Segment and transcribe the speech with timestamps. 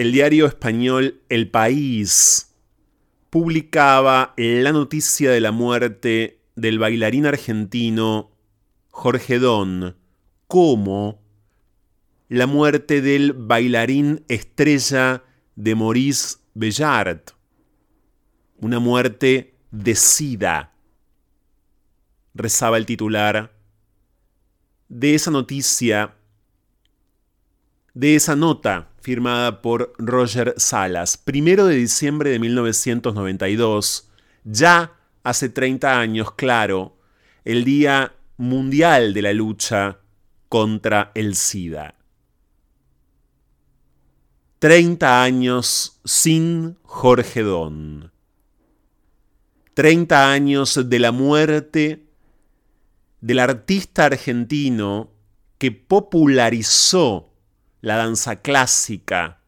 [0.00, 2.54] el diario español El País
[3.28, 8.30] publicaba la noticia de la muerte del bailarín argentino
[8.88, 9.98] Jorge Don
[10.46, 11.20] como
[12.30, 15.22] la muerte del bailarín estrella
[15.56, 17.20] de Maurice Bellard,
[18.56, 20.72] una muerte de sida
[22.32, 23.52] rezaba el titular,
[24.88, 26.16] de esa noticia,
[27.92, 34.10] de esa nota firmada por Roger Salas, primero de diciembre de 1992,
[34.44, 34.92] ya
[35.22, 36.96] hace 30 años, claro,
[37.44, 39.98] el Día Mundial de la Lucha
[40.48, 41.94] contra el SIDA.
[44.58, 48.12] 30 años sin Jorge Don.
[49.74, 52.04] 30 años de la muerte
[53.20, 55.10] del artista argentino
[55.56, 57.29] que popularizó
[57.80, 59.40] la danza clásica,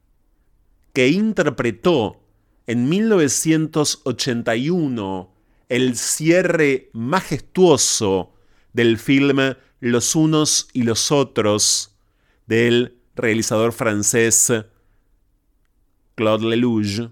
[0.93, 2.23] que interpretó
[2.67, 5.35] en 1981
[5.69, 8.35] el cierre majestuoso
[8.73, 11.97] del film Los unos y los otros
[12.47, 14.53] del realizador francés
[16.15, 17.11] Claude Lelouch,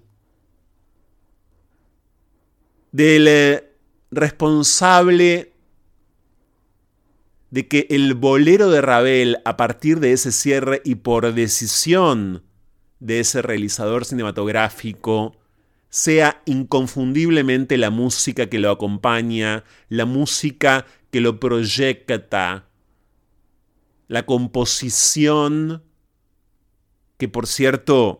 [2.91, 3.63] del
[4.11, 5.50] responsable
[7.51, 12.43] de que el bolero de Ravel, a partir de ese cierre y por decisión
[12.99, 15.35] de ese realizador cinematográfico,
[15.89, 22.69] sea inconfundiblemente la música que lo acompaña, la música que lo proyecta,
[24.07, 25.83] la composición
[27.17, 28.19] que por cierto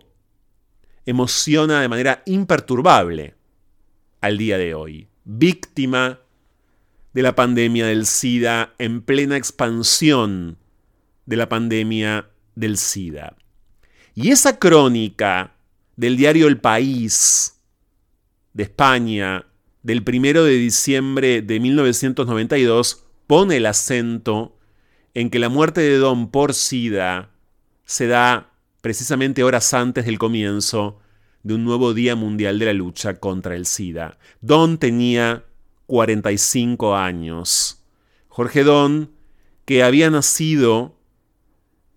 [1.06, 3.36] emociona de manera imperturbable
[4.20, 6.20] al día de hoy, víctima
[7.14, 10.58] de la pandemia del SIDA en plena expansión
[11.26, 13.36] de la pandemia del SIDA.
[14.14, 15.56] Y esa crónica
[15.96, 17.58] del diario El País
[18.54, 19.46] de España
[19.84, 24.58] del primero de diciembre de 1992 pone el acento
[25.14, 27.32] en que la muerte de Don por SIDA
[27.86, 31.00] se da precisamente horas antes del comienzo
[31.44, 34.18] de un nuevo Día Mundial de la Lucha contra el SIDA.
[34.42, 35.46] Don tenía
[35.92, 37.84] 45 años.
[38.30, 39.12] Jorge Don,
[39.66, 40.96] que había nacido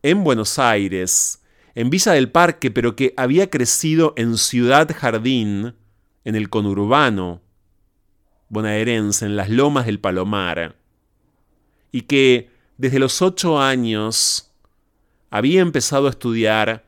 [0.03, 1.45] en Buenos Aires,
[1.77, 5.77] en Villa del Parque, pero que había crecido en Ciudad Jardín,
[6.25, 7.41] en el conurbano
[8.49, 10.75] bonaerense, en las lomas del Palomar,
[11.93, 14.51] y que desde los ocho años
[15.31, 16.85] había empezado a estudiar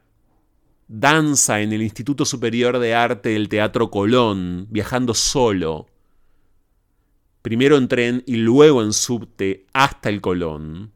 [0.89, 5.87] danza en el Instituto Superior de Arte del Teatro Colón, viajando solo,
[7.47, 10.91] primero en tren y luego en subte hasta el Colón,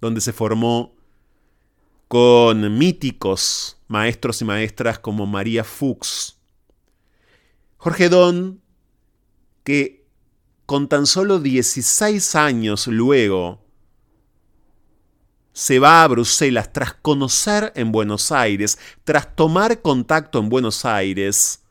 [0.00, 0.96] donde se formó
[2.08, 6.40] con míticos maestros y maestras como María Fuchs.
[7.76, 8.62] Jorge Don,
[9.62, 10.04] que
[10.66, 13.64] con tan solo 16 años luego
[15.52, 21.61] se va a Bruselas tras conocer en Buenos Aires, tras tomar contacto en Buenos Aires,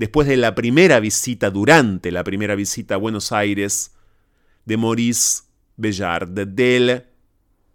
[0.00, 3.94] después de la primera visita, durante la primera visita a Buenos Aires,
[4.64, 5.42] de Maurice
[5.76, 7.04] Bellard, del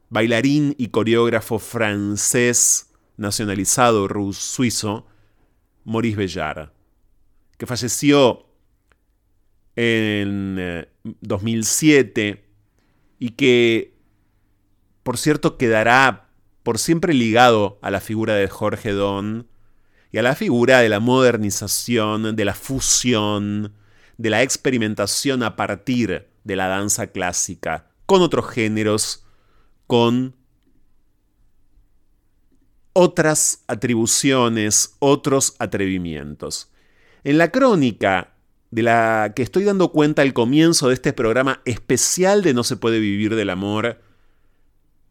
[0.09, 5.05] bailarín y coreógrafo francés nacionalizado ruso, suizo,
[5.83, 6.71] Maurice Bellard,
[7.59, 8.47] que falleció
[9.75, 10.87] en
[11.21, 12.45] 2007 eh,
[13.19, 13.95] y que
[15.05, 16.29] por cierto, quedará
[16.63, 19.47] por siempre ligado a la figura de Jorge Don
[20.15, 23.73] y a la figura de la modernización, de la fusión,
[24.17, 29.25] de la experimentación a partir de la danza clásica con otros géneros,
[29.87, 30.33] con
[32.93, 36.71] otras atribuciones, otros atrevimientos.
[37.25, 38.35] En la crónica
[38.71, 42.77] de la que estoy dando cuenta al comienzo de este programa especial de No se
[42.77, 43.99] puede vivir del amor,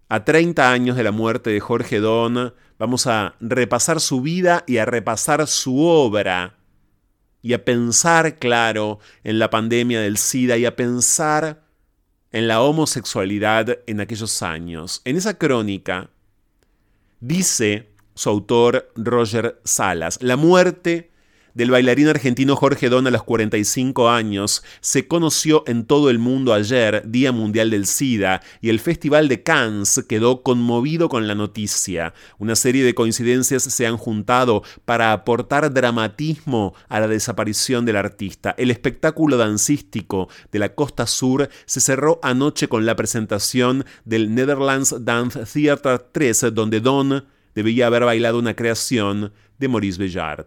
[0.09, 4.79] a 30 años de la muerte de Jorge Don, vamos a repasar su vida y
[4.79, 6.59] a repasar su obra
[7.43, 11.63] y a pensar, claro, en la pandemia del SIDA y a pensar
[12.33, 15.03] en la homosexualidad en aquellos años.
[15.05, 16.11] En esa crónica
[17.21, 21.11] dice su autor Roger Salas, la muerte
[21.55, 26.53] del bailarín argentino Jorge Don a los 45 años se conoció en todo el mundo
[26.53, 32.13] ayer, Día Mundial del SIDA, y el Festival de Cannes quedó conmovido con la noticia.
[32.39, 38.55] Una serie de coincidencias se han juntado para aportar dramatismo a la desaparición del artista.
[38.59, 44.97] El espectáculo dancístico de la costa sur se cerró anoche con la presentación del Netherlands
[45.05, 50.47] Dance Theatre 3, donde Don debía haber bailado una creación de Maurice Bellard.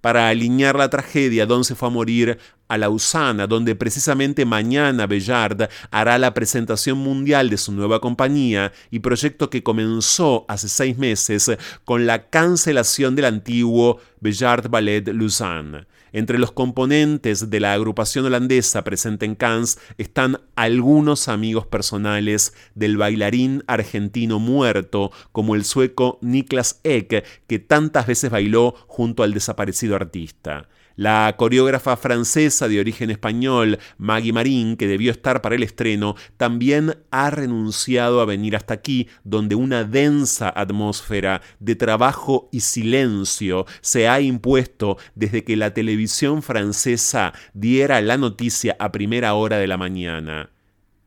[0.00, 2.38] Para alinear la tragedia, Don se fue a morir
[2.68, 9.00] a Lausana, donde precisamente mañana Bellard hará la presentación mundial de su nueva compañía y
[9.00, 11.50] proyecto que comenzó hace seis meses
[11.84, 15.86] con la cancelación del antiguo Bellard Ballet Lausanne.
[16.12, 22.96] Entre los componentes de la agrupación holandesa presente en Cannes están algunos amigos personales del
[22.96, 29.96] bailarín argentino muerto, como el sueco Niklas Ek, que tantas veces bailó junto al desaparecido
[29.96, 30.68] artista.
[30.98, 36.96] La coreógrafa francesa de origen español, Maggie Marín, que debió estar para el estreno, también
[37.12, 44.08] ha renunciado a venir hasta aquí, donde una densa atmósfera de trabajo y silencio se
[44.08, 49.76] ha impuesto desde que la televisión francesa diera la noticia a primera hora de la
[49.76, 50.50] mañana.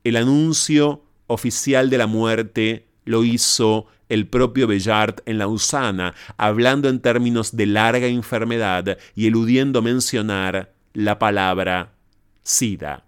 [0.04, 7.00] El anuncio oficial de la muerte lo hizo el propio Bellart en Lausana, hablando en
[7.00, 11.94] términos de larga enfermedad y eludiendo mencionar la palabra
[12.42, 13.04] SIDA.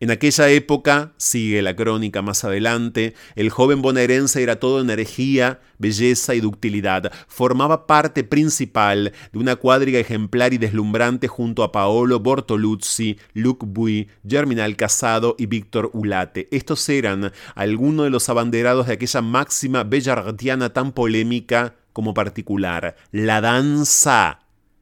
[0.00, 6.34] En aquella época, sigue la crónica más adelante, el joven bonaerense era todo energía, belleza
[6.34, 7.12] y ductilidad.
[7.28, 14.08] Formaba parte principal de una cuadriga ejemplar y deslumbrante junto a Paolo Bortoluzzi, Luc Bui,
[14.26, 16.48] Germinal Casado y Víctor Ulate.
[16.50, 22.96] Estos eran algunos de los abanderados de aquella máxima bellardiana tan polémica como particular.
[23.12, 24.40] La danza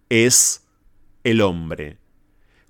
[0.08, 0.62] es
[1.24, 1.98] el hombre.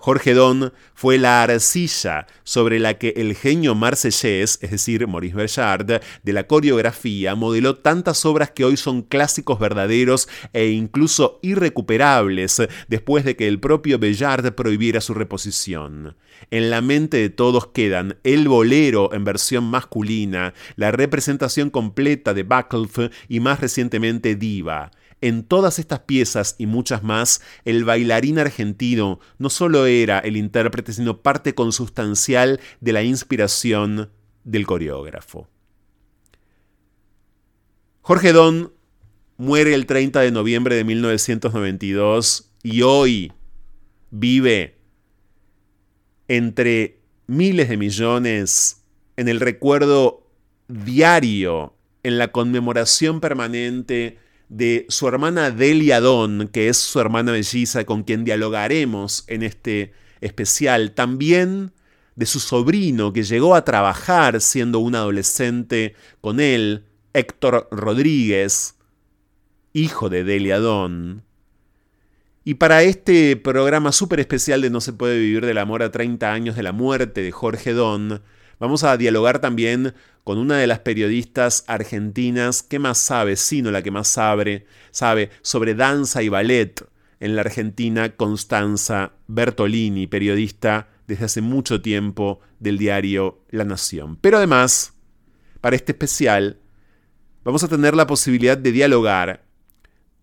[0.01, 6.01] Jorge Don fue la arcilla sobre la que el genio marsellés, es decir, Maurice Bellard,
[6.23, 13.25] de la coreografía, modeló tantas obras que hoy son clásicos verdaderos e incluso irrecuperables después
[13.25, 16.17] de que el propio Bellard prohibiera su reposición.
[16.53, 22.45] En la mente de todos quedan el bolero en versión masculina, la representación completa de
[22.45, 24.93] Backlf y más recientemente Diva.
[25.21, 30.93] En todas estas piezas y muchas más, el bailarín argentino no solo era el intérprete,
[30.93, 34.11] sino parte consustancial de la inspiración
[34.45, 35.49] del coreógrafo.
[38.01, 38.73] Jorge Don
[39.37, 43.33] muere el 30 de noviembre de 1992 y hoy
[44.11, 44.79] vive
[46.29, 48.85] entre miles de millones
[49.17, 50.27] en el recuerdo
[50.69, 57.85] diario, en la conmemoración permanente de su hermana Delia Don, que es su hermana melliza
[57.85, 61.73] con quien dialogaremos en este especial, también
[62.17, 68.77] de su sobrino que llegó a trabajar siendo un adolescente con él, Héctor Rodríguez,
[69.73, 71.23] hijo de Delia Don.
[72.45, 76.33] Y para este programa súper especial de No se puede vivir del amor a 30
[76.33, 78.23] años de la muerte de Jorge Don,
[78.61, 79.95] Vamos a dialogar también
[80.29, 85.31] con una de las periodistas argentinas que más sabe, sino la que más sabe, sabe
[85.41, 86.87] sobre danza y ballet
[87.19, 94.19] en la Argentina, Constanza Bertolini, periodista desde hace mucho tiempo del diario La Nación.
[94.21, 94.93] Pero además,
[95.63, 96.59] para este especial,
[97.43, 99.47] vamos a tener la posibilidad de dialogar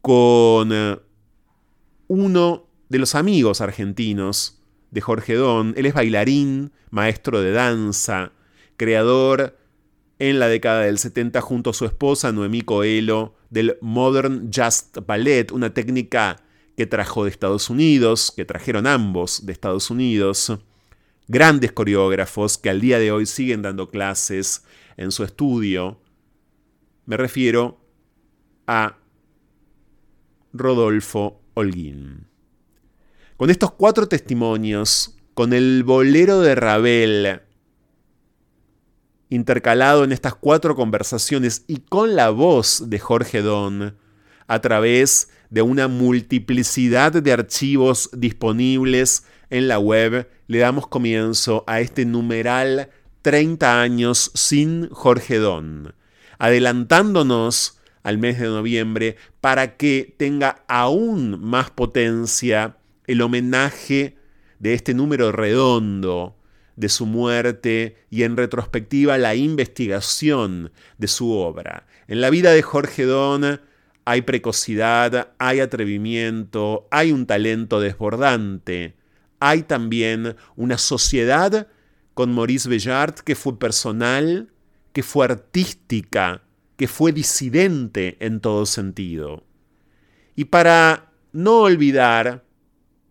[0.01, 1.00] con eh,
[2.09, 5.74] uno de los amigos argentinos de Jorge Don.
[5.75, 8.33] Él es bailarín, maestro de danza,
[8.77, 9.64] creador
[10.19, 15.51] en la década del 70 junto a su esposa Noemí Coelho del Modern Just Ballet,
[15.51, 16.38] una técnica
[16.77, 20.57] que trajo de Estados Unidos, que trajeron ambos de Estados Unidos,
[21.27, 24.63] grandes coreógrafos que al día de hoy siguen dando clases
[24.98, 26.00] en su estudio.
[27.05, 27.79] Me refiero
[28.67, 28.98] a
[30.53, 32.27] Rodolfo Holguín.
[33.38, 37.41] Con estos cuatro testimonios, con el bolero de Ravel
[39.36, 43.96] intercalado en estas cuatro conversaciones y con la voz de Jorge Don,
[44.48, 51.82] a través de una multiplicidad de archivos disponibles en la web, le damos comienzo a
[51.82, 52.89] este numeral
[53.22, 55.94] 30 años sin Jorge Don,
[56.39, 62.77] adelantándonos al mes de noviembre para que tenga aún más potencia
[63.08, 64.18] el homenaje
[64.60, 66.36] de este número redondo
[66.75, 71.88] de su muerte y en retrospectiva la investigación de su obra.
[72.08, 73.62] En la vida de Jorge Don
[74.05, 78.96] hay precocidad, hay atrevimiento, hay un talento desbordante,
[79.39, 81.67] hay también una sociedad
[82.13, 84.51] con Maurice Bellart que fue personal,
[84.94, 86.44] que fue artística,
[86.77, 89.44] que fue disidente en todo sentido.
[90.36, 92.44] Y para no olvidar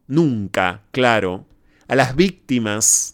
[0.07, 1.47] nunca, claro,
[1.89, 3.14] a las víctimas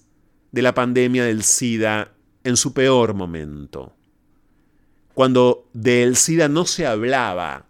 [0.53, 2.13] de la pandemia del SIDA
[2.45, 3.97] en su peor momento.
[5.15, 7.67] Cuando del SIDA no se hablaba,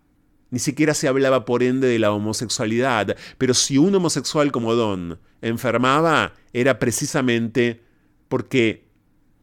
[0.51, 5.19] ni siquiera se hablaba por ende de la homosexualidad, pero si un homosexual como Don
[5.43, 7.83] enfermaba, era precisamente
[8.29, 8.89] porque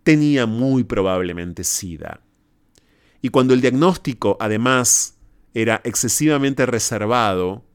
[0.04, 2.22] tenía muy probablemente SIDA.
[3.22, 5.18] Y cuando el diagnóstico, además,
[5.54, 7.66] era excesivamente reservado,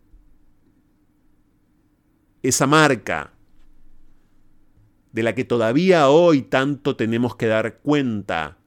[2.43, 3.33] esa marca
[5.13, 8.59] de la que todavía hoy tanto tenemos que dar cuenta,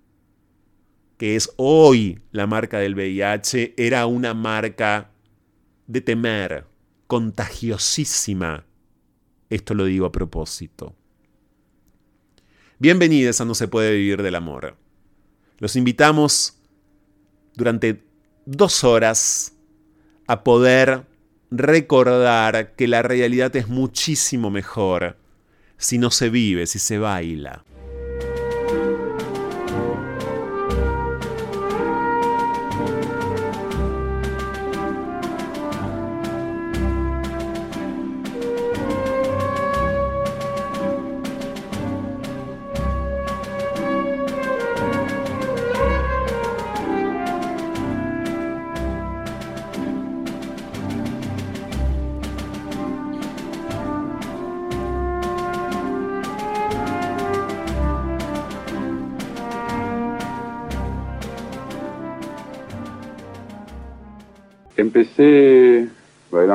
[1.18, 5.12] que es hoy la marca del VIH, era una marca
[5.88, 6.66] de temer,
[7.08, 8.66] contagiosísima.
[9.50, 10.96] Esto lo digo a propósito.
[12.78, 14.75] Bienvenidos a No se puede vivir del amor.
[15.58, 16.60] Los invitamos
[17.56, 18.04] durante
[18.46, 19.56] dos horas
[20.28, 21.06] a poder
[21.50, 25.16] recordar que la realidad es muchísimo mejor
[25.77, 27.63] si no se vive, si se baila.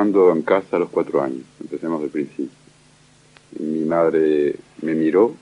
[0.01, 2.49] Bailando en casa a los cuatro años, empecemos del principio.
[3.59, 5.35] Mi madre me miró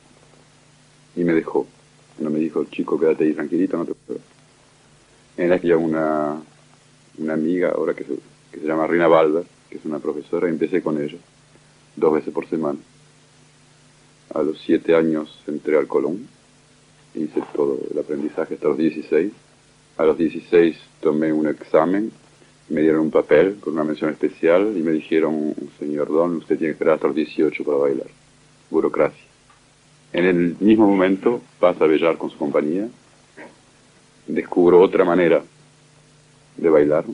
[1.15, 1.67] y me dejó.
[2.19, 4.21] No me dijo, chico, quédate ahí tranquilito, no te puedo.
[5.37, 6.43] En aquella una,
[7.19, 8.15] una amiga ahora que se,
[8.51, 11.19] que se llama Rina Balber, que es una profesora, empecé con ella,
[11.95, 12.79] dos veces por semana.
[14.35, 16.27] A los siete años entré al Colón,
[17.15, 19.33] hice todo el aprendizaje hasta los 16.
[19.99, 22.11] A los 16 tomé un examen
[22.69, 26.73] me dieron un papel con una mención especial y me dijeron, señor Don, usted tiene
[26.73, 28.09] que esperar hasta los 18 para bailar.
[28.71, 29.25] Burocracia.
[30.13, 32.89] En el mismo momento pasa a bellar con su compañía,
[34.27, 35.43] descubro otra manera
[36.57, 37.05] de bailar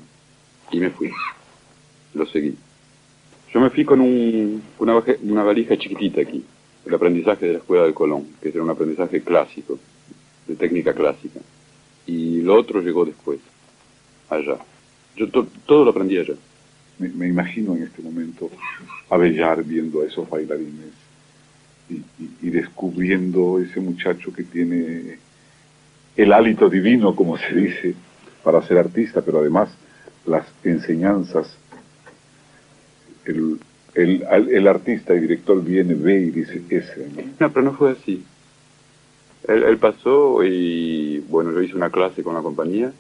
[0.71, 1.11] y me fui.
[2.15, 2.57] Lo seguí.
[3.53, 6.45] Yo me fui con un, una, valija chiquitita aquí,
[6.85, 9.79] el aprendizaje de la Escuela del Colón, que era un aprendizaje clásico,
[10.49, 11.41] de técnica clásica.
[12.07, 13.39] Y lo otro llegó después,
[14.29, 14.59] allá.
[15.17, 16.35] Yo todo lo aprendí allá.
[16.99, 18.51] Me, imagino en este momento
[19.11, 20.93] a Bellar viendo a esos bailarines
[21.91, 25.19] y, descubriendo ese muchacho que tiene
[26.17, 27.95] el hálito divino, como se dice,
[28.45, 29.71] para ser artista, pero además
[30.25, 31.57] las enseñanzas.
[33.25, 33.59] El,
[33.95, 37.09] el, artista, el director viene, ve y dice, ese.
[37.39, 37.53] ¿no?
[37.53, 38.25] pero no fue así.
[39.49, 42.93] Él, él pasó y, bueno, yo hice una clase con la compañía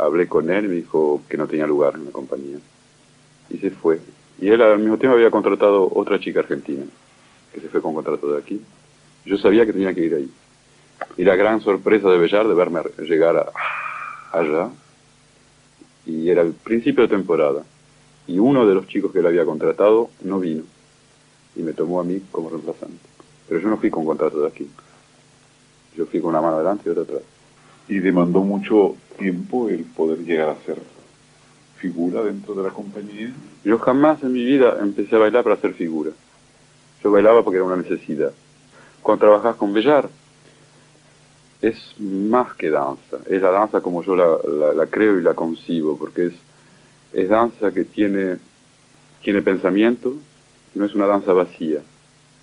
[0.00, 2.58] hablé con él me dijo que no tenía lugar en la compañía.
[3.50, 4.00] Y se fue.
[4.40, 6.84] Y él al mismo tiempo había contratado otra chica argentina,
[7.52, 8.60] que se fue con contrato de aquí.
[9.26, 10.30] Yo sabía que tenía que ir ahí.
[11.16, 13.52] Y la gran sorpresa de Bellar de verme llegar
[14.32, 14.70] allá,
[16.06, 17.62] y era el principio de temporada,
[18.26, 20.62] y uno de los chicos que él había contratado no vino,
[21.56, 23.08] y me tomó a mí como reemplazante.
[23.48, 24.70] Pero yo no fui con contrato de aquí.
[25.96, 27.22] Yo fui con una mano adelante y otra atrás
[27.90, 30.78] y demandó mucho tiempo el poder llegar a ser
[31.76, 33.32] figura dentro de la compañía.
[33.64, 36.12] Yo jamás en mi vida empecé a bailar para hacer figura.
[37.02, 38.32] Yo bailaba porque era una necesidad.
[39.02, 40.08] Cuando trabajas con Bellar,
[41.60, 43.18] es más que danza.
[43.28, 46.34] Es la danza como yo la, creo y la concibo, porque es,
[47.12, 48.36] es danza que tiene,
[49.20, 50.14] tiene pensamiento,
[50.76, 51.80] no es una danza vacía.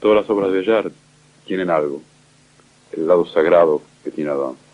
[0.01, 0.91] Todas las obras de Bellar
[1.45, 2.01] tienen algo,
[2.91, 4.66] el lado sagrado que tiene la danza.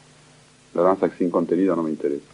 [0.74, 2.33] La danza sin contenido no me interesa.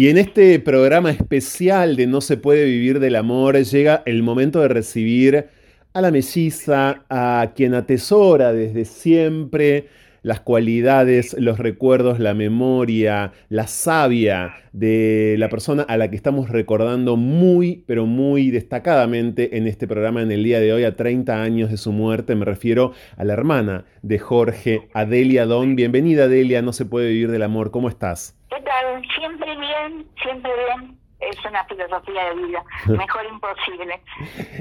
[0.00, 4.62] Y en este programa especial de No se puede vivir del amor llega el momento
[4.62, 5.48] de recibir
[5.92, 9.88] a la melliza, a quien atesora desde siempre
[10.22, 16.50] las cualidades, los recuerdos, la memoria, la savia de la persona a la que estamos
[16.50, 21.42] recordando muy, pero muy destacadamente en este programa en el día de hoy, a 30
[21.42, 22.34] años de su muerte.
[22.34, 25.76] Me refiero a la hermana de Jorge, Adelia Don.
[25.76, 27.70] Bienvenida, Adelia, no se puede vivir del amor.
[27.70, 28.36] ¿Cómo estás?
[28.48, 29.02] ¿Qué tal?
[29.18, 30.98] Siempre bien, siempre bien.
[31.20, 32.64] Es una filosofía de vida.
[32.86, 34.00] Mejor imposible.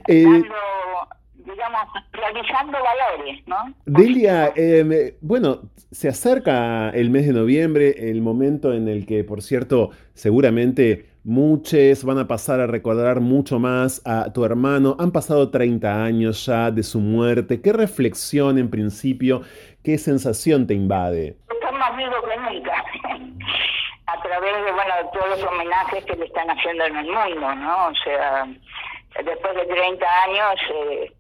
[0.08, 0.44] Eh,
[1.46, 3.74] digamos, realizando valores, ¿no?
[3.86, 9.42] Delia, em, bueno, se acerca el mes de noviembre, el momento en el que, por
[9.42, 14.96] cierto, seguramente muchos van a pasar a recordar mucho más a tu hermano.
[15.00, 17.62] Han pasado 30 años ya de su muerte.
[17.62, 19.42] ¿Qué reflexión en principio,
[19.84, 21.38] qué sensación te invade?
[21.52, 22.84] Están más vivos que nunca.
[24.08, 27.88] a través de, bueno, todos los homenajes que le están haciendo en el mundo, ¿no?
[27.88, 28.48] O sea,
[29.24, 30.62] después de 30 años...
[30.74, 31.14] Eh,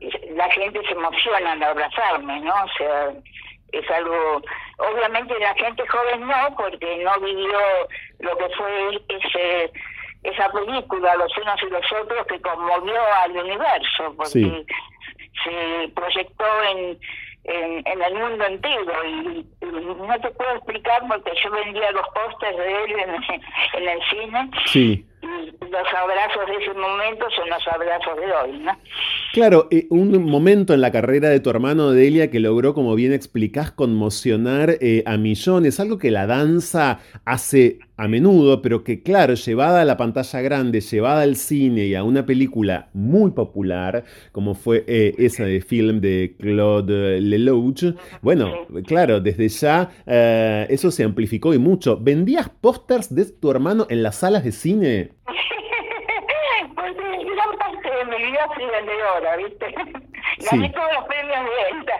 [0.00, 2.54] la gente se emociona al abrazarme, ¿no?
[2.54, 3.12] O sea,
[3.72, 4.42] es algo,
[4.78, 7.58] obviamente la gente joven no, porque no vivió
[8.20, 9.72] lo que fue ese
[10.22, 14.66] esa película, Los unos y los otros, que conmovió al universo, porque
[15.44, 16.98] se proyectó en,
[17.44, 22.84] en, el mundo entero y, no te puedo explicar porque yo vendía los pósters de
[22.84, 23.14] él en,
[23.74, 24.50] en el cine.
[24.66, 25.06] Sí
[25.60, 28.72] los abrazos de ese momento son los abrazos de hoy, ¿no?
[29.32, 33.12] Claro, eh, un momento en la carrera de tu hermano Delia que logró, como bien
[33.12, 39.34] explicás, conmocionar eh, a millones, algo que la danza hace a menudo, pero que claro,
[39.34, 44.54] llevada a la pantalla grande, llevada al cine y a una película muy popular, como
[44.54, 47.84] fue eh, esa de film de Claude Lelouch,
[48.22, 49.90] bueno, claro, desde ya
[50.68, 51.98] eso se amplificó y mucho.
[51.98, 55.10] ¿Vendías pósters de tu hermano en las salas de cine?
[58.04, 59.66] mi vida soy vendedora, ¿viste?
[60.50, 61.94] Gané todos los premios de venta.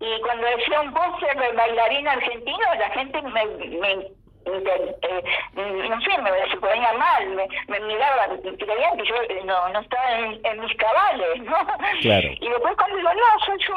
[0.00, 3.46] Y cuando decía un póster de bailarín argentino, la gente me,
[3.78, 4.08] me
[4.46, 9.68] eh, no sé, me, se ponía mal, me, me miraban, creían que yo eh, no,
[9.70, 11.56] no estaba en, mis cabales, ¿no?
[12.00, 12.28] Claro.
[12.40, 13.72] Y después cuando digo, no, soy su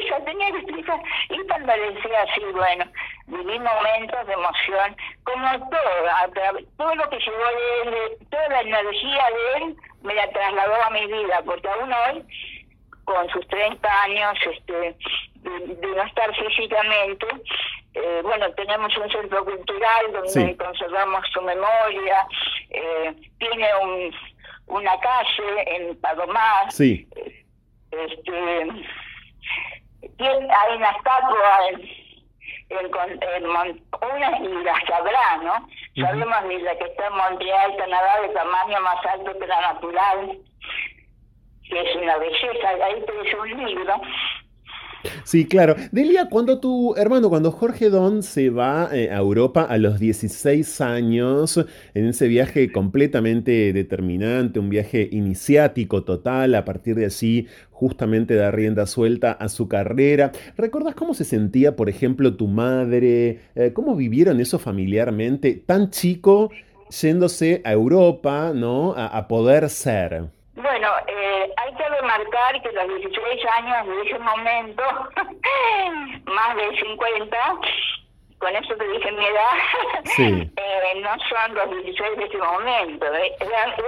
[0.00, 1.00] hija, tenía que explicar.
[1.28, 2.84] Y cuando decía así, bueno,
[3.26, 9.26] viví momentos de emoción, como todo, todo lo que llegó de él, toda la energía
[9.30, 12.24] de él, me la trasladó a mi vida, porque aún hoy,
[13.04, 14.96] con sus 30 años este,
[15.44, 17.26] de, no estar físicamente,
[17.94, 22.26] eh, bueno, tenemos un centro cultural donde conservamos su memoria,
[22.70, 24.14] eh, tiene un,
[24.66, 27.08] una calle en Palomar, sí.
[27.92, 28.66] este,
[30.18, 31.80] tiene, hay una estatua en,
[32.70, 33.80] en,
[34.16, 35.68] una y las habrá, ¿no?
[35.96, 40.38] Sabemos ni la que está en Montreal, Canadá, de tamaño más alto que la natural,
[41.68, 44.00] que es una belleza, ahí tenés un libro.
[45.24, 45.76] Sí, claro.
[45.92, 50.80] Delia, cuando tu hermano, cuando Jorge Don se va eh, a Europa a los 16
[50.80, 51.64] años,
[51.94, 58.50] en ese viaje completamente determinante, un viaje iniciático total, a partir de allí justamente da
[58.50, 60.32] rienda suelta a su carrera.
[60.56, 63.40] ¿Recuerdas cómo se sentía, por ejemplo, tu madre?
[63.54, 65.62] Eh, ¿Cómo vivieron eso familiarmente?
[65.66, 66.50] Tan chico
[66.90, 68.94] yéndose a Europa, ¿no?
[68.96, 70.28] A, poder ser.
[70.56, 74.82] Bueno, eh, hay que remarcar que los 16 años de ese momento,
[76.26, 77.36] más de 50,
[78.38, 79.52] con eso te dije mi edad,
[80.56, 83.06] eh, no son los 16 de ese momento.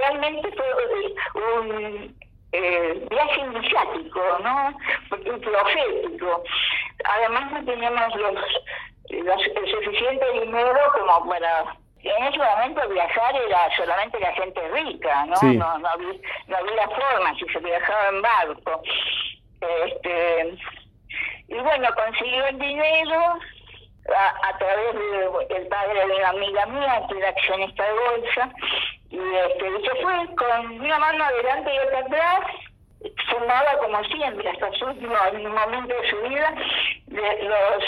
[0.01, 2.15] Realmente fue un
[2.51, 4.77] eh, viaje iniciático, ¿no?
[5.09, 6.43] Profético.
[7.05, 8.35] Además no teníamos los,
[9.09, 15.35] el suficiente dinero como para en ese momento viajar era solamente la gente rica, ¿no?
[15.53, 16.13] No, no, había,
[16.47, 18.81] no había forma si se viajaba en barco.
[19.85, 20.57] Este,
[21.47, 23.39] y bueno, consiguió el dinero
[24.15, 24.95] a, través
[25.49, 28.51] del padre de una amiga mía, que era accionista de bolsa,
[29.09, 32.39] y, este, y se fue con una mano adelante y otra atrás,
[33.29, 35.15] fumaba como siempre, hasta su último
[35.49, 36.53] momento de su vida,
[37.07, 37.83] de los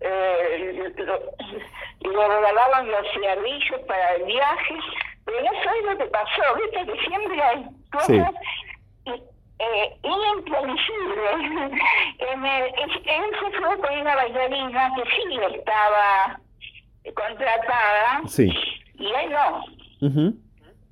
[0.00, 4.74] eh, y le regalaban los cigarrillos para el viaje,
[5.24, 8.34] pero no sabes lo que pasó, viste que siempre hay cosas
[9.60, 11.80] eh, imprevisibles.
[12.18, 16.40] él se fue con una bailarina que sí estaba
[17.14, 18.22] contratada
[18.94, 19.64] y él no.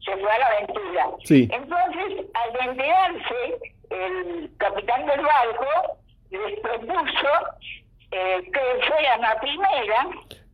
[0.05, 1.07] Se fue a la aventura.
[1.51, 3.59] Entonces, al enterarse,
[3.90, 5.99] el capitán del barco
[6.31, 7.29] les propuso
[8.11, 10.09] eh, que fueran la primera.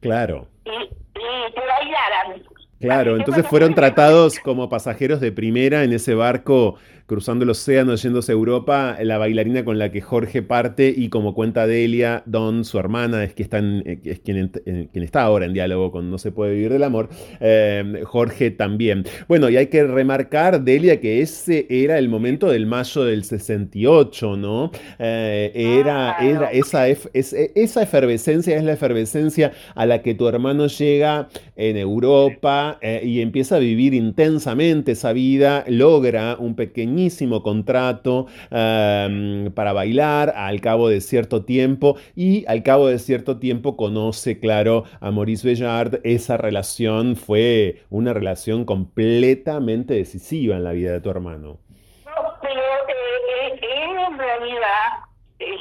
[0.05, 0.47] Claro.
[0.67, 2.43] Y, y que bailaran.
[2.79, 8.33] Claro, entonces fueron tratados como pasajeros de primera en ese barco cruzando el océano, yéndose
[8.33, 12.79] a Europa, la bailarina con la que Jorge parte y como cuenta Delia, Don, su
[12.79, 16.19] hermana, es, que están, eh, es quien, eh, quien está ahora en diálogo con No
[16.19, 19.05] se puede vivir del amor, eh, Jorge también.
[19.29, 24.37] Bueno, y hay que remarcar, Delia, que ese era el momento del mayo del 68,
[24.37, 24.71] ¿no?
[24.99, 31.77] era, era esa, esa efervescencia es la efervescencia a la que tu hermano llega en
[31.77, 36.93] Europa y empieza a vivir intensamente esa vida, logra un pequeño
[37.42, 43.76] contrato em, para bailar al cabo de cierto tiempo y al cabo de cierto tiempo
[43.76, 46.00] conoce, claro, a Maurice Bellard.
[46.04, 51.59] Esa relación fue una relación completamente decisiva en la vida de tu hermano.
[52.07, 55.04] No, pero eh, eh, en realidad,
[55.38, 55.57] eh,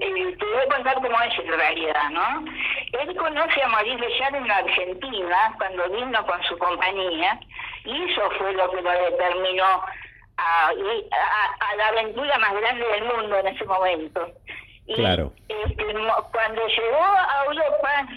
[0.00, 2.44] te voy a contar cómo es en realidad, ¿no?
[3.00, 7.38] Él conoce a Maurice Bellard en Argentina cuando vino con su compañía
[7.84, 9.82] y eso fue lo que lo determinó
[10.38, 14.32] a, a, la aventura más grande del mundo en ese momento.
[14.94, 15.32] claro.
[15.48, 15.84] Este,
[16.32, 18.08] cuando llegó a Europa,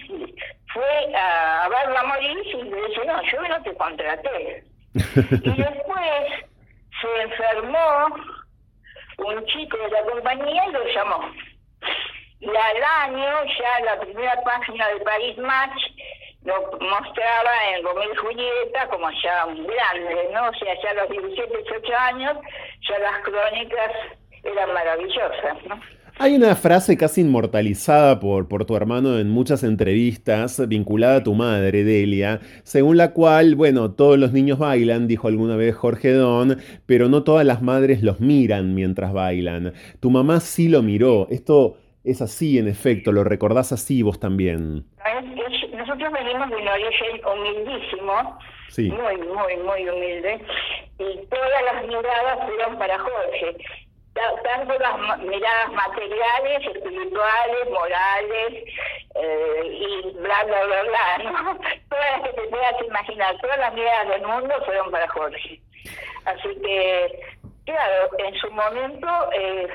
[0.74, 4.64] fue a, verla morir y le dice, no, yo no te contraté.
[4.94, 6.28] y después
[7.02, 8.16] se enfermó
[9.18, 11.32] un chico de la compañía y lo llamó.
[12.40, 15.91] Y al año, ya la primera página de Paris Match
[16.44, 20.50] lo mostraba en Romeo y Julieta como ya un grande, ¿no?
[20.50, 22.38] O sea, ya a los 17, 18 años,
[22.88, 23.92] ya las crónicas
[24.44, 25.80] eran maravillosas, ¿no?
[26.18, 31.34] Hay una frase casi inmortalizada por, por tu hermano en muchas entrevistas vinculada a tu
[31.34, 36.60] madre, Delia, según la cual, bueno, todos los niños bailan, dijo alguna vez Jorge Don,
[36.86, 39.74] pero no todas las madres los miran mientras bailan.
[40.00, 41.28] Tu mamá sí lo miró.
[41.32, 44.86] Esto es así, en efecto, lo recordás así vos también.
[46.02, 48.40] Nosotros venimos de un origen humildísimo,
[48.76, 50.44] muy, muy, muy humilde,
[50.98, 53.56] y todas las miradas fueron para Jorge
[54.44, 58.64] tanto las miradas materiales, espirituales, morales
[59.16, 61.60] eh, y bla, bla, bla, bla, ¿no?
[61.90, 65.62] Todas las que te puedas imaginar, todas las miradas del mundo fueron para Jorge.
[66.26, 67.22] Así que,
[67.66, 69.68] claro, en su momento eh,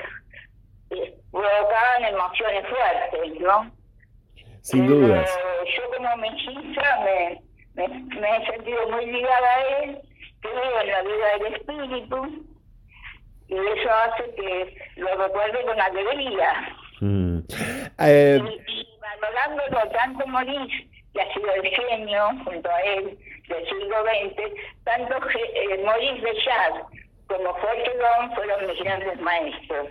[0.91, 3.76] eh provocaban emociones fuertes, ¿no?
[4.61, 5.29] Sin dudas.
[5.75, 7.41] yo como mechiza me,
[7.75, 9.99] me, me he sentido muy ligada a él,
[10.41, 12.45] creo en la vida del espíritu,
[13.47, 16.75] y eso hace que lo recuerde con alegría.
[16.99, 17.39] Mm.
[17.99, 20.73] Eh, y, valorándolo tanto Morís,
[21.13, 23.17] que ha sido el genio junto a él
[23.47, 26.83] del siglo XX, tanto eh, Maurice Bechard
[27.27, 29.87] como Jorge Long fueron mis grandes maestros.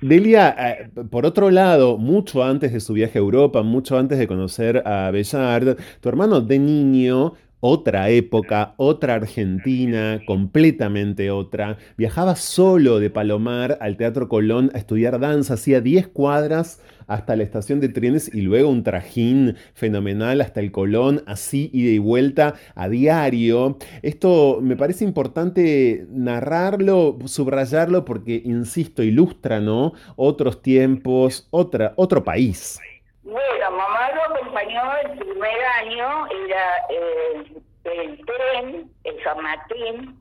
[0.00, 4.28] Delia, eh, por otro lado, mucho antes de su viaje a Europa, mucho antes de
[4.28, 11.78] conocer a Bellard, tu hermano de niño otra época, otra Argentina, completamente otra.
[11.96, 17.42] Viajaba solo de Palomar al Teatro Colón a estudiar danza, hacía 10 cuadras hasta la
[17.42, 22.54] estación de trenes y luego un trajín fenomenal hasta el Colón, así ida y vuelta
[22.74, 23.78] a diario.
[24.02, 29.94] Esto me parece importante narrarlo, subrayarlo porque, insisto, ilustra, ¿no?
[30.16, 32.78] Otros tiempos, otra, otro país.
[33.28, 37.44] Bueno, mamá lo acompañó el primer año, era eh,
[37.84, 40.18] el tren, el San Martín,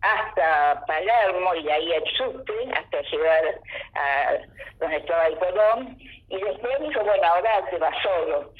[0.00, 3.60] hasta Palermo y ahí a Sucre, hasta llegar
[3.94, 4.38] a
[4.80, 8.52] donde estaba el Colón, y después dijo, bueno, ahora se va solo.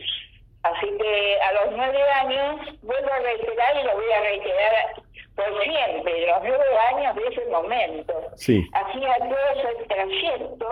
[0.63, 5.03] Así que a los nueve años vuelvo a reiterar y lo voy a reiterar
[5.35, 8.31] por siempre, los nueve años de ese momento.
[8.75, 10.69] Hacía todo ese trayecto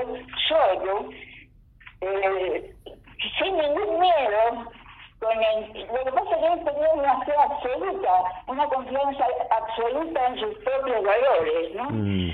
[0.48, 1.08] solo,
[2.02, 2.72] eh,
[3.38, 4.70] sin ningún miedo,
[5.18, 10.26] con el, lo que pasa es que él tenía una fe absoluta, una confianza absoluta
[10.26, 11.90] en sus propios valores, ¿no?
[11.90, 12.30] Mm.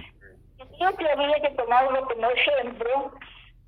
[0.80, 3.12] Yo que había que tomarlo como ejemplo,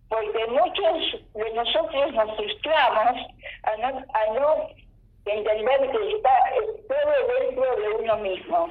[0.08, 3.26] porque muchos de nosotros nos frustramos
[3.62, 4.68] a no, a no
[5.26, 6.30] entender que está
[6.88, 8.68] todo dentro de uno mismo.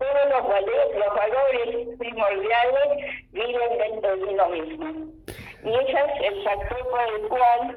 [0.00, 2.88] Todos los valores, los valores primordiales
[3.32, 4.86] viven dentro de uno mismo.
[5.62, 7.76] Y ese es el factor por el cual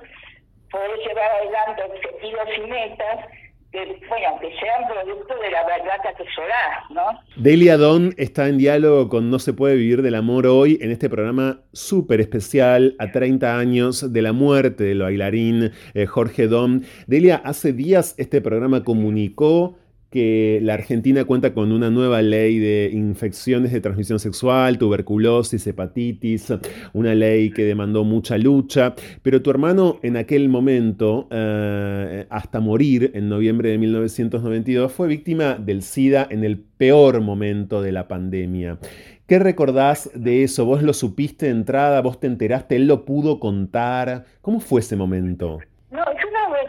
[0.71, 3.25] poder llevar adelante objetivos y metas
[3.73, 7.19] que, bueno, que sean producto de la verdad atesorada, ¿no?
[7.36, 11.09] Delia Don está en diálogo con No se puede vivir del amor hoy en este
[11.09, 16.86] programa súper especial a 30 años de la muerte del bailarín eh, Jorge Don.
[17.07, 19.77] Delia, hace días este programa comunicó
[20.13, 26.54] que la Argentina cuenta con una nueva ley de infecciones de transmisión sexual, tuberculosis, hepatitis,
[26.93, 33.10] una ley que demandó mucha lucha, pero tu hermano en aquel momento, eh, hasta morir
[33.15, 38.78] en noviembre de 1992, fue víctima del SIDA en el peor momento de la pandemia.
[39.26, 40.65] ¿Qué recordás de eso?
[40.65, 42.02] ¿Vos lo supiste de entrada?
[42.02, 42.76] ¿Vos te enteraste?
[42.76, 44.26] ¿Él lo pudo contar?
[44.41, 45.58] ¿Cómo fue ese momento?
[45.89, 46.04] No,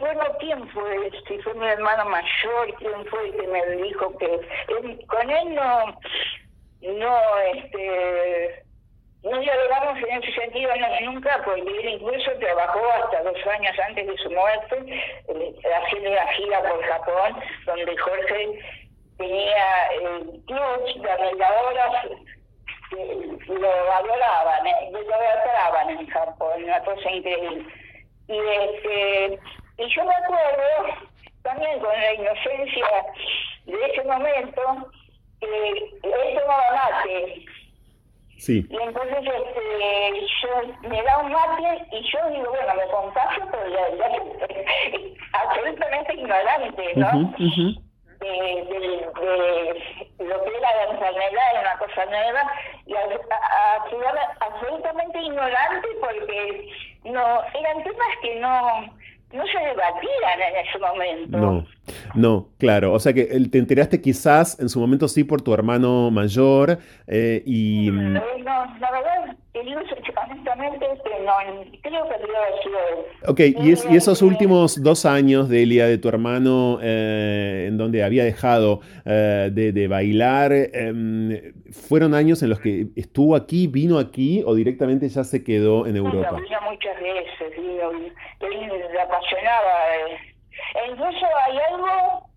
[0.05, 5.07] recuerdo quién fue, si fue mi hermano mayor, quién fue el que me dijo que
[5.07, 5.99] con él no,
[6.83, 8.65] no, este,
[9.23, 10.71] no dialogamos en ese sentido
[11.03, 14.77] nunca, porque él incluso trabajó hasta dos años antes de su muerte,
[15.29, 18.59] eh, haciendo una gira por Japón, donde Jorge
[19.17, 22.07] tenía el club de arregladoras
[23.49, 27.67] lo valoraban, eh, lo valoraban en Japón, una cosa increíble.
[28.29, 29.41] Y, este,
[29.79, 31.11] y yo me acuerdo,
[31.43, 32.87] también con la inocencia
[33.67, 34.91] de ese momento,
[35.41, 37.45] que él tomaba mate.
[38.39, 38.67] Sí.
[38.69, 43.69] Y entonces este, yo me da un mate y yo digo, bueno, me contagio, pero
[43.69, 44.09] ya, ya
[45.33, 47.35] absolutamente ignorante, ¿no?
[48.21, 52.53] De, de, de, lo que era la enfermedad, una cosa nueva,
[52.87, 56.69] y a, a, absolutamente ignorante porque
[57.05, 58.95] no eran temas que no
[59.35, 61.39] no se debatían en ese momento.
[61.39, 61.67] No,
[62.15, 62.93] no, claro.
[62.93, 67.43] O sea que te enteraste quizás en su momento sí por tu hermano mayor eh,
[67.45, 67.91] y...
[67.91, 71.37] No, la verdad, que no,
[71.83, 72.99] creo que él.
[73.29, 78.03] Ok, y, es, y esos últimos dos años, Delia, de tu hermano, eh, en donde
[78.03, 83.99] había dejado eh, de, de, bailar, eh, ¿fueron años en los que estuvo aquí, vino
[83.99, 86.33] aquí o directamente ya se quedó en Europa?
[86.33, 89.97] No, vino muchas veces, él le apasionaba.
[89.97, 90.35] Eh.
[90.75, 92.29] E incluso hay algo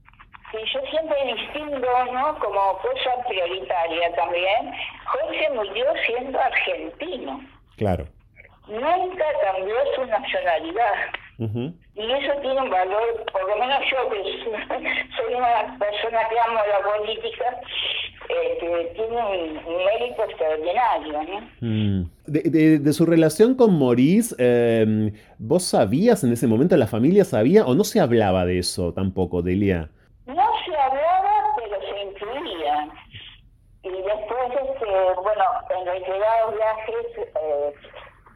[0.51, 2.39] que yo siempre distingo, ¿no?
[2.39, 4.71] Como cosa prioritaria también.
[5.05, 7.41] Jorge murió siendo argentino.
[7.77, 8.05] Claro.
[8.67, 10.93] Nunca cambió su nacionalidad.
[11.39, 14.23] Y eso tiene un valor, por lo menos yo que
[15.15, 17.61] soy una persona que amo la política,
[18.27, 21.23] este, tiene un, mérito extraordinario.
[21.23, 21.41] ¿no?
[21.61, 22.09] Mm.
[22.25, 27.65] De, de, su relación con Maurice, eh, ¿vos sabías en ese momento, la familia sabía
[27.67, 29.89] o no se hablaba de eso tampoco, Delia?
[30.25, 32.89] No se hablaba, pero se incluía.
[33.83, 33.89] Y
[34.97, 37.73] este, bueno, en reiterados viajes, eh,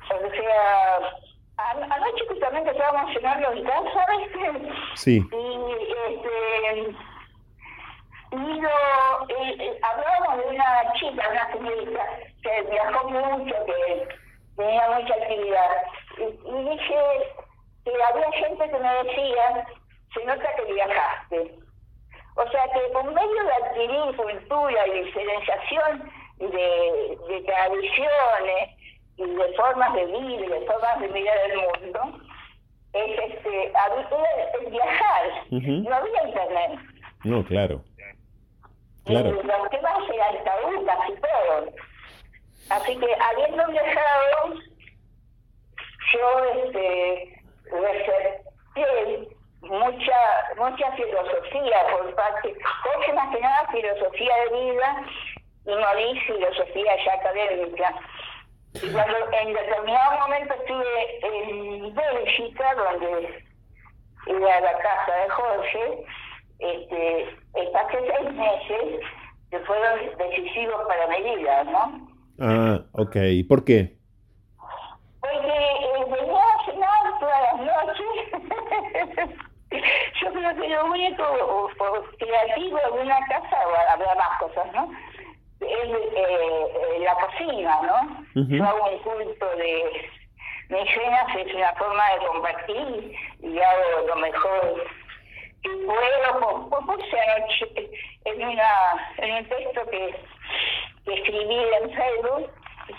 [0.04, 1.16] o sea,
[1.58, 4.74] anoche justamente estábamos cenando en casa, ¿viste?
[4.96, 5.30] Sí.
[5.32, 5.72] Y,
[6.08, 6.96] este,
[8.32, 8.70] y lo,
[9.30, 12.06] eh, eh, hablábamos de una chica, una señorita,
[12.44, 14.08] que viajó mucho, que
[14.58, 15.70] tenía mucha actividad.
[16.18, 16.96] Y, y dije
[17.84, 19.68] que había gente que me decía,
[20.14, 21.60] se nota que viajaste.
[22.36, 26.12] O sea que con medio de adquirir cultura y diferenciación
[26.48, 28.70] de, de tradiciones
[29.18, 32.20] y de formas de y de formas de mirar el mundo,
[32.94, 33.72] es este,
[34.60, 35.24] el viajar.
[35.50, 36.80] No había internet.
[37.24, 37.84] No, claro.
[39.06, 39.30] Claro.
[39.30, 41.70] Y los temas eran tabú casi todos.
[42.70, 44.54] Así que habiendo viajado,
[46.14, 48.42] yo este, reservé
[49.62, 50.18] mucha
[50.58, 55.06] mucha filosofía por parte, Jorge más que nada filosofía de vida
[55.72, 57.96] y morí filosofía ya académica.
[58.74, 63.44] Y cuando en determinado momento estuve en Bélgica, donde
[64.28, 66.06] era la casa de Jorge,
[66.60, 67.38] este,
[67.74, 69.02] pasé seis meses
[69.50, 72.08] que fueron decisivos para mi vida, ¿no?
[72.40, 73.16] Ah, ok.
[73.48, 73.98] ¿Por qué?
[75.20, 78.08] Porque eh, venía a cenar todas las noches.
[80.22, 81.70] Yo creo que lo único
[82.20, 83.58] creativo de una casa,
[83.92, 84.90] habrá más cosas, ¿no?
[85.72, 88.26] Es eh, la cocina, ¿no?
[88.36, 90.12] Yo hago un culto de
[90.68, 94.84] mis cenas, es una forma de compartir y hago lo mejor
[95.64, 96.70] que puedo.
[96.70, 97.90] Pues puse anoche
[98.26, 100.16] en, una, en un texto que,
[101.06, 102.52] que escribí en Facebook,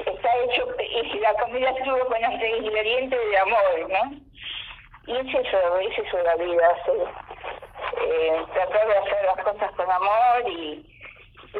[0.06, 4.16] está hecho, y la comida estuvo con los ingredientes de amor, ¿no?
[5.06, 6.76] Y es eso, es eso la vida,
[8.00, 10.91] eh, tratar de hacer las cosas con amor y,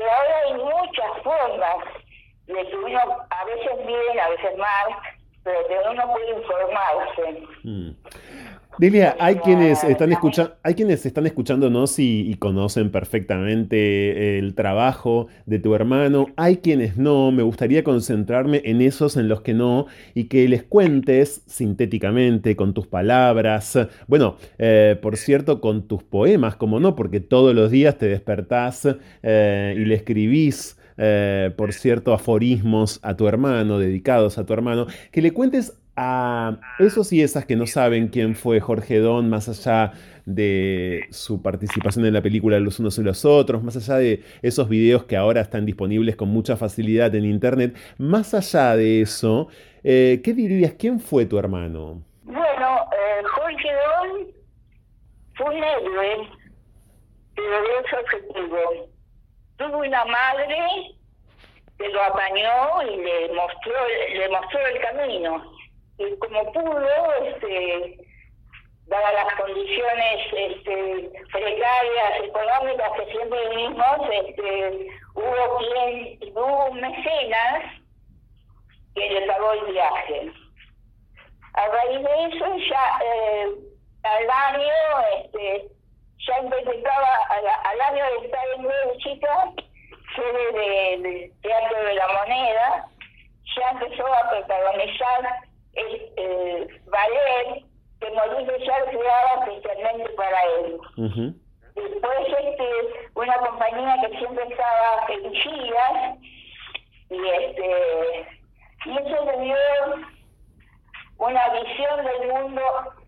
[0.00, 1.76] ahora hay muchas formas
[2.46, 3.00] de que uno
[3.30, 4.96] a veces bien, a veces mal,
[5.44, 7.46] pero que uno puede informarse.
[7.64, 7.90] Mm.
[8.78, 15.26] Delia, hay quienes están escuchando, hay quienes están escuchándonos y, y, conocen perfectamente el trabajo
[15.44, 16.28] de tu hermano.
[16.36, 17.32] Hay quienes no.
[17.32, 22.72] Me gustaría concentrarme en esos en los que no y que les cuentes sintéticamente con
[22.72, 23.78] tus palabras.
[24.06, 28.88] Bueno, eh, por cierto, con tus poemas, como no, porque todos los días te despertás
[29.22, 30.78] eh, y le escribís.
[30.98, 36.56] Eh, por cierto, aforismos a tu hermano, dedicados a tu hermano, que le cuentes a
[36.78, 39.92] esos y esas que no saben quién fue Jorge Don, más allá
[40.24, 44.68] de su participación en la película Los unos y los otros, más allá de esos
[44.68, 49.48] videos que ahora están disponibles con mucha facilidad en internet, más allá de eso,
[49.84, 50.74] eh, ¿qué dirías?
[50.78, 52.02] ¿Quién fue tu hermano?
[52.24, 54.26] Bueno, eh, Jorge Don
[55.34, 56.28] fue un héroe,
[57.34, 58.58] pero de su objetivo.
[59.56, 60.56] Tuvo una madre
[61.78, 63.72] que lo apañó y le mostró,
[64.14, 65.61] le mostró el camino
[65.98, 67.98] y como pudo, este,
[68.86, 77.64] dadas las condiciones este, precarias económicas que siempre vivimos, este, hubo quien, hubo mecenas
[78.94, 80.32] que le pagó el viaje.
[81.54, 83.48] A raíz de eso, ya eh,
[84.02, 84.72] al año,
[85.22, 85.68] este,
[86.26, 87.08] ya empezaba,
[87.64, 89.52] al, año de estar en Bélgica,
[90.14, 92.86] sede del Teatro de la Moneda,
[93.56, 97.64] ya empezó a protagonizar el, el ballet
[98.00, 101.32] que Mauricio ya creaba especialmente para él.
[101.74, 102.68] Después este,
[103.14, 106.18] una compañía que siempre estaba en giras
[107.08, 108.26] Y, este,
[108.86, 109.56] y eso le dio
[111.18, 112.62] una visión del mundo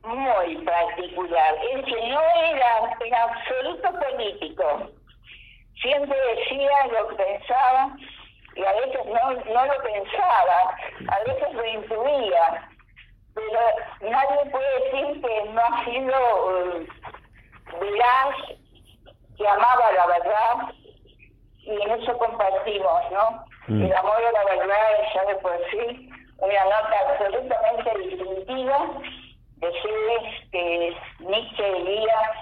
[0.04, 1.54] muy particular.
[1.72, 4.90] Él que no era en absoluto político,
[5.80, 7.96] siempre decía lo que pensaba
[8.56, 10.76] y a veces no, no lo pensaba,
[11.08, 12.68] a veces lo intuía,
[13.34, 13.60] pero
[14.00, 16.86] nadie puede decir que no ha sido uh,
[17.80, 18.36] veraz,
[19.36, 20.74] que amaba la verdad
[21.58, 23.44] y en eso compartimos, ¿no?
[23.66, 23.84] Mm.
[23.84, 28.78] El amor a la verdad es ya de por sí una nota absolutamente distintiva
[29.56, 32.32] de seres que Nietzsche diría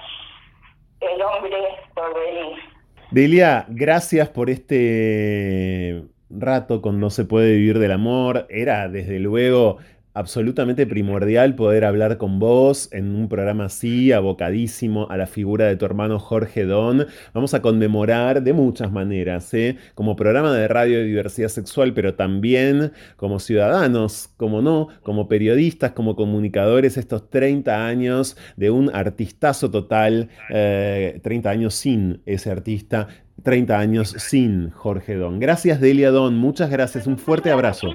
[1.01, 2.72] el hombre por venir.
[3.13, 8.47] Delia, gracias por este rato con No se puede vivir del amor.
[8.49, 9.77] Era desde luego
[10.15, 15.77] absolutamente primordial poder hablar con vos en un programa así, abocadísimo a la figura de
[15.77, 17.07] tu hermano Jorge Don.
[17.33, 19.77] Vamos a conmemorar de muchas maneras, ¿eh?
[19.95, 25.93] como programa de radio de diversidad sexual, pero también como ciudadanos, como no, como periodistas,
[25.93, 33.09] como comunicadores, estos 30 años de un artistazo total, 30 eh, años sin ese artista.
[33.43, 35.41] 30 años sin Jorge Don.
[35.41, 37.89] Gracias Delia Don, muchas gracias, un fuerte abrazo.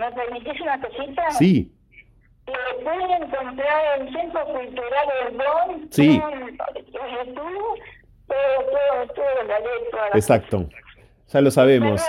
[0.00, 1.30] ¿Me permitís una cosita?
[1.32, 1.70] Sí.
[2.46, 5.88] Lo pueden encontrar en Centro Cultural Don.
[5.90, 6.12] Sí.
[6.12, 7.78] En YouTube,
[8.26, 10.08] todo, todo, todo la letra.
[10.14, 10.66] Exacto.
[11.28, 12.00] Ya lo sabemos.
[12.00, 12.04] ¿eh?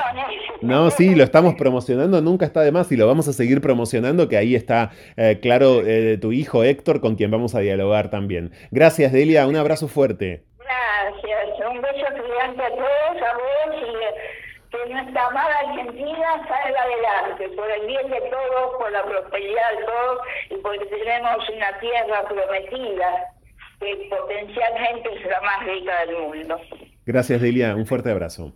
[0.62, 4.30] No, sí, lo estamos promocionando, nunca está de más y lo vamos a seguir promocionando,
[4.30, 8.52] que ahí está, eh, claro, eh, tu hijo Héctor, con quien vamos a dialogar también.
[8.72, 10.46] Gracias, Delia, un abrazo fuerte.
[10.60, 14.41] Gracias, un beso gigante a todos, a vos y
[14.84, 19.86] que nuestra amada Argentina salga adelante, por el bien de todos, por la prosperidad de
[19.86, 20.20] todos
[20.50, 23.34] y porque tenemos una tierra prometida
[23.80, 26.62] que potencialmente es la más rica del mundo.
[27.06, 27.76] Gracias, Delia.
[27.76, 28.54] Un fuerte abrazo.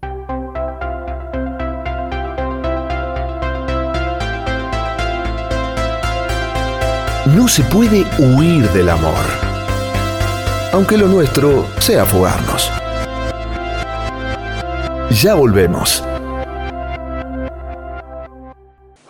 [7.36, 9.26] No se puede huir del amor,
[10.72, 12.72] aunque lo nuestro sea fugarnos.
[15.22, 16.04] Ya volvemos.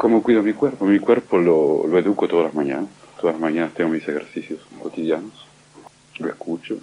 [0.06, 0.86] ¿Cómo cuido mi cuerpo?
[0.86, 2.92] Mi cuerpo lo, lo educo todas las mañanas.
[3.20, 5.48] Todas las mañanas tengo mis ejercicios cotidianos.
[6.20, 6.78] Lo escucho,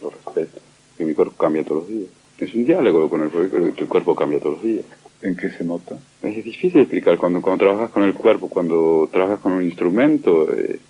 [0.00, 0.58] lo respeto.
[0.98, 2.08] Y mi cuerpo cambia todos los días.
[2.38, 4.86] Es un diálogo con el cuerpo, el cuerpo cambia todos los días.
[5.20, 5.98] ¿En qué se nota?
[6.22, 7.18] Es difícil explicar.
[7.18, 10.80] Cuando, cuando trabajas con el cuerpo, cuando trabajas con un instrumento, eh,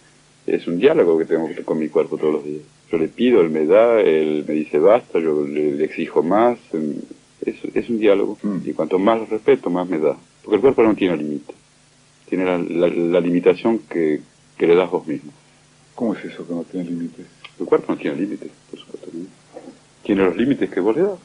[0.47, 2.63] es un diálogo que tengo con mi cuerpo todos los días.
[2.93, 6.57] Yo le pido, él me da, él me dice basta, yo le, exijo más
[7.41, 8.59] es, un diálogo mm.
[8.65, 10.17] y cuanto más lo respeto, más me da.
[10.49, 11.53] Porque el cuerpo no tiene límite,
[12.27, 14.23] tiene la, limitación que,
[14.59, 15.31] le das vos mismo.
[15.95, 17.27] ¿Cómo es eso que no tiene límites?
[17.61, 19.11] El cuerpo no tiene límites, por supuesto.
[20.03, 21.19] Tiene los límites que vos le das.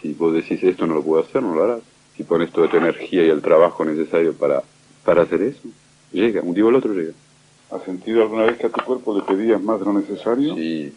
[0.00, 1.80] Si vos decís esto no lo puedo hacer, no lo harás.
[2.16, 4.62] Si pones toda tu energía y el trabajo necesario para,
[5.04, 5.66] para hacer eso,
[6.12, 7.14] llega, un día o el otro llega.
[7.72, 10.54] ¿Has sentido alguna vez que a tu cuerpo le pedías más de lo necesario?
[10.54, 10.92] Sí,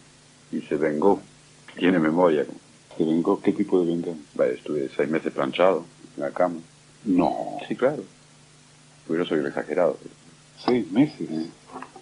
[0.52, 1.20] y se vengó.
[1.76, 2.46] Tiene memoria.
[2.96, 3.42] ¿Se vengó?
[3.42, 4.22] ¿Qué tipo de venganza?
[4.36, 5.84] Vale, estuve seis meses planchado
[6.16, 6.60] en la cama.
[7.04, 7.58] No.
[7.68, 8.02] Sí, claro.
[9.06, 9.98] Pues yo soy un exagerado.
[10.64, 11.28] ¿Seis meses?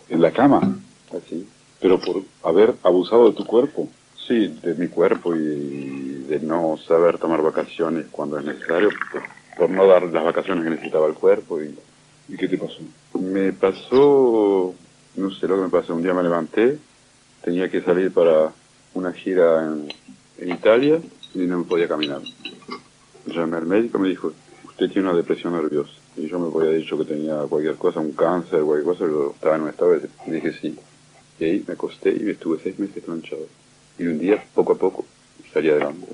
[0.09, 0.79] ¿En la cama?
[1.17, 1.47] Así.
[1.81, 3.89] ¿Pero por haber abusado de tu cuerpo?
[4.29, 8.91] Sí, de mi cuerpo y de no saber tomar vacaciones cuando es necesario,
[9.57, 11.61] por, no dar las vacaciones que necesitaba el cuerpo.
[11.63, 11.77] Y,
[12.29, 12.81] ¿Y qué te pasó?
[13.19, 14.75] Me pasó,
[15.17, 16.79] no sé lo que me pasó, un día me levanté,
[17.43, 18.53] tenía que salir para
[18.95, 19.89] una gira en,
[20.39, 21.01] en Italia
[21.35, 22.21] y no me podía caminar.
[23.27, 24.33] Llamé al médico y me dijo,
[24.81, 25.93] usted tiene una depresión nerviosa.
[26.17, 29.57] Y yo me había dicho que tenía cualquier cosa, un cáncer, cualquier cosa, yo estaba
[29.57, 30.09] en estado de...
[30.27, 30.79] Y dije sí.
[31.39, 33.47] Y ahí me acosté y me estuve seis meses planchado.
[33.99, 35.05] Y un día, poco a poco,
[35.53, 36.07] salí adelante.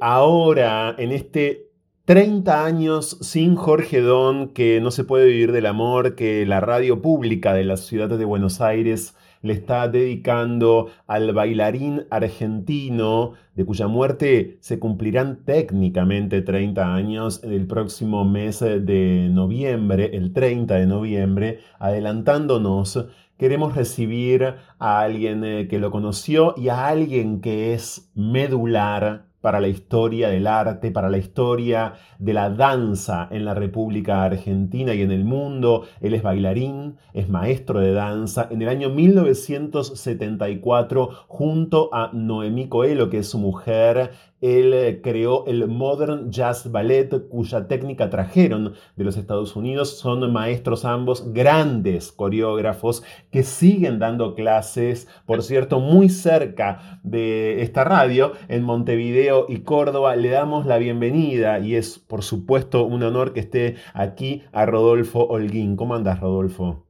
[0.00, 1.68] Ahora, en este
[2.08, 7.02] 30 años sin Jorge Don, que no se puede vivir del amor, que la radio
[7.02, 13.88] pública de la ciudad de Buenos Aires le está dedicando al bailarín argentino, de cuya
[13.88, 21.60] muerte se cumplirán técnicamente 30 años el próximo mes de noviembre, el 30 de noviembre,
[21.78, 23.06] adelantándonos.
[23.36, 29.60] Queremos recibir a alguien eh, que lo conoció y a alguien que es medular para
[29.60, 35.02] la historia del arte, para la historia de la danza en la República Argentina y
[35.02, 35.84] en el mundo.
[36.00, 38.48] Él es bailarín, es maestro de danza.
[38.50, 44.10] En el año 1974, junto a Noemí Coelho, que es su mujer,
[44.40, 49.98] él eh, creó el Modern Jazz Ballet, cuya técnica trajeron de los Estados Unidos.
[49.98, 57.84] Son maestros ambos, grandes coreógrafos que siguen dando clases, por cierto, muy cerca de esta
[57.84, 60.14] radio, en Montevideo y Córdoba.
[60.16, 65.26] Le damos la bienvenida y es, por supuesto, un honor que esté aquí a Rodolfo
[65.26, 65.76] Holguín.
[65.76, 66.84] ¿Cómo andas, Rodolfo?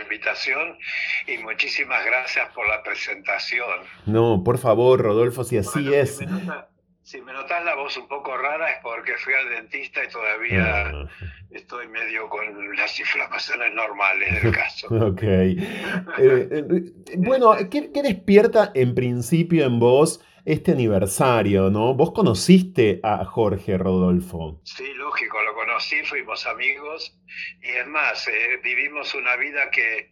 [0.00, 0.78] invitación
[1.26, 3.80] y muchísimas gracias por la presentación.
[4.06, 6.20] No, por favor, Rodolfo, si así es.
[7.02, 10.86] Si me, notas la voz un poco rara es porque fui al dentista y todavía
[10.86, 11.08] ah.
[11.50, 14.86] estoy medio con las inflamaciones normales del caso.
[14.90, 15.22] ok.
[15.22, 15.58] Eh,
[16.18, 20.24] eh, bueno, ¿qué, ¿qué despierta en principio en vos?
[20.44, 21.94] este aniversario, ¿no?
[21.94, 24.60] Vos conociste a Jorge Rodolfo.
[24.64, 27.16] Sí, lógico, lo conocí, fuimos amigos
[27.62, 30.11] y es más, eh, vivimos una vida que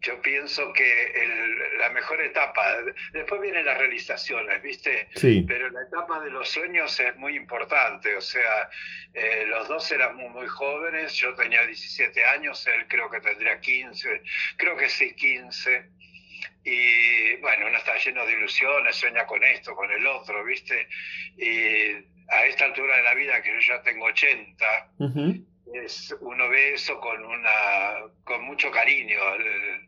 [0.00, 2.76] yo pienso que la mejor etapa,
[3.12, 5.08] después vienen las realizaciones, ¿viste?
[5.16, 5.44] Sí.
[5.46, 8.70] Pero la etapa de los sueños es muy importante, o sea,
[9.14, 13.60] eh, los dos eran muy, muy jóvenes, yo tenía 17 años, él creo que tendría
[13.60, 14.22] 15,
[14.56, 15.98] creo que sí, 15
[16.64, 20.88] y bueno, uno está lleno de ilusiones, sueña con esto, con el otro, ¿viste?
[21.36, 21.92] Y
[22.28, 24.90] a esta altura de la vida, que yo ya tengo 80,
[25.74, 29.18] es, uno ve eso con, una, con mucho cariño,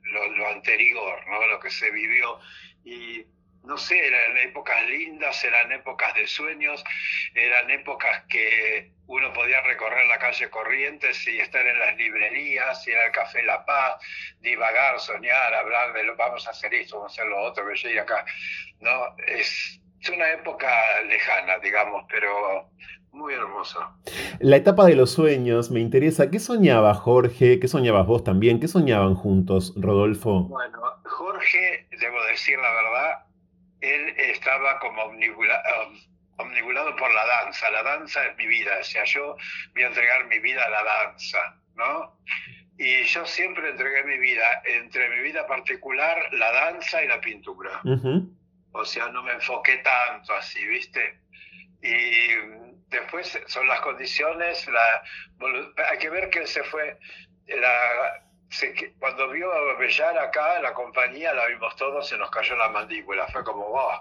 [0.03, 1.47] lo, lo anterior, ¿no?
[1.47, 2.39] Lo que se vivió.
[2.85, 3.25] Y
[3.65, 6.83] no sé, eran épocas lindas, eran épocas de sueños,
[7.35, 12.97] eran épocas que uno podía recorrer la calle Corrientes y estar en las librerías, ir
[12.97, 14.01] al Café La Paz,
[14.41, 18.01] divagar, soñar, hablar de lo, vamos a hacer esto, vamos a hacer lo otro, ir
[18.01, 18.25] acá.
[18.81, 22.71] No, es, es una época lejana, digamos, pero
[23.13, 23.97] muy hermosa.
[24.39, 26.31] La etapa de los sueños me interesa.
[26.31, 27.61] ¿Qué soñaba Jorge?
[27.61, 28.61] ¿Qué soñabas vos también?
[28.61, 30.45] ¿Qué soñaban juntos, Rodolfo?
[30.45, 33.27] Bueno, Jorge, debo decir la verdad,
[33.81, 35.63] él estaba como omnibulado,
[36.39, 37.71] omnibulado por la danza.
[37.71, 39.37] La danza es mi vida, o sea, yo
[39.75, 41.39] voy a entregar mi vida a la danza,
[41.75, 42.19] ¿no?
[42.79, 47.83] Y yo siempre entregué mi vida, entre mi vida particular, la danza y la pintura.
[48.73, 51.21] O sea, no me enfoqué tanto así, ¿viste?
[51.83, 52.60] Y
[52.91, 55.03] después son las condiciones, la,
[55.91, 56.99] hay que ver que se fue,
[57.47, 58.23] la,
[58.99, 63.27] cuando vio a Bellar acá, la compañía, la vimos todos, se nos cayó la mandíbula.
[63.29, 64.01] Fue como, wow,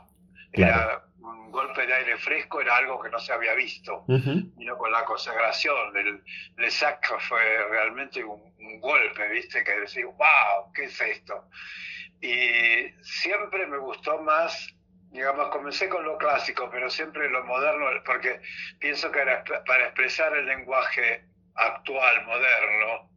[0.52, 4.04] era un golpe de aire fresco, era algo que no se había visto.
[4.08, 5.96] Vino con la consagración.
[5.96, 6.24] El,
[6.58, 9.64] el sac fue realmente un, golpe, ¿viste?
[9.64, 11.50] Que decía, wow, ¿qué es esto?
[12.22, 14.74] Y siempre me gustó más
[15.12, 18.42] digamos, comencé con lo clásico, pero siempre lo moderno, porque
[18.80, 23.10] pienso que era para expresar el lenguaje actual, moderno,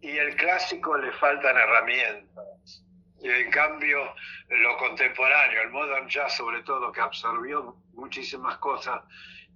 [0.00, 2.84] y el clásico le faltan herramientas.
[3.20, 4.14] Y en cambio,
[4.48, 9.02] lo contemporáneo, el modern jazz sobre todo, que absorbió muchísimas cosas,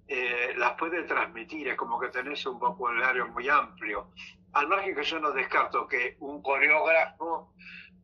[0.08, 4.10] eh, las puede transmitir, es como que tenés un vocabulario muy amplio.
[4.52, 7.54] Al margen que yo no descarto que un coreógrafo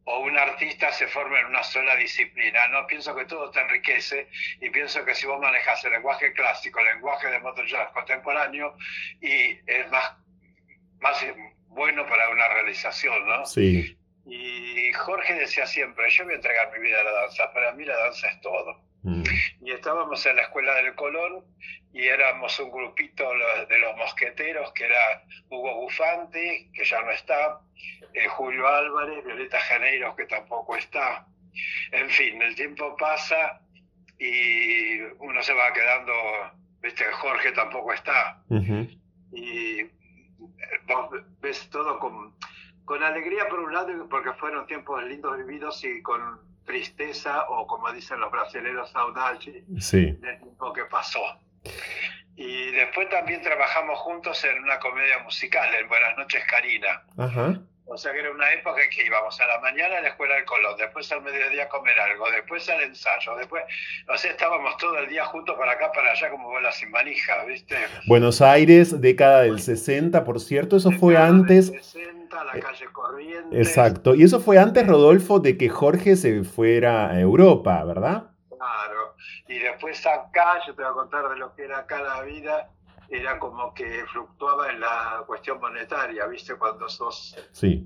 [0.04, 4.28] o un artista se forme en una sola disciplina, no pienso que todo te enriquece
[4.60, 8.74] y pienso que si vos manejas el lenguaje clásico, el lenguaje de modern jazz contemporáneo
[9.20, 10.16] y es más,
[11.00, 11.24] más
[11.66, 13.44] bueno para una realización, ¿no?
[13.44, 13.98] Sí.
[14.24, 17.84] Y Jorge decía siempre, yo voy a entregar mi vida a la danza, para mí
[17.84, 18.87] la danza es todo.
[19.08, 19.22] Mm.
[19.62, 21.44] Y estábamos en la escuela del Colón
[21.92, 23.24] y éramos un grupito
[23.68, 27.60] de los mosqueteros, que era Hugo Bufante, que ya no está,
[28.12, 31.26] eh, Julio Álvarez, Violeta Janeiros, que tampoco está.
[31.92, 33.60] En fin, el tiempo pasa
[34.18, 36.12] y uno se va quedando,
[36.82, 38.42] viste, Jorge tampoco está.
[39.32, 39.84] Y
[40.86, 42.34] vos ves todo con,
[42.84, 47.90] con alegría por un lado, porque fueron tiempos lindos vividos y con tristeza o como
[47.92, 50.12] dicen los brasileños, saudade sí.
[50.12, 51.20] del tiempo que pasó.
[52.36, 57.02] Y después también trabajamos juntos en una comedia musical, en Buenas noches Karina.
[57.90, 60.34] O sea que era una época en que íbamos a la mañana a la escuela
[60.34, 63.64] del Colón, después al mediodía a comer algo, después al ensayo, después,
[64.06, 67.44] o sea, estábamos todo el día juntos para acá, para allá, como bolas sin manija,
[67.46, 67.76] ¿viste?
[68.06, 71.68] Buenos Aires, década del 60, por cierto, eso fue antes.
[71.68, 73.68] 60, la calle Corrientes.
[73.68, 78.24] Exacto, y eso fue antes, Rodolfo, de que Jorge se fuera a Europa, ¿verdad?
[78.50, 79.16] Claro,
[79.48, 82.70] y después acá, yo te voy a contar de lo que era acá la vida
[83.10, 86.54] era como que fluctuaba en la cuestión monetaria, ¿viste?
[86.56, 87.36] Cuando sos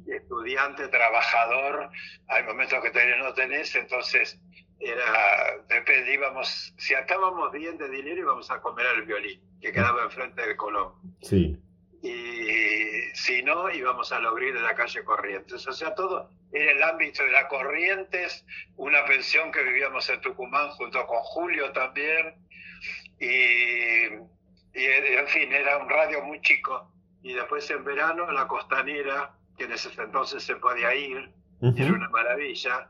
[0.07, 1.91] estudiante, trabajador,
[2.29, 4.41] hay momentos que tenés, no tenés, entonces
[4.81, 10.03] era, depende, íbamos, si estábamos bien de dinero íbamos a comer al violín, que quedaba
[10.03, 10.93] enfrente del Colón.
[11.20, 11.57] Sí.
[12.03, 15.64] Y si no, íbamos a lograr de la calle Corrientes.
[15.68, 18.45] O sea, todo era el ámbito de la Corrientes,
[18.77, 22.35] una pensión que vivíamos en Tucumán junto con Julio también.
[23.20, 24.09] Y
[24.75, 26.91] y en fin, era un radio muy chico.
[27.23, 31.31] Y después en verano la costanera, que en ese entonces se podía ir,
[31.77, 32.89] era una maravilla.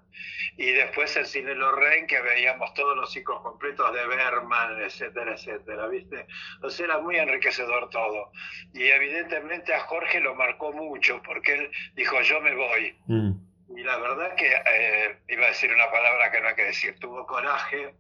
[0.57, 5.89] Y después el cine Lorraine, que veíamos todos los ciclos completos de Berman, etcétera, etcétera,
[5.89, 6.27] ¿viste?
[6.69, 8.31] Sea, era muy enriquecedor todo.
[8.73, 12.97] Y evidentemente a Jorge lo marcó mucho, porque él dijo, yo me voy.
[13.07, 13.33] Mm.
[13.77, 16.99] Y la verdad que, eh, iba a decir una palabra que no hay que decir,
[16.99, 17.95] tuvo coraje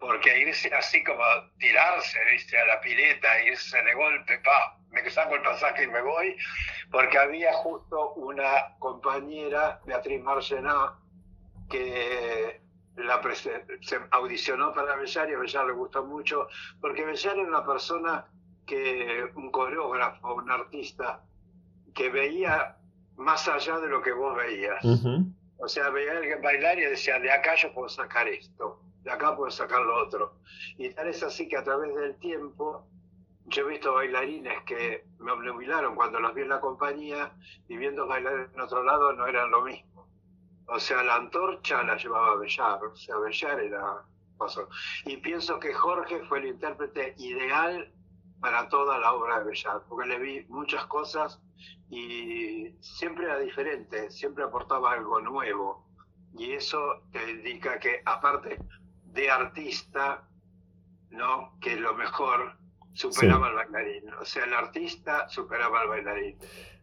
[0.00, 1.22] porque irse así como
[1.58, 2.58] tirarse, ¿viste?
[2.58, 6.34] a la pileta, irse de golpe, pa, me saco el pasaje y me voy,
[6.90, 10.94] porque había justo una compañera, Beatriz Margená,
[11.68, 12.62] que
[12.96, 13.20] la
[13.82, 16.48] se audicionó para Bellar y a Bellar le gustó mucho,
[16.80, 18.26] porque Bellar era una persona
[18.66, 21.22] que, un coreógrafo, un artista,
[21.94, 22.76] que veía
[23.16, 24.82] más allá de lo que vos veías.
[25.58, 29.10] O sea, veía a alguien bailar y decía, de acá yo puedo sacar esto de
[29.10, 30.36] acá puedo sacar lo otro.
[30.76, 32.86] Y tal es así que a través del tiempo
[33.46, 37.32] yo he visto bailarines que me obnubilaron cuando los vi en la compañía
[37.68, 40.08] y viendo bailar en otro lado no eran lo mismo.
[40.66, 44.04] O sea, la antorcha la llevaba Bellar, o sea, Bellar era...
[45.04, 47.92] Y pienso que Jorge fue el intérprete ideal
[48.40, 51.42] para toda la obra de Bellar, porque le vi muchas cosas
[51.90, 55.86] y siempre era diferente, siempre aportaba algo nuevo.
[56.32, 58.58] Y eso te indica que, aparte,
[59.12, 60.22] de artista,
[61.10, 61.58] ¿no?
[61.60, 62.56] Que lo mejor
[62.92, 64.12] superaba al bailarín.
[64.14, 66.38] O sea, el artista superaba al bailarín.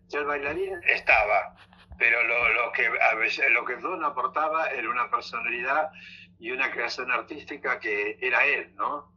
[0.07, 1.55] Ya el bailarín estaba,
[1.97, 5.91] pero lo, lo, que, a veces, lo que Don aportaba era una personalidad
[6.39, 9.11] y una creación artística que era él, ¿no?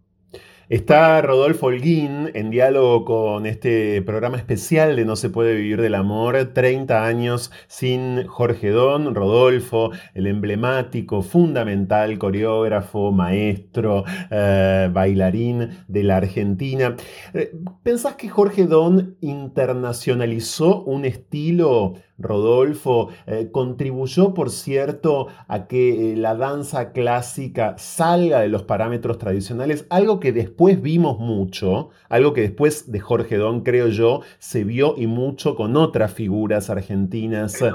[0.71, 5.97] Está Rodolfo Holguín en diálogo con este programa especial de No se puede vivir del
[5.97, 16.05] amor, 30 años sin Jorge Don, Rodolfo, el emblemático, fundamental coreógrafo, maestro, eh, bailarín de
[16.05, 16.95] la Argentina.
[17.35, 17.51] Eh,
[17.83, 26.17] ¿Pensás que Jorge Don internacionalizó un estilo Rodolfo, eh, contribuyó, por cierto, a que eh,
[26.17, 32.43] la danza clásica salga de los parámetros tradicionales, algo que después vimos mucho, algo que
[32.43, 37.61] después de Jorge Don, creo yo, se vio y mucho con otras figuras argentinas.
[37.61, 37.73] En,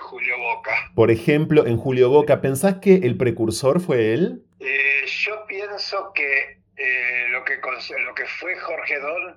[0.00, 0.72] Julio Boca.
[0.94, 4.42] Por ejemplo, en Julio Boca, ¿pensás que el precursor fue él?
[4.58, 6.60] Eh, yo pienso que
[7.30, 9.36] lo, que lo que fue Jorge Don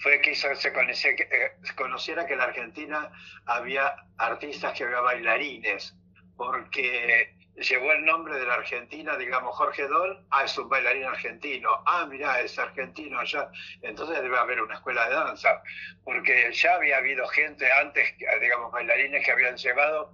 [0.00, 3.10] fue que se, eh, conociera que en la Argentina
[3.46, 5.96] había artistas que había bailarines,
[6.36, 11.82] porque llevó el nombre de la Argentina, digamos, Jorge Dol, ah, es un bailarín argentino,
[11.86, 13.50] ah, mira, es argentino allá,
[13.82, 15.62] entonces debe haber una escuela de danza,
[16.04, 20.12] porque ya había habido gente antes, digamos, bailarines que habían llevado,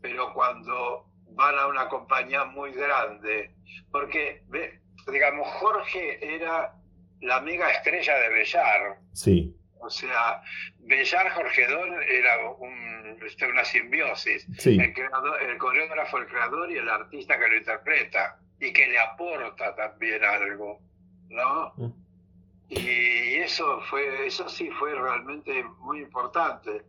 [0.00, 3.54] pero cuando van a una compañía muy grande,
[3.92, 4.42] porque,
[5.06, 6.72] digamos, Jorge era
[7.20, 8.98] la mega estrella de Bellar.
[9.12, 9.56] Sí.
[9.80, 10.42] O sea,
[10.78, 14.46] Bellar Jorgedón era un, este, una simbiosis.
[14.64, 18.98] El, creador, el coreógrafo, el creador y el artista que lo interpreta y que le
[18.98, 20.80] aporta también algo,
[21.28, 21.72] ¿no?
[21.76, 21.92] Mm.
[22.68, 26.82] Y eso fue, eso sí fue realmente muy importante.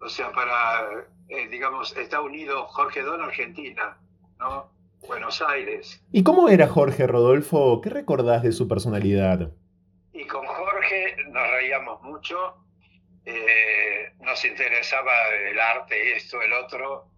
[0.00, 3.98] O sea, para, eh, digamos, está unido Jorge Don Argentina,
[4.38, 4.70] ¿no?
[5.06, 6.02] Buenos Aires.
[6.12, 7.80] ¿Y cómo era Jorge Rodolfo?
[7.80, 9.50] ¿Qué recordás de su personalidad?
[10.14, 12.64] Y con Jorge nos reíamos mucho,
[13.26, 17.10] eh, nos interesaba el arte, esto, el otro,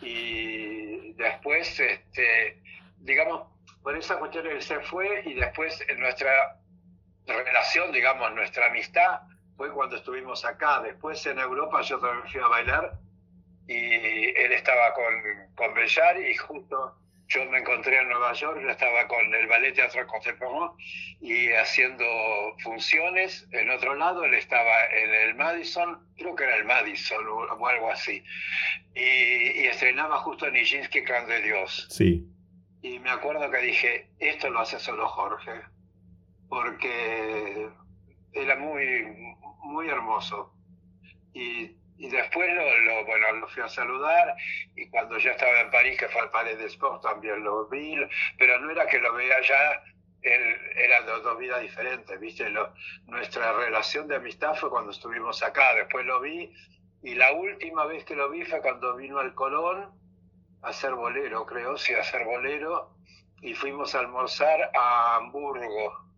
[0.00, 2.62] y después, este,
[2.98, 3.48] digamos,
[3.82, 6.60] por esa cuestión él se fue y después en nuestra
[7.26, 9.22] relación, digamos, nuestra amistad
[9.56, 10.80] fue cuando estuvimos acá.
[10.80, 12.98] Después en Europa yo también fui a bailar
[13.66, 15.12] y él estaba con,
[15.56, 16.96] con Bellar y justo
[17.28, 20.76] yo me encontré en Nueva York, yo estaba con el Ballet Teatro Contemporáneo
[21.20, 22.04] y haciendo
[22.62, 23.48] funciones.
[23.52, 27.90] En otro lado, él estaba en el Madison, creo que era el Madison o, algo
[27.90, 28.22] así.
[28.94, 31.86] Y, estrenaba justo Nijinsky, Can de Dios.
[31.90, 32.28] Sí.
[32.82, 35.62] Y me acuerdo que dije, esto lo hace solo Jorge,
[36.48, 37.68] porque
[38.34, 39.06] era muy,
[39.62, 40.52] muy hermoso.
[41.32, 44.34] Y y después lo, bueno, lo fui a saludar
[44.74, 47.96] y cuando ya estaba en París, que fue al Palais de Sport, también lo vi,
[48.38, 49.82] pero no era que lo veía ya,
[50.22, 52.48] él, eran dos, vidas diferentes, ¿viste?
[52.48, 52.72] Lo,
[53.06, 56.52] nuestra relación de amistad fue cuando estuvimos acá, después lo vi
[57.02, 59.92] y la última vez que lo vi fue cuando vino al Colón
[60.62, 62.96] a hacer bolero, creo, sí, a hacer bolero
[63.42, 66.08] y fuimos a almorzar a Hamburgo,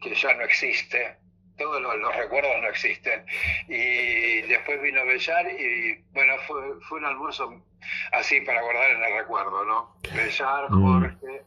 [0.00, 1.18] que ya no existe
[1.58, 3.24] todos los, recuerdos no existen.
[3.68, 7.62] Y después vino Bellar y bueno, fue, fue un almuerzo
[8.12, 9.96] así para guardar en el recuerdo, ¿no?
[10.14, 10.82] Bellar, mm.
[10.82, 11.42] Jorge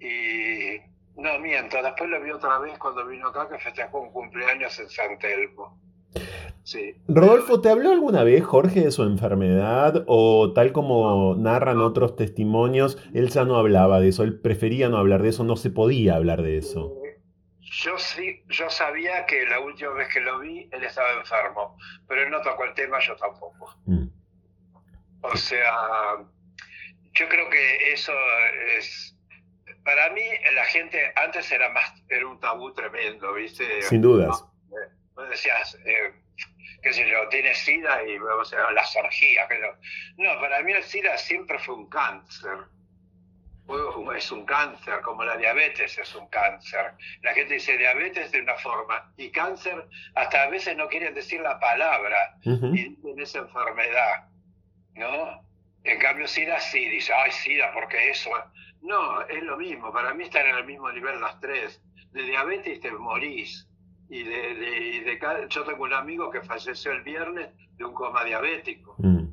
[0.00, 0.94] y...
[1.16, 4.90] No, miento, después lo vi otra vez cuando vino acá que festejó un cumpleaños en
[4.90, 5.78] San Telmo.
[6.64, 6.94] Sí.
[7.06, 12.98] Rodolfo, ¿te habló alguna vez Jorge de su enfermedad o tal como narran otros testimonios,
[13.12, 16.16] él ya no hablaba de eso, él prefería no hablar de eso, no se podía
[16.16, 17.03] hablar de eso?
[17.82, 22.22] Yo sí, yo sabía que la última vez que lo vi, él estaba enfermo, pero
[22.22, 23.76] él no tocó el tema, yo tampoco.
[23.86, 24.06] Mm.
[25.22, 26.16] O sea,
[27.14, 28.12] yo creo que eso
[28.76, 29.16] es,
[29.84, 30.22] para mí
[30.54, 33.82] la gente antes era más, era un tabú tremendo, ¿viste?
[33.82, 34.44] Sin dudas.
[35.14, 36.14] Vos decías, eh,
[36.80, 39.76] qué sé yo, tiene SIDA y o sea, las orgías, pero
[40.16, 42.58] no, para mí el SIDA siempre fue un cáncer
[44.16, 46.92] es un cáncer, como la diabetes es un cáncer.
[47.22, 51.40] La gente dice diabetes de una forma y cáncer hasta a veces no quieren decir
[51.40, 54.28] la palabra y dicen esa enfermedad,
[54.94, 55.42] ¿no?
[55.84, 58.30] En cambio SIDA sí, dice, ay SIDA, porque eso...
[58.80, 61.82] No, es lo mismo, para mí están en el mismo nivel las tres.
[62.12, 63.66] De diabetes te morís.
[64.10, 67.48] Y de, de, yo tengo un amigo que falleció el viernes
[67.78, 68.94] de un coma diabético.
[68.98, 69.23] Mm.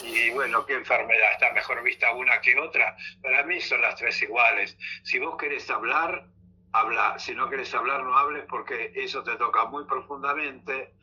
[0.00, 1.32] Y bueno, ¿qué enfermedad?
[1.32, 2.96] Está mejor vista una que otra.
[3.22, 4.76] Para mí son las tres iguales.
[5.04, 6.26] Si vos querés hablar,
[6.72, 7.18] habla.
[7.18, 10.94] Si no querés hablar, no hables porque eso te toca muy profundamente.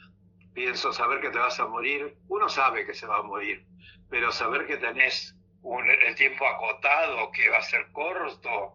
[0.54, 2.18] Pienso saber que te vas a morir.
[2.28, 3.66] Uno sabe que se va a morir,
[4.10, 8.74] pero saber que tenés un, el tiempo acotado, que va a ser corto,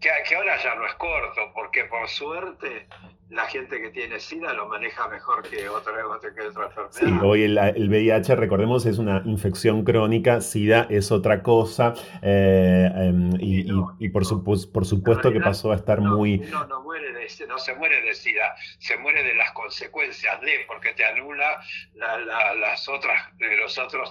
[0.00, 2.86] que, que ahora ya no es corto, porque por suerte
[3.30, 5.92] la gente que tiene SIDA lo maneja mejor que otra,
[6.34, 6.90] que otra enfermedad.
[6.90, 12.90] Sí, hoy el, el, VIH, recordemos, es una infección crónica, SIDA es otra cosa, eh,
[12.92, 13.66] em, y,
[14.00, 14.24] y, por,
[14.72, 16.38] por supuesto que pasó a estar muy...
[16.38, 20.50] No, no, muere de, no se muere de SIDA, se muere de las consecuencias de,
[20.66, 21.60] porque te anula
[21.94, 24.10] las otras, de los otros,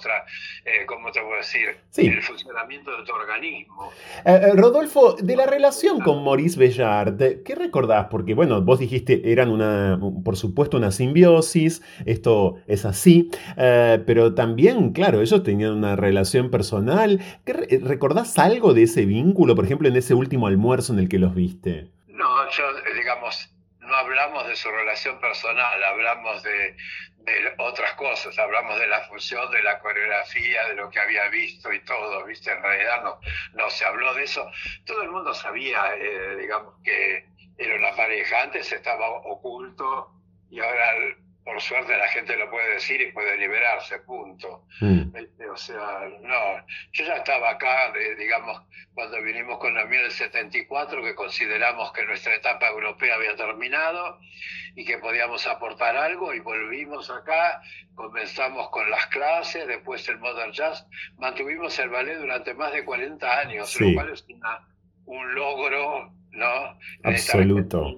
[0.64, 1.78] eh, ¿cómo te voy a decir?
[1.98, 3.92] El funcionamiento de tu organismo.
[4.24, 8.08] Eh, Rodolfo, de la relación con Maurice Bellard, ¿qué recordás?
[8.10, 14.34] Porque, bueno, vos dijiste eran una, por supuesto, una simbiosis, esto es así, eh, pero
[14.34, 17.22] también, claro, ellos tenían una relación personal.
[17.46, 21.36] ¿Recordás algo de ese vínculo, por ejemplo, en ese último almuerzo en el que los
[21.36, 21.88] viste?
[22.08, 22.64] No, yo,
[22.96, 23.54] digamos,
[23.90, 26.76] no hablamos de su relación personal, hablamos de,
[27.58, 31.80] otras cosas, hablamos de la función, de la coreografía, de lo que había visto y
[31.82, 32.52] todo, ¿viste?
[32.52, 33.20] En realidad no,
[33.54, 34.50] no se habló de eso.
[34.86, 37.28] Todo el mundo sabía, eh, digamos, que
[37.60, 38.42] era una pareja.
[38.42, 40.14] Antes estaba oculto
[40.50, 44.66] y ahora, por suerte, la gente lo puede decir y puede liberarse, punto.
[44.80, 45.16] Mm.
[45.16, 48.62] Este, o sea, no, yo ya estaba acá, digamos,
[48.94, 54.20] cuando vinimos con la del 74, que consideramos que nuestra etapa europea había terminado
[54.76, 57.62] y que podíamos aportar algo y volvimos acá,
[57.96, 60.88] comenzamos con las clases, después el Modern Jazz,
[61.18, 64.26] mantuvimos el ballet durante más de 40 años, lo cual es
[65.06, 66.80] un logro ¿no?
[67.04, 67.98] Absoluto.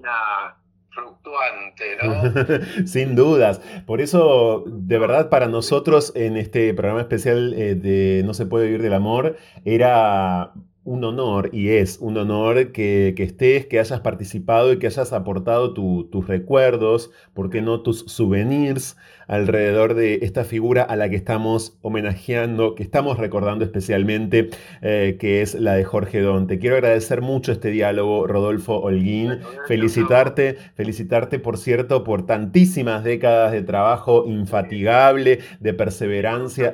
[0.90, 2.86] Fluctuante, ¿no?
[2.86, 3.62] Sin dudas.
[3.86, 8.66] Por eso, de verdad, para nosotros en este programa especial eh, de No se puede
[8.66, 10.52] vivir del amor, era
[10.84, 15.74] un honor y es un honor que, estés, que hayas participado y que hayas aportado
[15.74, 18.96] tus recuerdos, ¿por qué no tus souvenirs
[19.28, 24.50] alrededor de esta figura a la que estamos homenajeando, que estamos recordando especialmente,
[24.82, 26.46] eh, que es la de Jorge Don.
[26.46, 33.52] Te quiero agradecer mucho este diálogo, Rodolfo Holguín, felicitarte, felicitarte, por cierto, por tantísimas décadas
[33.52, 36.72] de trabajo infatigable, de perseverancia.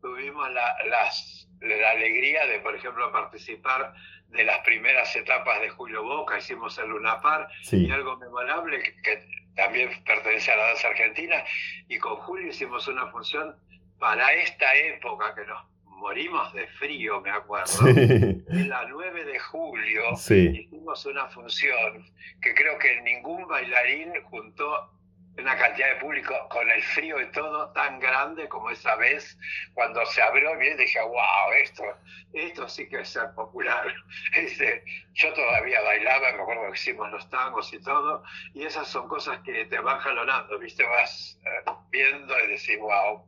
[0.00, 0.46] Tuvimos
[0.90, 1.37] las
[1.76, 3.94] la alegría de, por ejemplo, participar
[4.28, 9.90] de las primeras etapas de Julio Boca, hicimos el Lunapar, y algo memorable que, también
[10.04, 11.44] pertenece a la danza argentina,
[11.88, 13.56] y con Julio hicimos una función
[13.98, 17.88] para esta época que nos morimos de frío, me acuerdo.
[17.88, 22.06] En la 9 de julio hicimos una función
[22.40, 24.92] que creo que ningún bailarín juntó
[25.38, 29.38] una cantidad de público con el frío y todo tan grande como esa vez
[29.74, 31.84] cuando se abrió y dije, wow, esto,
[32.32, 33.86] esto sí que es ser popular.
[34.34, 34.84] Este,
[35.14, 38.22] yo todavía bailaba, me acuerdo que hicimos los tangos y todo,
[38.54, 40.84] y esas son cosas que te van jalonando, ¿viste?
[40.84, 43.26] Vas eh, viendo y decís, wow.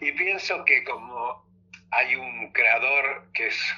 [0.00, 1.51] Y pienso que como
[1.92, 3.76] hay un creador que es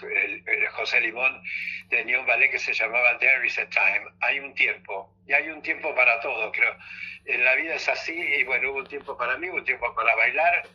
[0.73, 1.43] José Limón,
[1.91, 5.49] tenía un ballet que se llamaba There is a Time, hay un tiempo, y hay
[5.49, 6.77] un tiempo para todo, creo.
[7.25, 10.15] En la vida es así, y bueno, hubo un tiempo para mí, un tiempo para
[10.15, 10.69] bailar,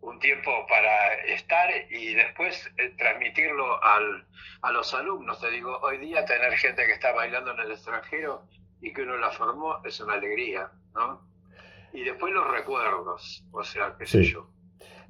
[0.00, 4.26] un tiempo para estar y después eh, transmitirlo al,
[4.62, 5.40] a los alumnos.
[5.40, 8.44] Te digo, hoy día tener gente que está bailando en el extranjero
[8.80, 11.26] y que uno la formó es una alegría, ¿no?
[11.92, 14.48] Y después los recuerdos, o sea, qué sé yo.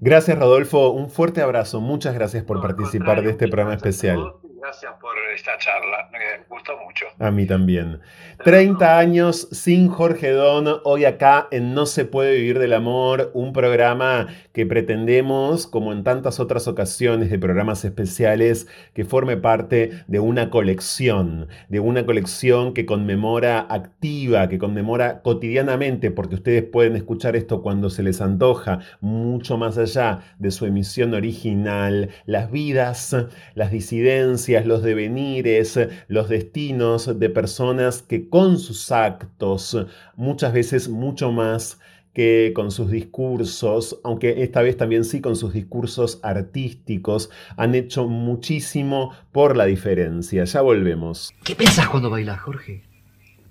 [0.01, 0.91] Gracias, Rodolfo.
[0.91, 1.81] Un fuerte abrazo.
[1.81, 4.35] Muchas gracias por participar de este programa especial.
[4.61, 7.07] Gracias por esta charla, me gustó mucho.
[7.21, 8.01] A mí también.
[8.43, 13.53] 30 años sin Jorge Don, hoy acá en No se puede vivir del amor, un
[13.53, 20.19] programa que pretendemos, como en tantas otras ocasiones de programas especiales, que forme parte de
[20.19, 27.37] una colección, de una colección que conmemora activa, que conmemora cotidianamente, porque ustedes pueden escuchar
[27.37, 33.15] esto cuando se les antoja, mucho más allá de su emisión original, las vidas,
[33.55, 35.79] las disidencias, los devenires,
[36.09, 39.77] los destinos de personas que con sus actos,
[40.17, 41.79] muchas veces mucho más
[42.15, 48.09] que con sus discursos, aunque esta vez también sí con sus discursos artísticos, han hecho
[48.09, 50.45] muchísimo por la diferencia.
[50.45, 51.33] Ya volvemos.
[51.45, 52.83] ¿Qué pensás cuando bailas, Jorge?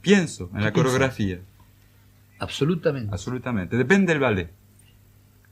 [0.01, 1.39] Pienso en la coreografía.
[2.39, 3.09] Absolutamente.
[3.11, 3.77] Absolutamente.
[3.77, 4.51] Depende del ballet.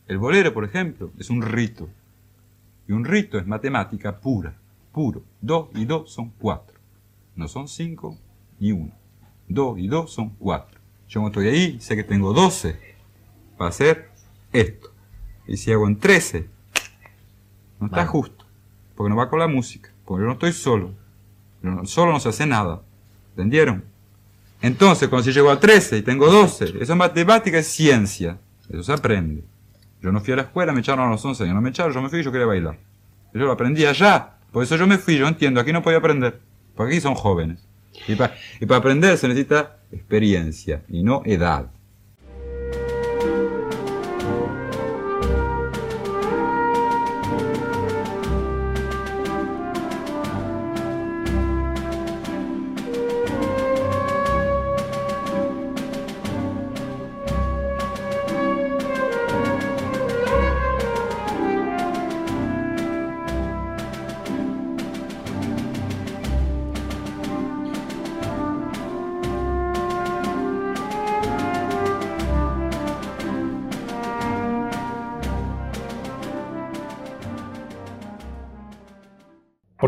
[0.08, 1.90] El bolero, por ejemplo, es un rito.
[2.88, 4.56] Y un rito es matemática pura
[4.96, 5.24] puro.
[5.42, 6.80] 2 y 2 son 4.
[7.36, 8.18] No son 5
[8.60, 8.94] ni 1.
[9.50, 10.80] 2 y 2 son 4.
[11.10, 12.80] Yo no estoy ahí, sé que tengo 12
[13.58, 14.10] para hacer
[14.54, 14.90] esto.
[15.48, 16.48] Y si hago en 13,
[17.82, 18.46] no está justo.
[18.96, 19.92] Porque no va con la música.
[20.06, 20.94] Porque yo no estoy solo.
[21.84, 22.82] Solo no se hace nada.
[23.32, 23.84] ¿Entendieron?
[24.62, 28.40] Entonces, cuando si llego a 13 y tengo 12, eso es matemática, es ciencia.
[28.70, 29.44] Eso se aprende.
[30.02, 31.56] Yo no fui a la escuela, me echaron a los 11 años.
[31.56, 32.80] No me echaron, yo me fui y yo quería bailar.
[33.34, 34.35] Yo lo aprendí allá.
[34.56, 36.40] Por eso yo me fui, yo entiendo, aquí no podía aprender,
[36.76, 37.68] porque aquí son jóvenes.
[38.08, 41.72] Y para aprender se necesita experiencia y no edad.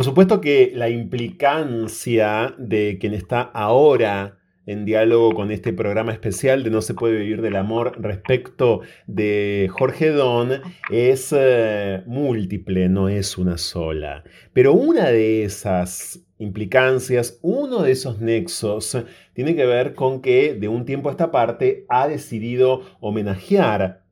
[0.08, 6.70] Supuesto que la implicancia de quien está ahora en diálogo con este programa especial de
[6.70, 13.38] No se puede vivir del amor respecto de Jorge Don es eh, múltiple, no es
[13.38, 14.24] una sola.
[14.54, 18.98] Pero una de esas implicancias, uno de esos nexos,
[19.34, 24.07] tiene que ver con que de un tiempo a esta parte ha decidido homenajear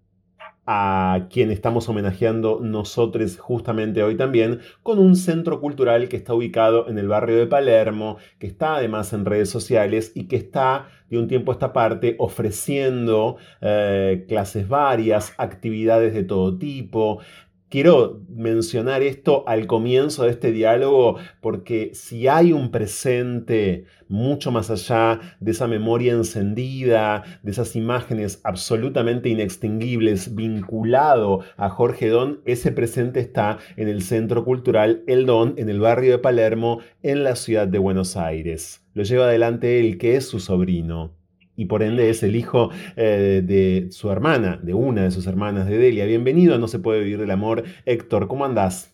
[0.65, 6.89] a quien estamos homenajeando nosotros justamente hoy también, con un centro cultural que está ubicado
[6.89, 11.19] en el barrio de Palermo, que está además en redes sociales y que está de
[11.19, 17.19] un tiempo a esta parte ofreciendo eh, clases varias, actividades de todo tipo,
[17.67, 24.69] Quiero mencionar esto al comienzo de este diálogo porque si hay un presente mucho más
[24.69, 32.71] allá de esa memoria encendida, de esas imágenes absolutamente inextinguibles vinculado a Jorge Don, ese
[32.71, 37.35] presente está en el Centro Cultural El Don, en el barrio de Palermo, en la
[37.35, 38.83] ciudad de Buenos Aires.
[38.93, 41.15] Lo lleva adelante él, que es su sobrino
[41.55, 45.67] y por ende es el hijo eh, de su hermana, de una de sus hermanas
[45.67, 46.05] de Delia.
[46.05, 47.63] Bienvenido a No se puede vivir del amor.
[47.85, 48.93] Héctor, ¿cómo andás?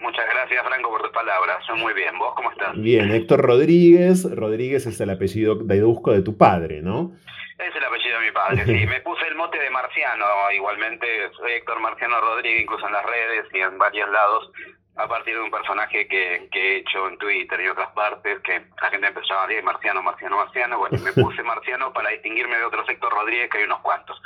[0.00, 1.58] Muchas gracias, Franco, por tus palabras.
[1.76, 2.18] Muy bien.
[2.18, 2.80] ¿Vos cómo estás?
[2.80, 4.24] Bien, Héctor Rodríguez.
[4.30, 7.12] Rodríguez es el apellido deduzco de tu padre, ¿no?
[7.58, 8.86] Es el apellido de mi padre, sí.
[8.88, 10.24] Me puse el mote de Marciano,
[10.54, 11.06] igualmente.
[11.36, 14.52] Soy Héctor Marciano Rodríguez, incluso en las redes y en varios lados
[14.98, 18.60] a partir de un personaje que, que, he hecho en Twitter y otras partes, que
[18.82, 20.78] la gente empezó a decir marciano, marciano, marciano.
[20.78, 24.20] Bueno, me puse marciano para distinguirme de otro sector Rodríguez, que hay unos cuantos.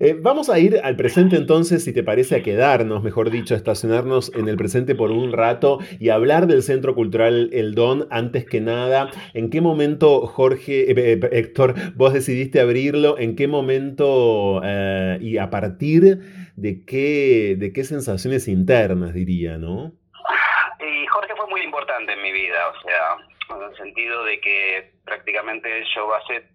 [0.00, 3.58] Eh, vamos a ir al presente entonces, si te parece, a quedarnos, mejor dicho, a
[3.58, 8.46] estacionarnos en el presente por un rato y hablar del Centro Cultural El Don antes
[8.46, 9.10] que nada.
[9.34, 13.18] ¿En qué momento, Jorge, eh, eh, Héctor, vos decidiste abrirlo?
[13.18, 14.62] ¿En qué momento
[15.20, 19.92] y a partir de qué, de qué sensaciones internas, diría, ¿no?
[20.80, 24.92] Y Jorge fue muy importante en mi vida, o sea, en el sentido de que
[25.04, 26.48] prácticamente yo basé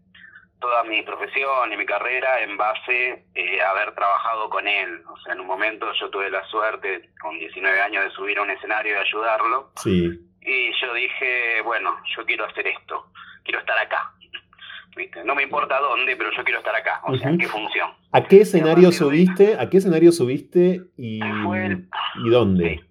[0.59, 5.03] toda mi profesión y mi carrera en base eh, a haber trabajado con él.
[5.07, 8.41] O sea, en un momento yo tuve la suerte, con 19 años, de subir a
[8.41, 9.71] un escenario y ayudarlo.
[9.75, 10.19] Sí.
[10.41, 13.11] Y yo dije, bueno, yo quiero hacer esto,
[13.43, 14.13] quiero estar acá.
[15.25, 17.89] No me importa dónde, pero yo quiero estar acá, o sea, en qué función.
[18.11, 19.57] ¿A qué escenario subiste?
[19.59, 22.81] ¿A qué escenario subiste y, y dónde?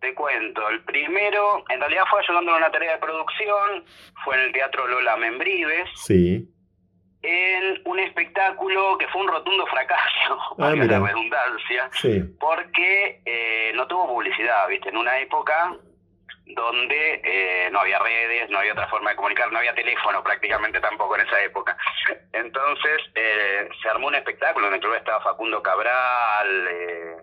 [0.00, 3.84] Te cuento, el primero, en realidad fue ayudando en una tarea de producción,
[4.24, 5.88] fue en el Teatro Lola Membrives.
[5.96, 6.48] Sí.
[7.20, 12.22] En un espectáculo que fue un rotundo fracaso, ah, la redundancia, sí.
[12.38, 14.90] porque eh, no tuvo publicidad, ¿viste?
[14.90, 15.76] En una época
[16.54, 20.80] donde eh, no había redes, no había otra forma de comunicar, no había teléfono prácticamente
[20.80, 21.76] tampoco en esa época.
[22.32, 27.16] Entonces eh, se armó un espectáculo en el club estaba Facundo Cabral, eh,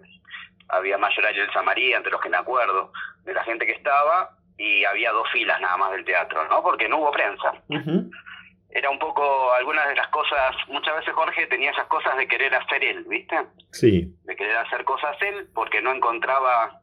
[0.69, 2.91] había Mayoral y el Samaría, entre los que me acuerdo,
[3.23, 6.61] de la gente que estaba, y había dos filas nada más del teatro, ¿no?
[6.61, 7.53] Porque no hubo prensa.
[8.69, 12.53] Era un poco algunas de las cosas, muchas veces Jorge tenía esas cosas de querer
[12.53, 13.37] hacer él, ¿viste?
[13.71, 14.13] Sí.
[14.23, 16.81] De querer hacer cosas él porque no encontraba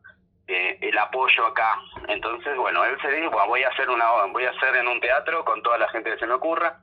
[0.48, 1.78] eh, el apoyo acá.
[2.08, 5.44] Entonces, bueno, él se dijo, voy a hacer una voy a hacer en un teatro
[5.44, 6.78] con toda la gente que se me ocurra.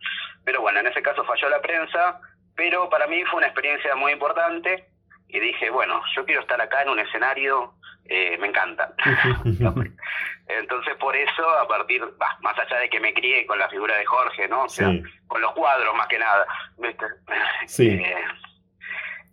[0.45, 2.19] Pero bueno, en ese caso falló la prensa,
[2.55, 4.87] pero para mí fue una experiencia muy importante
[5.27, 7.73] y dije, bueno, yo quiero estar acá en un escenario,
[8.05, 8.93] eh, me encanta.
[10.47, 12.03] Entonces, por eso, a partir,
[12.41, 14.63] más allá de que me crié con la figura de Jorge, ¿no?
[14.63, 14.89] O sea,
[15.27, 16.45] con los cuadros más que nada.
[17.67, 17.89] Sí.
[18.03, 18.25] Eh,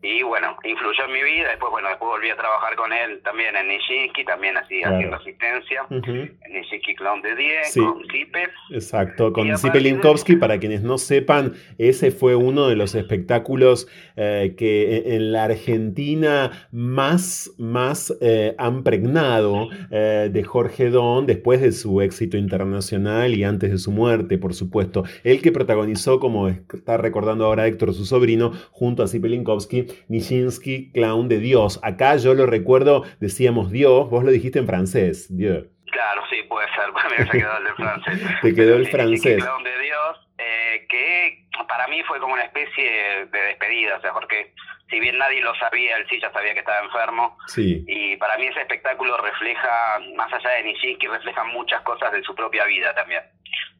[0.03, 1.49] y bueno, influyó en mi vida.
[1.51, 5.87] Después, bueno, después volví a trabajar con él también en Nijinsky, también así haciendo asistencia.
[5.91, 8.49] En Nijinsky Clown de 10, con Zipe.
[8.71, 14.55] Exacto, con Zipe Linkowski, para quienes no sepan, ese fue uno de los espectáculos eh,
[14.57, 21.61] que e, en la Argentina más, más eh, han pregnado eh, de Jorge Don después
[21.61, 25.05] de su éxito internacional y antes de su muerte, por supuesto.
[25.25, 30.93] El que protagonizó, como está recordando ahora Héctor, su sobrino, junto a Zipe Linkowski, Nijinsky,
[30.93, 31.80] clown de Dios.
[31.82, 35.66] Acá yo lo recuerdo, decíamos Dios, vos lo dijiste en francés, Dios.
[35.91, 38.20] Claro, sí, puede ser, me quedó el francés.
[38.43, 39.43] Te quedó el francés.
[39.43, 44.12] Clown de Dios, eh, que para mí fue como una especie de despedida, o sea,
[44.12, 44.53] porque
[44.89, 47.37] si bien nadie lo sabía, él sí ya sabía que estaba enfermo.
[47.47, 47.84] Sí.
[47.89, 52.34] Y para mí ese espectáculo refleja, más allá de Nijinsky, refleja muchas cosas de su
[52.34, 53.22] propia vida también.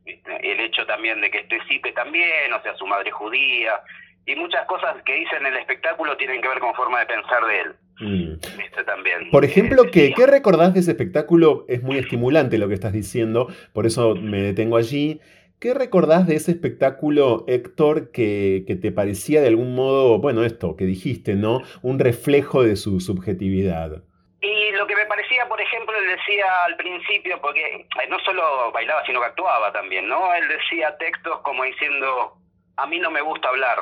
[0.05, 3.81] El hecho también de que este Zipe también, o sea, su madre judía,
[4.27, 7.47] y muchas cosas que dice en el espectáculo tienen que ver con forma de pensar
[7.47, 7.75] de él.
[7.99, 8.85] Mm.
[8.85, 9.31] también.
[9.31, 11.65] Por ejemplo, ¿qué, ¿qué recordás de ese espectáculo?
[11.69, 15.21] Es muy estimulante lo que estás diciendo, por eso me detengo allí.
[15.59, 20.77] ¿Qué recordás de ese espectáculo, Héctor, que, que, te parecía de algún modo, bueno, esto
[20.77, 21.63] que dijiste, ¿no?
[21.81, 24.03] Un reflejo de su subjetividad.
[24.43, 28.71] Y lo que me parecía, por ejemplo, él decía al principio, porque eh, no solo
[28.73, 30.35] bailaba, sino que actuaba también, ¿no?
[30.35, 32.35] Él decía textos como diciendo,
[32.77, 33.79] a mí no me gusta hablar,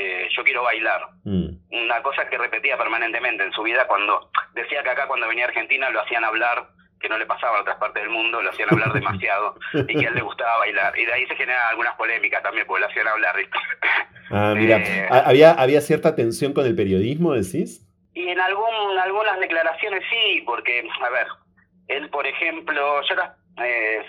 [0.00, 1.08] eh, yo quiero bailar.
[1.24, 1.48] Mm.
[1.70, 5.48] Una cosa que repetía permanentemente en su vida cuando decía que acá cuando venía a
[5.48, 6.68] Argentina lo hacían hablar,
[7.00, 10.06] que no le pasaba en otras partes del mundo, lo hacían hablar demasiado y que
[10.06, 10.96] a él le gustaba bailar.
[10.96, 13.34] Y de ahí se generan algunas polémicas también, porque lo hacían hablar.
[14.30, 17.84] Ah, mira, eh, ¿había, ¿había cierta tensión con el periodismo, decís?
[18.14, 21.26] Y en algún, algunas declaraciones sí, porque, a ver,
[21.88, 24.04] él, por ejemplo, yo era, eh,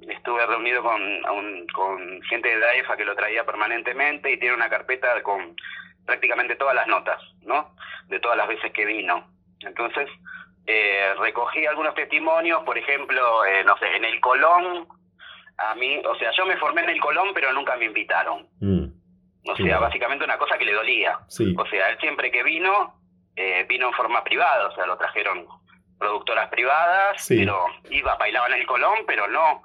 [0.00, 5.22] estuve reunido con, con gente de DAEFA que lo traía permanentemente y tiene una carpeta
[5.22, 5.56] con
[6.04, 7.74] prácticamente todas las notas, ¿no?
[8.08, 9.26] De todas las veces que vino.
[9.60, 10.08] Entonces,
[10.66, 14.86] eh, recogí algunos testimonios, por ejemplo, eh, no sé, en el Colón,
[15.58, 18.48] a mí, o sea, yo me formé en el Colón, pero nunca me invitaron.
[18.60, 18.84] Mm.
[19.46, 21.18] O sea, básicamente una cosa que le dolía.
[21.18, 22.98] O sea, él siempre que vino,
[23.36, 25.46] eh, vino en forma privada, o sea, lo trajeron
[25.98, 29.62] productoras privadas, pero iba, bailaba en el Colón, pero no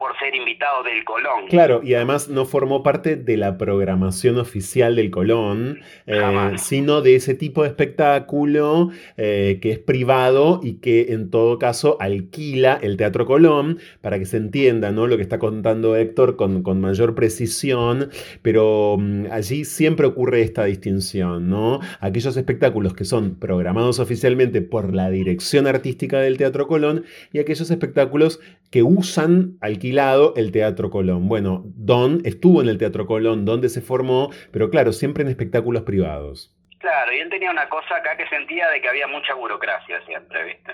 [0.00, 1.46] por ser invitado del Colón.
[1.50, 7.16] Claro, y además no formó parte de la programación oficial del Colón, eh, sino de
[7.16, 8.88] ese tipo de espectáculo
[9.18, 14.24] eh, que es privado y que en todo caso alquila el Teatro Colón para que
[14.24, 15.06] se entienda ¿no?
[15.06, 18.08] lo que está contando Héctor con, con mayor precisión,
[18.40, 21.80] pero mm, allí siempre ocurre esta distinción, ¿no?
[22.00, 27.70] Aquellos espectáculos que son programados oficialmente por la dirección artística del Teatro Colón y aquellos
[27.70, 28.40] espectáculos
[28.70, 31.28] que usan alquilado el Teatro Colón.
[31.28, 35.82] Bueno, Don estuvo en el Teatro Colón, donde se formó, pero claro, siempre en espectáculos
[35.82, 36.54] privados.
[36.78, 40.44] Claro, y él tenía una cosa acá que sentía de que había mucha burocracia siempre,
[40.44, 40.72] ¿viste?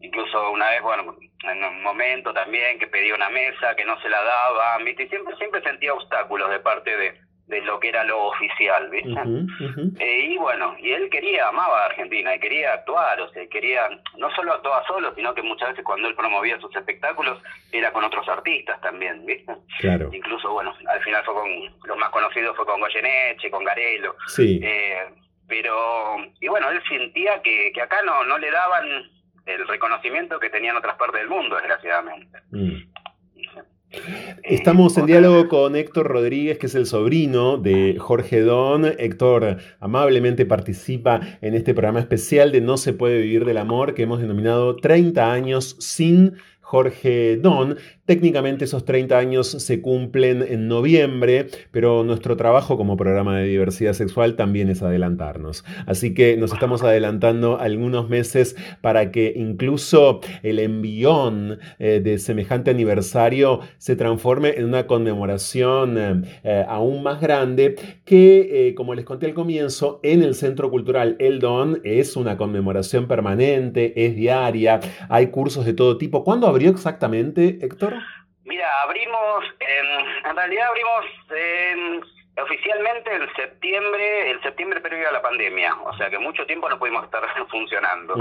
[0.00, 4.08] Incluso una vez, bueno, en un momento también que pedía una mesa, que no se
[4.08, 5.04] la daba, ¿viste?
[5.04, 7.20] Y siempre, siempre sentía obstáculos de parte de,
[7.50, 9.20] de lo que era lo oficial, ¿viste?
[9.98, 13.88] Eh, y bueno, y él quería, amaba a Argentina, y quería actuar, o sea, quería,
[14.16, 17.42] no solo actuaba solo, sino que muchas veces cuando él promovía sus espectáculos
[17.72, 19.52] era con otros artistas también, ¿viste?
[19.80, 20.10] Claro.
[20.12, 21.50] Incluso, bueno, al final fue con,
[21.84, 24.14] los más conocidos fue con Goyeneche, con Garelo.
[24.28, 24.60] Sí.
[24.62, 25.06] Eh,
[25.48, 29.10] pero, y bueno, él sentía que, que acá no, no le daban
[29.46, 32.38] el reconocimiento que tenía en otras partes del mundo, desgraciadamente.
[32.52, 32.89] Mm.
[34.44, 38.84] Estamos en diálogo con Héctor Rodríguez, que es el sobrino de Jorge Don.
[38.84, 44.02] Héctor amablemente participa en este programa especial de No se puede vivir del amor que
[44.02, 46.34] hemos denominado 30 años sin
[46.70, 47.76] Jorge Don.
[48.06, 53.92] Técnicamente esos 30 años se cumplen en noviembre, pero nuestro trabajo como programa de diversidad
[53.92, 55.64] sexual también es adelantarnos.
[55.86, 62.70] Así que nos estamos adelantando algunos meses para que incluso el envión eh, de semejante
[62.70, 69.26] aniversario se transforme en una conmemoración eh, eh, aún más grande que, como les conté
[69.26, 75.28] al comienzo, en el Centro Cultural El Don es una conmemoración permanente, es diaria, hay
[75.28, 76.22] cursos de todo tipo.
[76.22, 77.94] ¿Cuándo abrió exactamente, Héctor?
[78.44, 82.02] Mira, abrimos, en, en realidad abrimos en,
[82.42, 86.78] oficialmente en septiembre, el septiembre previo a la pandemia, o sea que mucho tiempo no
[86.78, 88.14] pudimos estar funcionando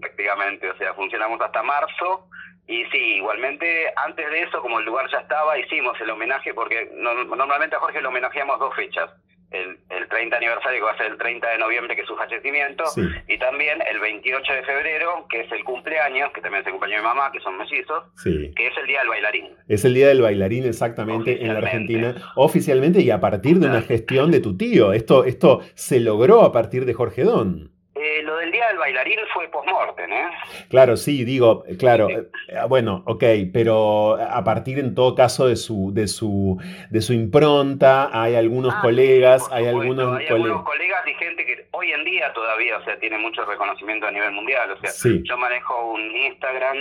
[0.00, 2.26] prácticamente, o sea, funcionamos hasta marzo
[2.66, 6.90] y sí, igualmente antes de eso, como el lugar ya estaba, hicimos el homenaje porque
[6.96, 9.08] normalmente a Jorge lo homenajeamos dos fechas
[9.54, 12.16] el, el 30 aniversario que va a ser el 30 de noviembre, que es su
[12.16, 12.84] fallecimiento,
[13.28, 17.02] y también el 28 de febrero, que es el cumpleaños, que también es el cumpleaños
[17.02, 19.48] de mi mamá, que son mellizos, que es el Día del Bailarín.
[19.68, 23.82] Es el Día del Bailarín exactamente en la Argentina, oficialmente y a partir de una
[23.82, 24.92] gestión de tu tío.
[24.92, 27.73] Esto, esto se logró a partir de Jorge Don.
[27.96, 30.28] Eh, lo del día del bailarín fue post-mortem, ¿eh?
[30.68, 32.26] Claro, sí, digo, claro, eh,
[32.68, 33.22] bueno, ok,
[33.52, 38.74] pero a partir en todo caso de su, de su, de su impronta, hay algunos
[38.74, 42.84] ah, colegas, hay algunos, hay algunos colegas y gente que hoy en día todavía, o
[42.84, 44.90] sea, tiene mucho reconocimiento a nivel mundial, o sea,
[45.22, 46.78] yo manejo un Instagram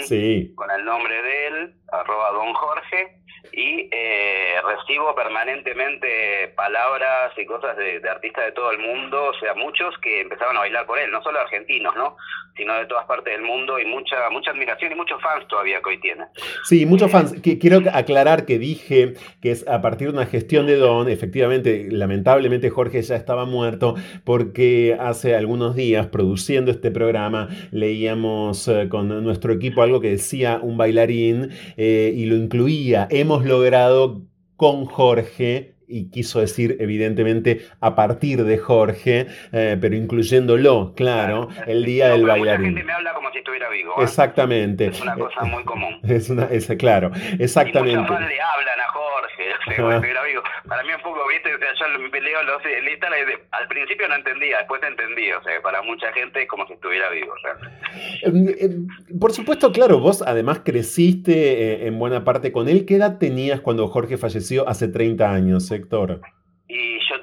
[0.55, 3.19] con el nombre de él, arroba don Jorge,
[3.51, 9.53] y eh, recibo permanentemente palabras y cosas de, artistas de todo el mundo, o sea,
[9.53, 12.15] muchos que empezaban a bailar por él, no solo argentinos, ¿no?
[12.55, 15.89] sino de todas partes del mundo y mucha mucha admiración y muchos fans todavía que
[15.89, 16.25] hoy tiene.
[16.63, 17.33] Sí, muchos fans.
[17.41, 22.69] quiero aclarar que dije que es a partir de una gestión de Don, efectivamente, lamentablemente
[22.69, 29.53] Jorge ya estaba muerto porque hace algunos días produciendo este programa leíamos eh, con nuestro
[29.53, 33.07] equipo algo que decía un bailarín eh, y lo incluía.
[33.09, 34.21] Hemos logrado
[34.55, 41.85] con Jorge y quiso decir evidentemente a partir de Jorge, eh, pero incluyéndolo, claro, el
[41.85, 42.61] día del bailarín.
[42.61, 43.93] Mucha gente me habla como si estuviera vivo.
[43.99, 44.03] ¿eh?
[44.03, 44.87] Exactamente.
[44.87, 45.99] Es una cosa muy común.
[46.03, 47.99] Es una, es, claro, exactamente.
[47.99, 49.02] Y muchos le hablan a Jorge,
[49.65, 53.09] Para mí un poco, viste, o sea, yo leo los listas,
[53.51, 57.09] al principio no entendía, después entendí, o sea, para mucha gente es como si estuviera
[57.09, 57.33] vivo.
[58.23, 62.85] Em, em, por supuesto, claro, vos además creciste eh, en buena parte con él.
[62.85, 65.69] ¿Qué edad tenías cuando Jorge falleció hace 30 años?
[65.69, 65.75] Yo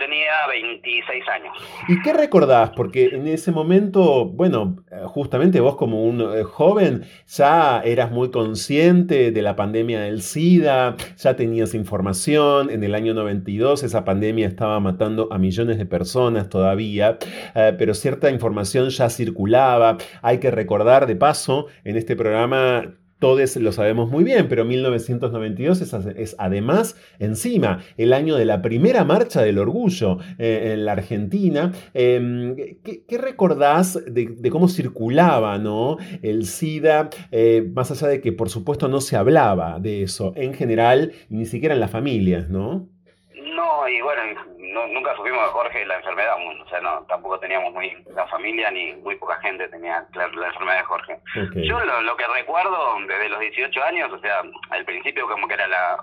[0.01, 1.57] tenía 26 años.
[1.89, 2.71] ¿Y qué recordás?
[2.71, 9.31] Porque en ese momento, bueno, justamente vos como un eh, joven ya eras muy consciente
[9.31, 14.81] de la pandemia del SIDA, ya tenías información, en el año 92 esa pandemia estaba
[14.81, 17.19] matando a millones de personas todavía,
[17.55, 19.99] eh, pero cierta información ya circulaba.
[20.23, 25.83] Hay que recordar de paso, en este programa todos lo sabemos muy bien, pero 1992
[26.17, 31.73] es, además encima el año de la primera marcha del orgullo eh, en la Argentina.
[31.95, 35.99] Em, ¿qué, recordás de, cómo circulaba ¿no?
[36.23, 40.55] el SIDA, eh, más allá de que por supuesto no se hablaba de eso en
[40.55, 42.89] general, ni siquiera en las familias, ¿no?
[43.35, 44.23] No, y bueno,
[44.71, 48.71] no, nunca supimos de Jorge la enfermedad, o sea, no, tampoco teníamos muy, la familia
[48.71, 51.19] ni muy poca gente tenía la, la enfermedad de Jorge.
[51.57, 55.55] Yo lo, lo que recuerdo desde los 18 años, o sea, al principio como que
[55.55, 55.99] era la,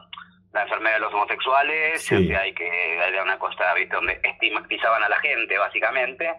[0.54, 2.16] la enfermedad de los homosexuales, Sí.
[2.16, 3.96] o sea, hay que era una cosa, ¿viste?
[3.96, 6.34] donde estigmatizaban a la gente, básicamente,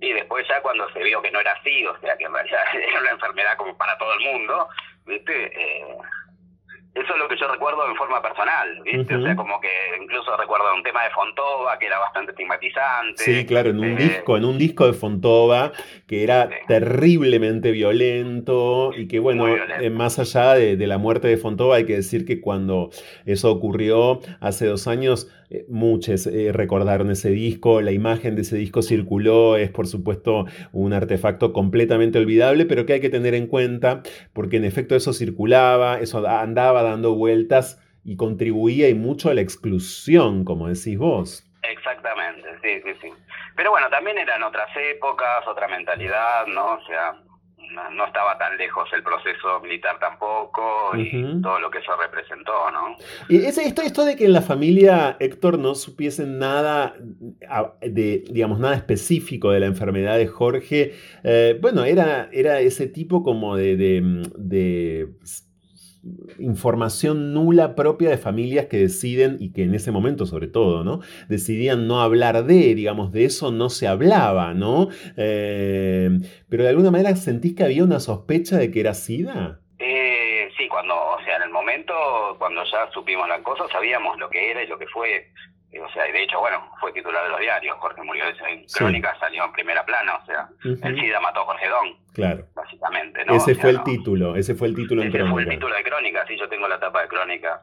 [0.00, 2.62] y después ya cuando se vio que no era así, o sea, que en realidad
[2.74, 4.68] era una enfermedad como para todo el mundo,
[5.06, 5.46] ¿viste?
[5.46, 5.96] Eh,
[6.94, 9.16] eso es lo que yo recuerdo en forma personal, ¿viste?
[9.16, 9.68] O sea, como que
[10.02, 13.22] incluso recuerdo un tema de Fontova que era bastante estigmatizante.
[13.22, 15.72] Sí, claro, en un Eh, disco, en un disco de Fontova
[16.06, 21.36] que era terriblemente violento y que bueno, eh, más allá de, de la muerte de
[21.38, 22.90] Fontova, hay que decir que cuando
[23.24, 28.56] eso ocurrió hace dos años, eh, muchos eh, recordaron ese disco, la imagen de ese
[28.56, 33.46] disco circuló, es por supuesto un artefacto completamente olvidable, pero que hay que tener en
[33.46, 34.02] cuenta
[34.32, 39.34] porque en efecto eso circulaba, eso da- andaba dando vueltas y contribuía y mucho a
[39.34, 41.46] la exclusión, como decís vos.
[41.62, 43.08] Exactamente, sí, sí, sí.
[43.56, 46.74] Pero bueno, también eran otras épocas, otra mentalidad, ¿no?
[46.74, 47.21] O sea,
[47.70, 52.52] no, no estaba tan lejos el proceso militar tampoco y todo lo que eso representó,
[52.70, 52.96] ¿no?
[53.28, 56.94] Y ese- esto, esto de que en la familia Héctor no supiesen nada
[57.80, 60.94] de, digamos, nada específico de la enfermedad de Jorge,
[61.24, 65.08] eh, bueno, era, era ese tipo como de, de-
[66.38, 71.00] información nula propia de familias que deciden, y que en ese momento sobre todo, ¿no?
[71.28, 74.88] Decidían no hablar de, digamos, de eso no se hablaba, ¿no?
[75.16, 76.10] Eh,
[76.48, 79.60] pero de alguna manera sentís que había una sospecha de que era SIDA.
[79.78, 81.94] Eh, sí, cuando, o sea, en el momento,
[82.38, 85.30] cuando ya supimos la cosa, sabíamos lo que era y lo que fue.
[85.80, 87.76] O sea, y de hecho, bueno, fue titular de los diarios.
[87.78, 88.78] Jorge murió en Sí.
[88.78, 92.44] Crónica, salió en primera plana, o sea, el SIDA mató a Jorge Don, Claro.
[92.54, 93.34] básicamente, ¿no?
[93.34, 95.32] Ese O sea, fue el no- título, ese fue el título en Ese fue el
[95.32, 95.50] crónica.
[95.52, 97.62] título de Crónica, sí, yo tengo la tapa de Crónica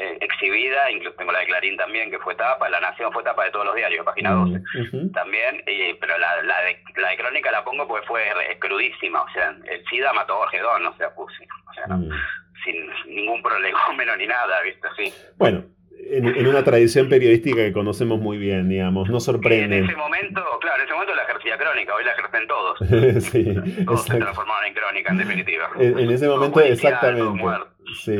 [0.00, 3.42] eh, exhibida, incluso tengo la de Clarín también, que fue tapa, La Nación fue tapa
[3.46, 5.10] de todos los diarios, página 12 Ujú.
[5.10, 8.22] también, y- pero la, la, de, la de Crónica la pongo porque fue
[8.60, 11.96] crudísima, o sea, el SIDA mató a Jorge Don, o sea, puse, o sea, no,
[11.98, 12.10] Mm.
[12.64, 13.42] sin ningún
[13.98, 14.86] prolegómeno ni nada, ¿viste?
[14.96, 15.12] Sí.
[15.36, 15.64] Bueno,
[16.10, 19.80] en, en una tradición periodística que conocemos muy bien, digamos, no En sorprende.
[19.80, 22.78] ese momento, claro, en ese momento la ejercía Crónica, hoy la ejercen todos.
[23.24, 25.70] sí, Todos se transformaron en Crónica, en definitiva.
[25.78, 27.44] En, en ese momento, exactamente.
[28.04, 28.16] Sí,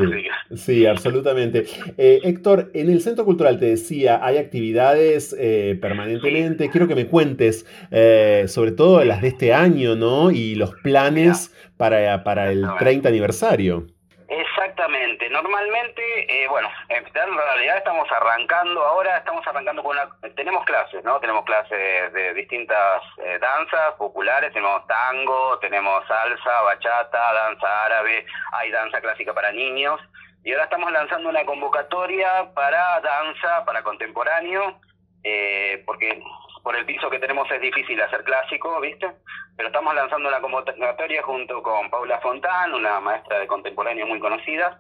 [0.54, 1.66] sí, absolutamente.
[1.98, 6.70] Eh, Héctor, en el Centro Cultural te decía, hay actividades eh, permanentemente.
[6.70, 10.30] Quiero que me cuentes eh, sobre todo las de este año, ¿no?
[10.30, 13.86] Y los planes para, para el 30 aniversario.
[14.28, 15.30] Exactamente.
[15.30, 20.06] Normalmente, eh, bueno, en realidad estamos arrancando ahora, estamos arrancando con una...
[20.36, 21.18] Tenemos clases, ¿no?
[21.18, 28.70] Tenemos clases de distintas eh, danzas populares, tenemos tango, tenemos salsa, bachata, danza árabe, hay
[28.70, 29.98] danza clásica para niños.
[30.44, 34.78] Y ahora estamos lanzando una convocatoria para danza, para contemporáneo,
[35.24, 36.22] eh, porque
[36.68, 39.10] por el piso que tenemos es difícil hacer clásico, ¿viste?
[39.56, 44.78] Pero estamos lanzando una convocatoria junto con Paula Fontán, una maestra de contemporáneo muy conocida,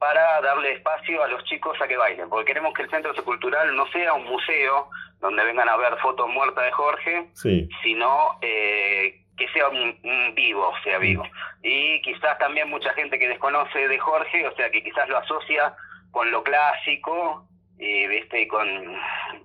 [0.00, 3.76] para darle espacio a los chicos a que bailen, porque queremos que el Centro Cultural
[3.76, 4.90] no sea un museo
[5.20, 7.68] donde vengan a ver fotos muertas de Jorge, Sí.
[7.84, 11.22] sino eh, que sea un, un vivo, sea vivo.
[11.62, 15.72] Y quizás también mucha gente que desconoce de Jorge, o sea, que quizás lo asocia
[16.10, 17.44] con lo clásico
[17.78, 18.66] y viste y con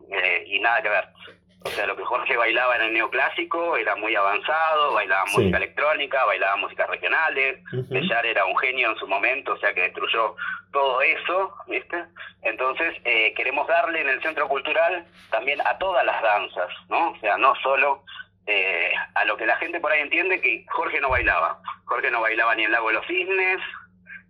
[0.09, 1.07] eh, y nada que ver.
[1.65, 5.37] O sea, lo que Jorge bailaba en el neoclásico era muy avanzado, bailaba Sí.
[5.37, 7.59] música electrónica, bailaba músicas regionales.
[7.89, 10.35] Bellar era un genio en su momento, o sea que destruyó
[10.73, 12.03] todo eso, ¿viste?
[12.41, 17.11] Entonces eh, queremos darle en el centro cultural también a todas las danzas, ¿no?
[17.11, 18.03] O sea, no solo
[18.45, 21.59] eh, a lo que la gente por ahí entiende que Jorge no bailaba.
[21.85, 23.61] Jorge no bailaba ni el Lago de los Cisnes,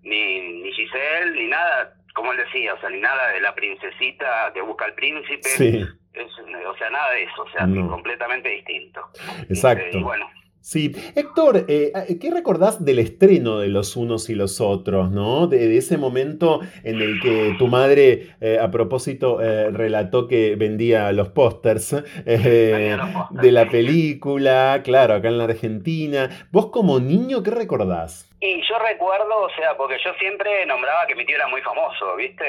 [0.03, 4.51] ni, ni Giselle, ni nada, como él decía, o sea, ni nada de la princesita
[4.53, 5.49] que busca al príncipe.
[5.49, 5.85] Sí.
[6.13, 7.89] Es- o sea, nada de eso, o sea, No.
[7.89, 9.01] completamente distinto.
[9.49, 9.97] Exacto.
[9.97, 10.29] Y bueno,
[10.63, 11.91] Sí, Héctor, eh,
[12.21, 15.47] ¿qué recordás del estreno de Los Unos y los Otros, ¿no?
[15.47, 20.55] De, de ese momento en el que tu madre, eh, a propósito, eh, relató que
[20.55, 21.91] vendía los pósters
[22.25, 22.97] eh,
[23.31, 26.29] de la película, claro, acá en la Argentina.
[26.49, 28.33] Vos como niño, ¿qué recordás?
[28.39, 32.15] Y yo recuerdo, o sea, porque yo siempre nombraba que mi tío era muy famoso,
[32.15, 32.45] ¿viste?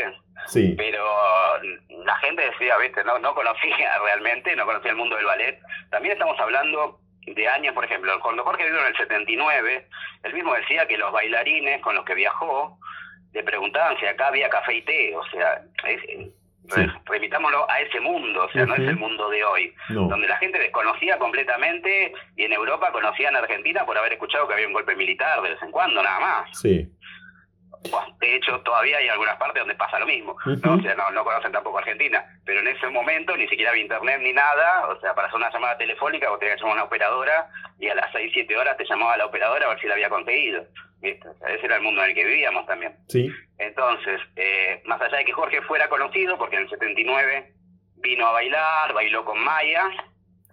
[0.46, 0.74] Sí.
[0.76, 1.04] Pero
[2.04, 3.02] la gente decía, ¿viste?
[3.02, 5.58] No, no conocía realmente, no conocía el mundo del ballet.
[5.90, 9.86] También estamos hablando de años, por ejemplo, cuando Jorge vivió en el 79,
[10.24, 12.78] él mismo decía que los bailarines con los que viajó
[13.32, 16.02] le preguntaban si acá había café y té, o sea, es-
[17.04, 20.08] remitámoslo a ese mundo, o sea, no es el mundo de hoy, No.
[20.08, 24.54] donde la gente desconocía completamente y en Europa conocían a Argentina por haber escuchado que
[24.54, 26.58] había un golpe militar de vez en cuando, nada más.
[26.58, 26.88] Sí.
[28.18, 30.36] De hecho, todavía hay algunas partes donde pasa lo mismo.
[30.46, 30.74] ¿no?
[30.74, 32.24] O sea, no, no conocen tampoco Argentina.
[32.44, 34.88] Pero en ese momento ni siquiera había internet ni nada.
[34.88, 37.88] O sea, para hacer una llamada telefónica vos tenías que llamar a una operadora y
[37.88, 40.64] a las 6, 7 horas te llamaba la operadora a ver si la había conseguido.
[41.00, 41.28] ¿Viste?
[41.28, 42.96] O sea, ese era el mundo en el que vivíamos también.
[43.08, 43.30] Sí.
[43.58, 47.52] Entonces, eh, más allá de que Jorge fuera conocido, porque en el 79
[47.96, 49.90] vino a bailar, bailó con Maya.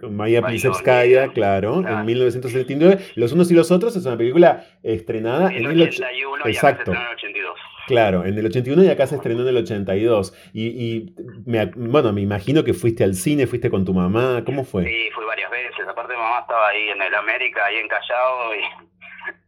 [0.10, 3.00] Maya Plisetskaya, claro, en 1979.
[3.16, 5.88] Los unos y los otros es una película estrenada En en el el...
[5.90, 6.82] och- 81 y acá se Exacto.
[6.92, 7.60] estrenó en el 82.
[7.88, 10.34] Claro, en el 81 y acá se estrenó en el 82.
[10.54, 11.16] Y, y
[11.46, 14.84] me, bueno, me imagino que fuiste al cine, fuiste con tu mamá, ¿cómo fue?
[14.86, 15.88] Sí, fui varias veces.
[15.88, 18.56] Aparte, mamá estaba ahí en el América, ahí en Callao,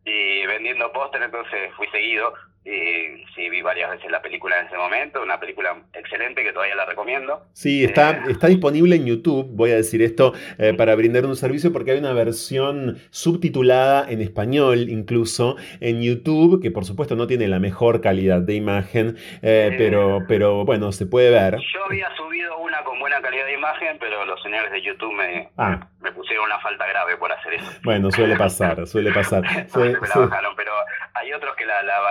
[0.05, 2.33] y, y vendiendo póster, entonces fui seguido.
[2.65, 5.21] Y sí, vi varias veces la película en ese momento.
[5.21, 7.45] Una película excelente que todavía la recomiendo.
[7.53, 11.73] Sí, está, está disponible en YouTube, voy a decir esto, eh, para brindar un servicio
[11.73, 17.47] porque hay una versión subtitulada en español incluso en YouTube, que por supuesto no tiene
[17.47, 21.57] la mejor calidad de imagen, eh, pero, pero bueno, se puede ver.
[21.73, 25.49] Yo había subido una con buena calidad de imagen, pero los señores de YouTube me,
[25.57, 27.71] Ah, me pusieron una falta grave por hacer eso.
[27.83, 29.43] bueno, suele pasar, suele pasar.
[29.73, 30.71] La bajaron, pero
[31.13, 32.01] hay otros que la, la,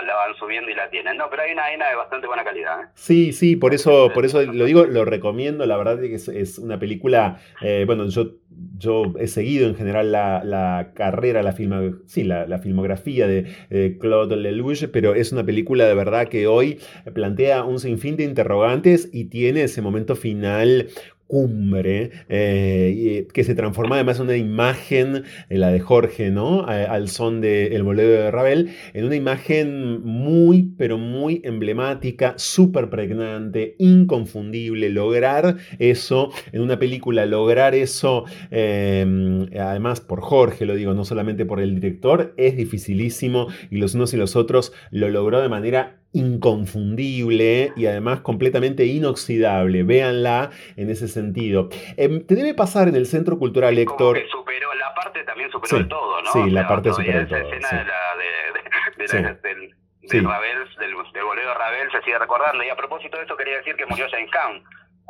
[0.42, 1.16] subiendo y la tienen.
[1.16, 2.82] No, pero hay una, hay una de bastante buena calidad.
[2.82, 2.86] ¿eh?
[2.94, 6.28] Sí, sí, por eso, por eso lo digo, lo recomiendo, la verdad es que es,
[6.28, 8.32] es una película, eh, bueno, yo,
[8.78, 13.46] yo he seguido en general la, la carrera, la, filma, sí, la, la filmografía de
[13.70, 16.80] eh, Claude Lelouch, pero es una película de verdad que hoy
[17.14, 20.88] plantea un sinfín de interrogantes y tiene ese momento final
[21.26, 26.66] cumbre, eh, que se transforma además en una imagen, eh, la de Jorge, ¿no?
[26.66, 32.90] Al son de El bolero de Ravel, en una imagen muy, pero muy emblemática, súper
[32.90, 40.94] pregnante, inconfundible, lograr eso en una película, lograr eso, eh, además por Jorge, lo digo,
[40.94, 45.40] no solamente por el director, es dificilísimo y los unos y los otros lo logró
[45.40, 49.82] de manera inconfundible y además completamente inoxidable.
[49.82, 51.68] Véanla en ese sentido.
[51.96, 54.16] Em, te debe pasar en el Centro Cultural Héctor.
[54.20, 56.32] Que superó, la parte también superó Sí, el todo, ¿no?
[56.32, 57.76] sí, la sea, parte superó el todo, escena sí.
[57.76, 59.16] de la, de, de- Sí.
[59.16, 60.24] la- del, del.
[60.24, 62.62] Ravel, del, del bolero de Ravel se sigue recordando.
[62.64, 64.64] Y a propósito de eso quería decir que murió Jane Camp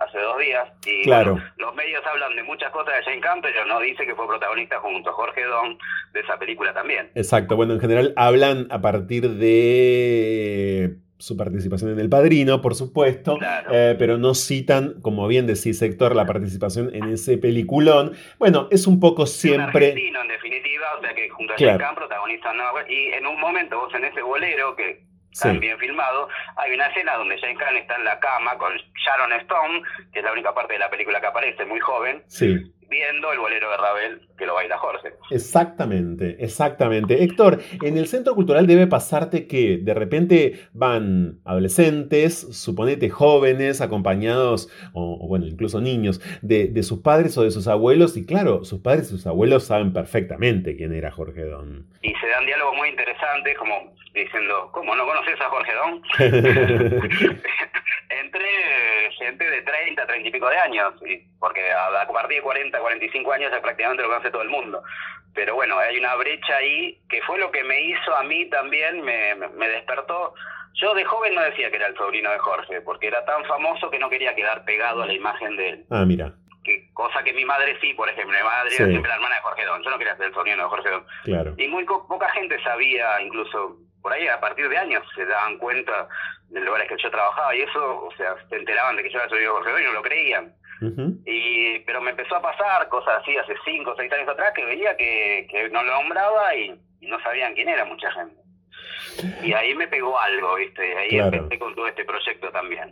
[0.09, 0.69] hace dos días.
[0.87, 1.33] Y Claro.
[1.35, 4.27] bueno, los medios hablan de muchas cosas de Jane Camp, pero no dice que fue
[4.27, 5.79] protagonista junto a Jorge Don
[6.13, 7.11] de esa película también.
[7.15, 13.39] Exacto, bueno, en general hablan a partir de su participación en El Padrino, por supuesto,
[13.71, 18.13] eh, pero no citan, como bien decís, Héctor, la participación en ese peliculón.
[18.41, 19.89] Bueno, es un poco siempre...
[19.91, 21.73] argentino en definitiva, o sea que junto a Claro.
[21.79, 25.59] Jane Camp protagonizan una- y en un momento vos en ese bolero que Sí.
[25.59, 28.73] bien filmado, hay una escena donde Jane Camp está en la cama con
[29.05, 29.83] Sharon Stone,
[30.13, 32.73] que es la única parte de la película que aparece, muy joven, Sí.
[32.93, 35.15] Viendo el bolero de Ravel que lo baila Jorge.
[35.31, 37.25] Exactamente, exactamente.
[37.25, 44.69] Héctor, en el centro cultural debe pasarte que de repente van adolescentes, suponete jóvenes, acompañados,
[44.93, 48.65] o, o bueno, incluso niños, de, de sus padres o de sus abuelos, y claro,
[48.65, 51.87] sus padres y sus abuelos saben perfectamente quién era Jorge Don.
[52.03, 56.03] Y se dan diálogos muy interesantes, como diciendo, ¿cómo no conoces a Jorge Don?
[58.13, 58.45] Entre
[59.19, 62.79] gente de 30, 30 y pico de años, y- porque a, a partir de 40,
[62.83, 64.83] 45 años ya prácticamente lo conoce todo el mundo.
[65.35, 69.01] Pero bueno, hay una brecha ahí que fue lo que me hizo a mí también,
[69.03, 70.35] me, me- despertó.
[70.75, 73.91] Yo de joven no decía que era el sobrino de Jorge, porque era tan famoso
[73.91, 75.85] que no quería quedar pegado a la imagen de él.
[75.91, 76.33] ah, mira,
[76.65, 78.37] Que, cosa que mi madre sí, por ejemplo.
[78.37, 78.77] Mi madre Sí.
[78.83, 79.83] era siempre la hermana de Jorge Don.
[79.83, 81.07] Yo no quería ser el sobrino de Jorge Don.
[81.25, 81.55] claro.
[81.59, 86.09] Y muy poca gente sabía, incluso por ahí a partir de años se daban cuenta
[86.49, 89.29] de lugares que yo trabajaba y eso, o sea, se enteraban de que yo era
[89.29, 90.55] sobrino de Jorge Don y no lo creían.
[91.27, 94.65] Y, pero me empezó a pasar cosas así hace cinco o seis años atrás que
[94.65, 98.37] veía que, que no lo nombraba y, y no sabían quién era mucha gente.
[99.43, 100.83] Y ahí me pegó algo, ¿viste?
[100.97, 101.37] Ahí Claro.
[101.37, 102.91] empecé con todo este proyecto también.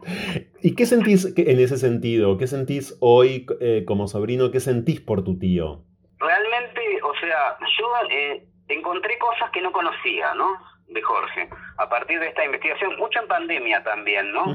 [0.63, 2.37] ¿Y qué sentís en ese sentido?
[2.37, 4.51] ¿Qué sentís hoy eh, como sobrino?
[4.51, 5.85] ¿Qué sentís por tu tío?
[6.19, 10.51] Realmente, o sea, yo eh, encontré cosas que no conocía, ¿no?
[10.89, 11.49] De Jorge.
[11.79, 14.55] A partir de esta investigación, mucho en pandemia también, ¿no?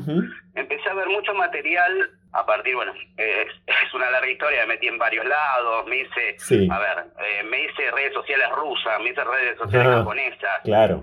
[0.54, 4.88] Empecé a ver mucho material a partir, bueno, eh, es una larga historia, me metí
[4.88, 6.68] en varios lados, me hice, Sí.
[6.70, 10.60] a ver, eh, me hice redes sociales rusas, me hice redes sociales Ah, japonesas.
[10.66, 11.02] claro,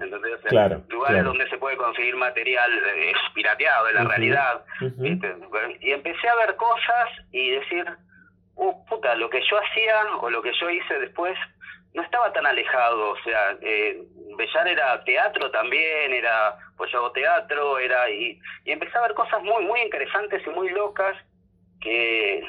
[0.49, 1.25] claro, Lugares claro.
[1.31, 4.63] donde se puede conseguir material eh, pirateado de la realidad.
[5.81, 7.87] Y empecé a ver cosas y decir,
[8.57, 11.37] uh, puta, lo que yo hacía o lo que yo hice después
[11.95, 14.03] no estaba tan alejado, o sea, eh,
[14.37, 19.15] Bellar era teatro también, era, pues yo hago teatro, era, y, y empecé a ver
[19.15, 21.17] cosas muy, muy interesantes y muy locas
[21.81, 22.43] que,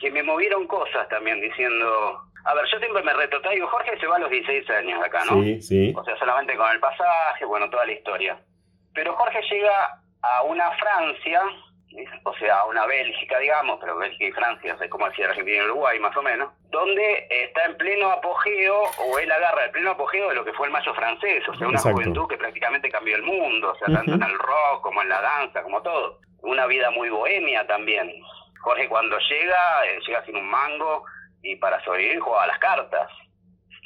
[0.00, 4.16] que me movieron cosas también, diciendo, a ver, yo siempre me retrotraigo, Jorge se va
[4.16, 5.42] a los 16 años acá, ¿no?
[5.42, 5.92] Sí, sí.
[5.96, 8.38] O sea, solamente con el pasaje, bueno, toda la historia.
[8.92, 11.42] Pero Jorge llega a una Francia,
[12.24, 15.98] o sea, una Bélgica, digamos, pero Bélgica y Francia, sé cómo decía Argentina y Uruguay,
[16.00, 20.34] más o menos, donde está en pleno apogeo, o él agarra el pleno apogeo de
[20.34, 21.98] lo que fue el mayo francés, o sea, una Exacto.
[21.98, 25.20] juventud que prácticamente cambió el mundo, o sea, tanto en el rock como en la
[25.20, 26.20] danza, como todo.
[26.42, 28.12] Una vida muy bohemia también.
[28.60, 31.04] Jorge cuando llega, eh, llega sin un mango
[31.42, 33.10] y para sobrevivir juega a las cartas,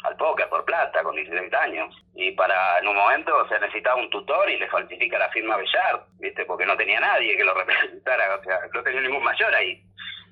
[0.04, 1.94] al póker por plata con 16 años.
[2.14, 5.56] Y para, en un momento, o sea, necesitaba un tutor y le falsifica la firma
[5.56, 6.44] Bellar, ¿viste?
[6.44, 9.82] Porque no tenía nadie que lo representara, o sea, no tenía ningún mayor ahí.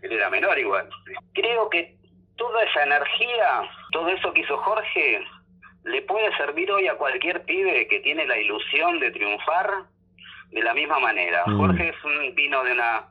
[0.03, 0.89] Él era menor igual.
[1.35, 1.95] Creo que
[2.37, 3.63] toda esa energía,
[3.93, 5.25] todo eso que hizo Jorge,
[5.85, 9.71] le puede servir hoy a cualquier pibe que tiene la ilusión de triunfar
[10.51, 11.43] de la misma manera.
[11.47, 11.59] Mm.
[11.59, 13.07] Jorge es un vino de una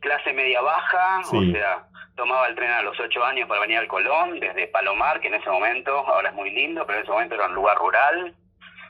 [0.00, 1.36] clase media baja, Sí.
[1.36, 1.84] o sea,
[2.16, 5.34] tomaba el tren a los ocho años para venir al Colón, desde Palomar, que en
[5.34, 8.34] ese momento, ahora es muy lindo, pero en ese momento era un lugar rural,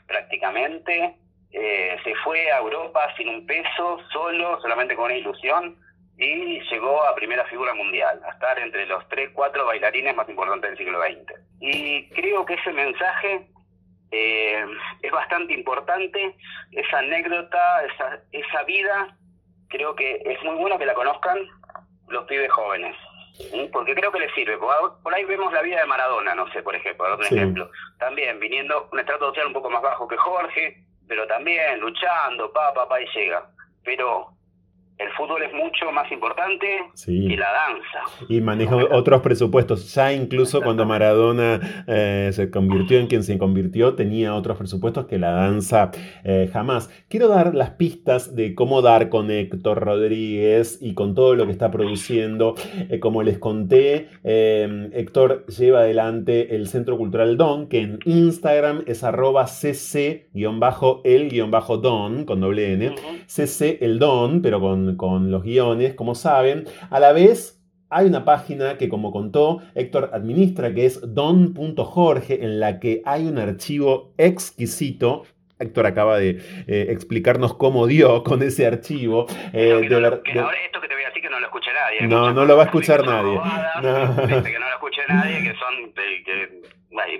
[0.07, 1.15] prácticamente.
[1.51, 5.77] Eh, se fue a Europa sin un peso, solo, solamente con una ilusión,
[6.17, 10.69] y llegó a primera figura mundial, a estar entre los tres, cuatro bailarines más importantes
[10.69, 11.33] del siglo XX.
[11.59, 13.47] Y creo que ese mensaje
[14.11, 14.65] eh,
[15.01, 16.35] es bastante importante,
[16.71, 19.17] esa anécdota, esa, esa vida,
[19.69, 21.39] creo que es muy bueno que la conozcan
[22.07, 22.95] los pibes jóvenes.
[23.71, 24.57] Porque creo que les sirve.
[24.57, 27.35] Por ahí- por ahí vemos la vida de Maradona, no sé, por ejemplo, otro Sí.
[27.35, 27.69] ejemplo.
[27.97, 32.73] También viniendo un estrato social un poco más bajo que Jorge, pero también luchando, pa,
[32.73, 33.43] pa, pa, y llega.
[33.83, 34.29] Pero
[34.97, 37.27] el fútbol es mucho más importante Sí.
[37.27, 38.25] que la danza.
[38.29, 39.93] Y maneja otros presupuestos.
[39.93, 45.17] Ya incluso cuando Maradona eh, se convirtió en quien se convirtió, tenía otros presupuestos que
[45.17, 45.91] la danza
[46.23, 46.89] eh, jamás.
[47.09, 51.51] Quiero dar las pistas de cómo dar con Héctor Rodríguez y con todo lo que
[51.51, 52.55] está produciendo.
[52.89, 59.03] Eh, como les conté, Héctor lleva adelante el Centro Cultural Don, que en Instagram es
[59.03, 62.95] arroba cc-el-don, con doble N.
[63.27, 66.65] CC el Don, pero con, con los guiones, como saben.
[66.89, 72.59] A la vez, hay una página que, como contó, Héctor administra, que es don.jorge, en
[72.59, 75.23] la que hay un archivo exquisito.
[75.59, 79.27] Héctor acaba de eh, explicarnos cómo dio con ese archivo.
[79.53, 81.45] eh, de ver- Que de- ahora esto que te voy a decir que no lo
[81.45, 82.07] escuche nadie.
[82.07, 83.35] No, no lo va a escuchar nadie.
[83.35, 84.15] robadas, No.
[84.27, 86.67] que no lo escuche nadie, que son, que bueno,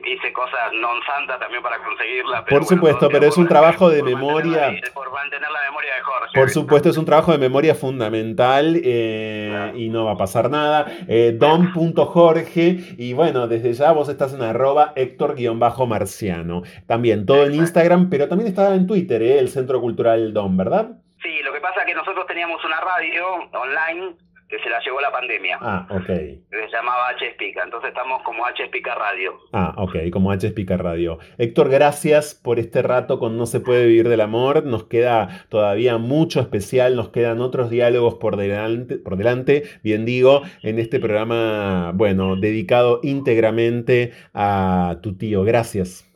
[0.06, 2.46] hice cosas non santa también para conseguirla.
[2.46, 4.82] pero Por supuesto, pero es un trabajo de mantener memoria.
[4.94, 6.40] por mantener la memoria de Jorge.
[6.40, 10.86] Por supuesto, es un trabajo de memoria fundamental eh, y no va a pasar nada.
[11.08, 16.64] Eh, Don.jorge y bueno, desde ya vos estás en arroba Héctor-marciano.
[16.88, 20.92] También todo en Instagram, pero también está en Twitter, eh, el Centro Cultural Don, ¿verdad?
[21.22, 24.16] Sí, lo que pasa es que nosotros teníamos una radio online
[24.54, 25.58] que se la llevó la pandemia.
[25.60, 26.06] Ah, ok.
[26.06, 29.40] que se llamaba H Espica, entonces estamos como H Espica Radio.
[29.52, 31.18] Ah, ok, como H Pica Radio.
[31.40, 34.64] Héctor, gracias por este rato con No se puede vivir del amor.
[34.64, 40.44] Nos queda todavía mucho especial, nos quedan otros diálogos por delante, por delante, bien digo,
[40.62, 45.44] en este programa, bueno, dedicado íntegramente a tu tío.
[45.44, 46.08] Gracias.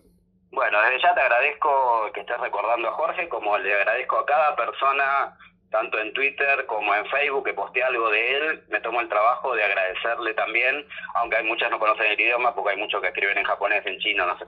[0.51, 4.55] Bueno, desde ya te agradezco que estés recordando a Jorge, como le agradezco a cada
[4.55, 5.35] persona,
[5.69, 8.63] tanto en Twitter como en Facebook, que posté algo de él.
[8.69, 10.85] Me tomo el trabajo de agradecerle también,
[11.15, 13.99] aunque hay muchas no conocen el idioma, porque hay muchos que escriben en japonés, en
[13.99, 14.45] chino, no sé.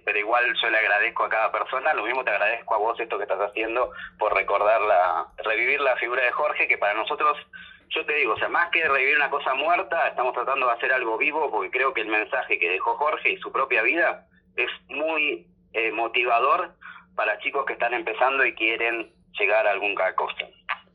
[0.04, 1.94] Pero igual yo le agradezco a cada persona.
[1.94, 5.96] Lo mismo te agradezco a vos esto que estás haciendo por recordar la, revivir la
[5.96, 7.38] figura de Jorge, que para nosotros
[7.94, 10.92] yo te digo, o sea, más que revivir una cosa muerta, estamos tratando de hacer
[10.92, 14.26] algo vivo porque creo que el mensaje que dejó Jorge y su propia vida
[14.56, 16.74] es muy eh, motivador
[17.14, 20.44] para chicos que están empezando y quieren llegar a algún costa.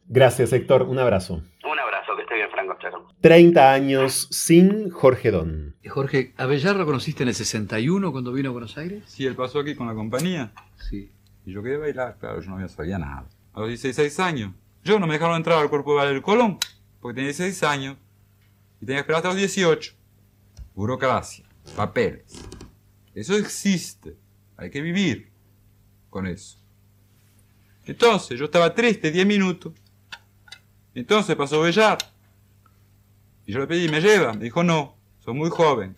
[0.09, 0.83] Gracias, Héctor.
[0.83, 1.41] Un abrazo.
[1.63, 2.77] Un abrazo, que esté bien, Franco.
[2.79, 3.07] Chao.
[3.21, 5.75] 30 años sin Jorge Don.
[5.87, 9.03] Jorge, ¿a Bellar lo conociste en el 61 cuando vino a Buenos Aires?
[9.07, 10.53] Sí, él pasó aquí con la compañía.
[10.89, 11.11] Sí.
[11.45, 13.25] Y yo quería bailar, claro, yo no había sabía nada.
[13.53, 14.53] A los 16 años.
[14.83, 16.57] Yo no me dejaron entrar al cuerpo de del Colón,
[17.01, 17.97] porque tenía 16 años.
[18.81, 19.93] Y tenía que esperar hasta los 18.
[20.73, 21.45] Burocracia,
[21.75, 22.47] papeles.
[23.13, 24.15] Eso existe.
[24.55, 25.31] Hay que vivir
[26.09, 26.59] con eso.
[27.87, 29.73] Entonces, yo estaba triste 10 minutos.
[30.93, 31.97] Entonces pasó Bellar.
[33.45, 34.33] Y yo le pedí, ¿me lleva?
[34.33, 35.95] Me dijo, no, soy muy joven.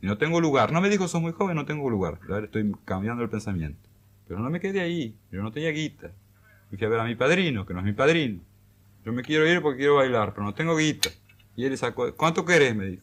[0.00, 0.72] Y no tengo lugar.
[0.72, 2.18] No me dijo, sos muy joven, no tengo lugar.
[2.28, 3.88] Ahora estoy cambiando el pensamiento.
[4.26, 5.16] Pero no me quedé ahí.
[5.30, 6.12] Yo no tenía guita.
[6.70, 8.40] Fui a ver a mi padrino, que no es mi padrino.
[9.04, 11.10] Yo me quiero ir porque quiero bailar, pero no tengo guita.
[11.56, 12.76] Y él sacó, ¿cuánto querés?
[12.76, 13.02] Me dijo.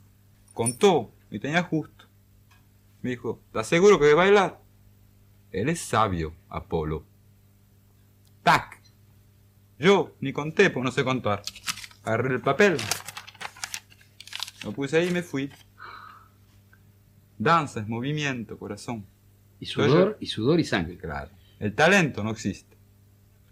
[0.54, 2.06] Contó, y tenía justo.
[3.02, 4.62] Me dijo, ¿estás seguro que querés bailar?
[5.52, 7.06] Él es sabio, Apolo.
[8.46, 8.80] ¡Tac!
[9.80, 11.42] Yo ni conté porque no sé contar.
[12.04, 12.78] Agarré el papel.
[14.64, 15.50] Lo puse ahí y me fui.
[17.40, 19.04] Danza es movimiento, corazón.
[19.60, 20.96] Y sudor, y sudor y sangre.
[20.96, 21.32] Claro.
[21.60, 22.78] El talento no existe.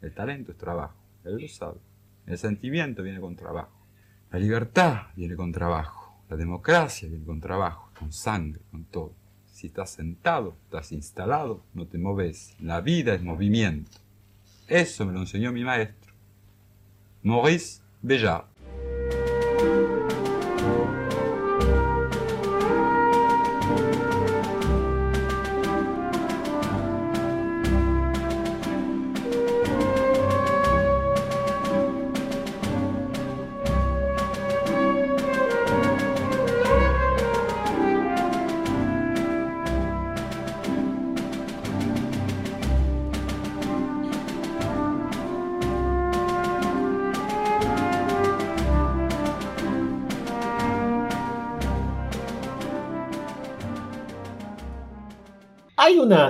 [0.03, 0.93] El talento es trabajo,
[1.23, 1.79] él lo sabe.
[2.27, 3.73] El sentimiento viene con trabajo.
[4.29, 6.21] La libertad viene con trabajo.
[6.29, 9.15] La democracia viene con trabajo, con sangre, con todo.
[9.45, 12.55] Si estás sentado, estás instalado, no te moves.
[12.59, 14.02] La vida es movimiento.
[14.67, 16.13] Eso me lo enseñó mi maestro,
[17.21, 18.52] Maurice Béjart.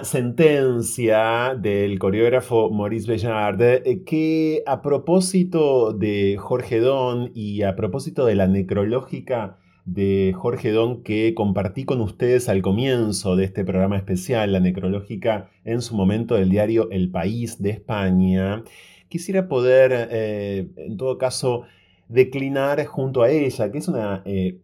[0.03, 8.25] Sentencia del coreógrafo Maurice Bellard eh, que a propósito de Jorge Don y a propósito
[8.25, 13.97] de la necrológica de Jorge Don que compartí con ustedes al comienzo de este programa
[13.97, 18.63] especial, la necrológica en su momento del diario El País de España,
[19.09, 21.63] quisiera poder, eh, en todo caso,
[22.07, 24.59] declinar junto a ella, que es una eh,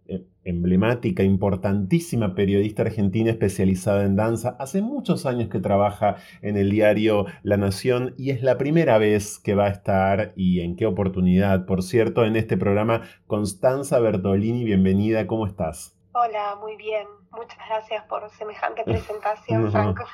[0.49, 4.55] emblemática, importantísima periodista argentina especializada en danza.
[4.59, 9.39] Hace muchos años que trabaja en el diario La Nación y es la primera vez
[9.39, 13.03] que va a estar y en qué oportunidad, por cierto, en este programa.
[13.27, 15.98] Constanza Bertolini, bienvenida, ¿cómo estás?
[16.11, 17.07] Hola, muy bien.
[17.31, 20.05] Muchas gracias por semejante presentación, Franco.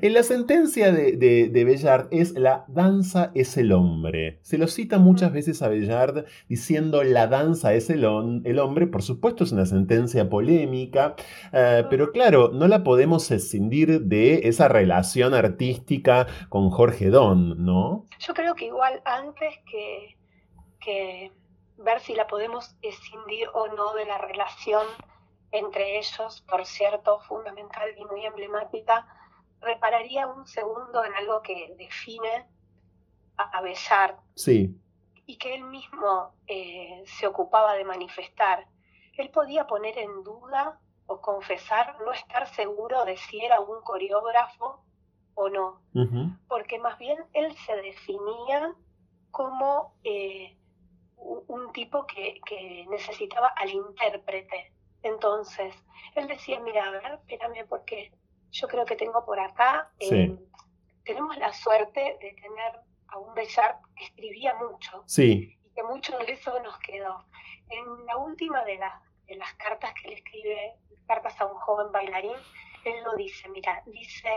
[0.00, 4.38] En la sentencia de, de, Bellard es la danza es el hombre.
[4.42, 8.04] Se lo cita muchas veces a Bellard diciendo la danza es el,
[8.44, 8.86] el hombre.
[8.86, 11.16] Por supuesto es una sentencia polémica,
[11.52, 18.06] eh, pero claro, no la podemos escindir de esa relación artística con Jorge Don, ¿no?
[18.20, 20.16] Yo creo que igual antes que,
[20.78, 21.32] que
[21.78, 24.86] ver si la podemos escindir o no de la relación
[25.52, 29.06] entre ellos, por cierto, fundamental y muy emblemática,
[29.60, 32.48] repararía un segundo en algo que define
[33.36, 34.76] a, Bellart sí.
[35.26, 38.66] y que él mismo eh, se ocupaba de manifestar.
[39.16, 44.84] Él podía poner en duda o confesar no estar seguro de si era un coreógrafo
[45.34, 45.80] o no,
[46.48, 48.74] porque más bien él se definía
[49.30, 50.56] como eh,
[51.16, 54.72] un, tipo que, que necesitaba al intérprete,
[55.02, 55.74] entonces,
[56.14, 58.12] él decía, mira, a ver, espérame, porque
[58.50, 60.36] yo creo que tengo por acá, eh,
[61.04, 62.72] tenemos la suerte de tener
[63.08, 65.02] a un Bellart que escribía mucho.
[65.06, 65.58] Sí.
[65.64, 67.24] Y que mucho de eso nos quedó.
[67.68, 68.78] En la última de,
[69.26, 70.74] de las cartas que él escribe,
[71.06, 72.36] cartas a un joven bailarín,
[72.84, 74.28] él lo dice, mira, dice,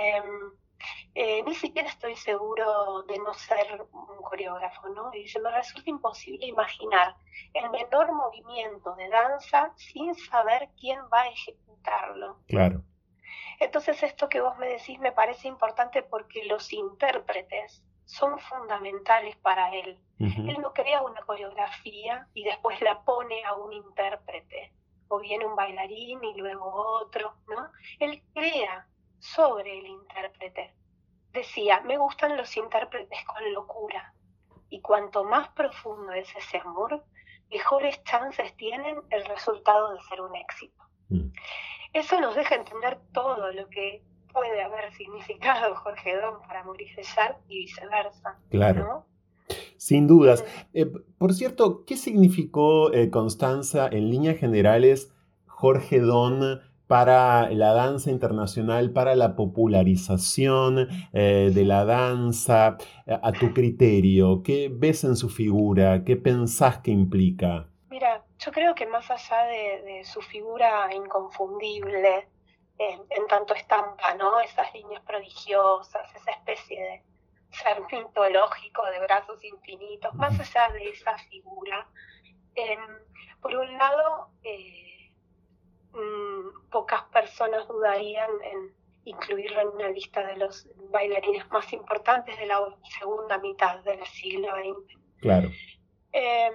[1.14, 5.14] eh, ni siquiera estoy seguro de no ser un coreógrafo, ¿no?
[5.14, 7.16] Y dice, me resulta imposible imaginar
[7.54, 12.38] el menor movimiento de danza sin saber quién va a ejecutarlo.
[12.48, 12.82] Claro.
[13.60, 19.74] Entonces esto que vos me decís me parece importante porque los intérpretes son fundamentales para
[19.74, 20.00] él.
[20.20, 24.72] Él no crea una coreografía y después la pone a un intérprete,
[25.10, 26.72] o viene un bailarín y luego
[27.02, 27.70] otro, ¿no?
[28.00, 28.88] Él crea
[29.34, 30.74] sobre el intérprete.
[31.34, 34.14] Decía, me gustan los intérpretes con locura,
[34.70, 37.04] y cuanto más profundo es ese amor,
[37.50, 40.84] mejores chances tienen el resultado de ser un éxito.
[41.10, 41.32] Mm.
[41.94, 47.44] Eso nos deja entender todo lo que puede haber significado Jorge Don para Maurice Sartre
[47.48, 48.38] y viceversa.
[48.50, 49.06] Claro.
[49.78, 50.44] Sin dudas.
[50.74, 50.88] Eh,
[51.18, 55.14] por cierto, ¿qué significó, eh, Constanza, en líneas generales,
[55.46, 63.32] Jorge Don para la danza internacional, para la popularización eh, de la danza, eh, a
[63.32, 64.44] tu criterio?
[64.44, 66.04] ¿Qué ves en su figura?
[66.04, 67.68] ¿Qué pensás que implica?
[67.90, 72.28] Mira, yo creo que más allá de, su figura inconfundible,
[72.78, 74.40] en, tanto estampa, ¿no?
[74.42, 77.04] Esas líneas prodigiosas, esa especie de
[77.52, 81.88] ser mitológico de brazos infinitos, más allá de esa figura,
[82.56, 82.80] em,
[83.42, 84.85] por un lado, eh,
[85.96, 92.48] Mm, pocas personas dudarían en incluirlo en una lista de los bailarines más importantes de
[92.48, 92.60] la
[93.00, 95.00] segunda mitad del siglo XX.
[95.22, 95.50] Claro.
[96.12, 96.54] Em,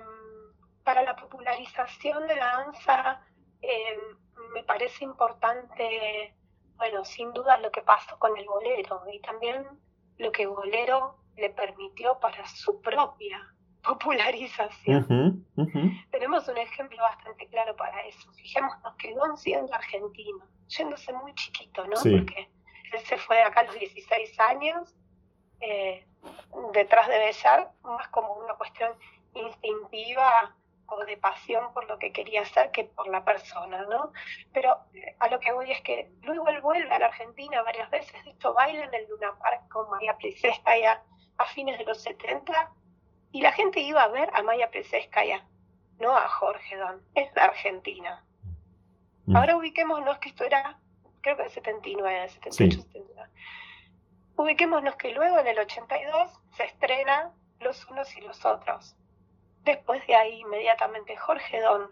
[0.84, 3.24] para la popularización de la danza
[3.62, 4.00] em,
[4.52, 6.34] me parece importante,
[6.76, 9.66] bueno, sin duda lo que pasó con el bolero y también
[10.18, 13.40] lo que bolero le permitió para su propia
[13.82, 15.46] popularización.
[16.10, 18.32] Tenemos un ejemplo bastante claro para eso.
[18.32, 21.94] Fijémonos que Don siendo argentino, yéndose muy chiquito, ¿no?
[21.94, 22.48] Porque
[22.92, 24.94] él se fue acá a los 16 años,
[25.60, 26.06] eh,
[26.72, 28.92] detrás de Bellar más como una cuestión
[29.34, 30.54] instintiva
[30.86, 34.12] o de pasión por lo que quería hacer que por la persona, ¿no?
[34.52, 37.88] Pero eh, a lo que voy es que luego él vuelve a la Argentina varias
[37.90, 40.16] veces, de hecho baila en el Luna Park con María
[40.82, 41.02] ya
[41.38, 42.72] a fines de los 70
[43.32, 45.46] y la gente iba a ver a Maya ya
[45.98, 48.24] no a Jorge Don, es la Argentina.
[49.26, 49.36] Mm.
[49.36, 50.78] Ahora ubiquémonos que esto era,
[51.20, 53.30] creo que el 79, 78, 79.
[54.36, 58.96] Ubiquémonos que luego en el 82 se estrena Los unos y los otros.
[59.64, 61.90] Después de ahí, inmediatamente, Jorge Don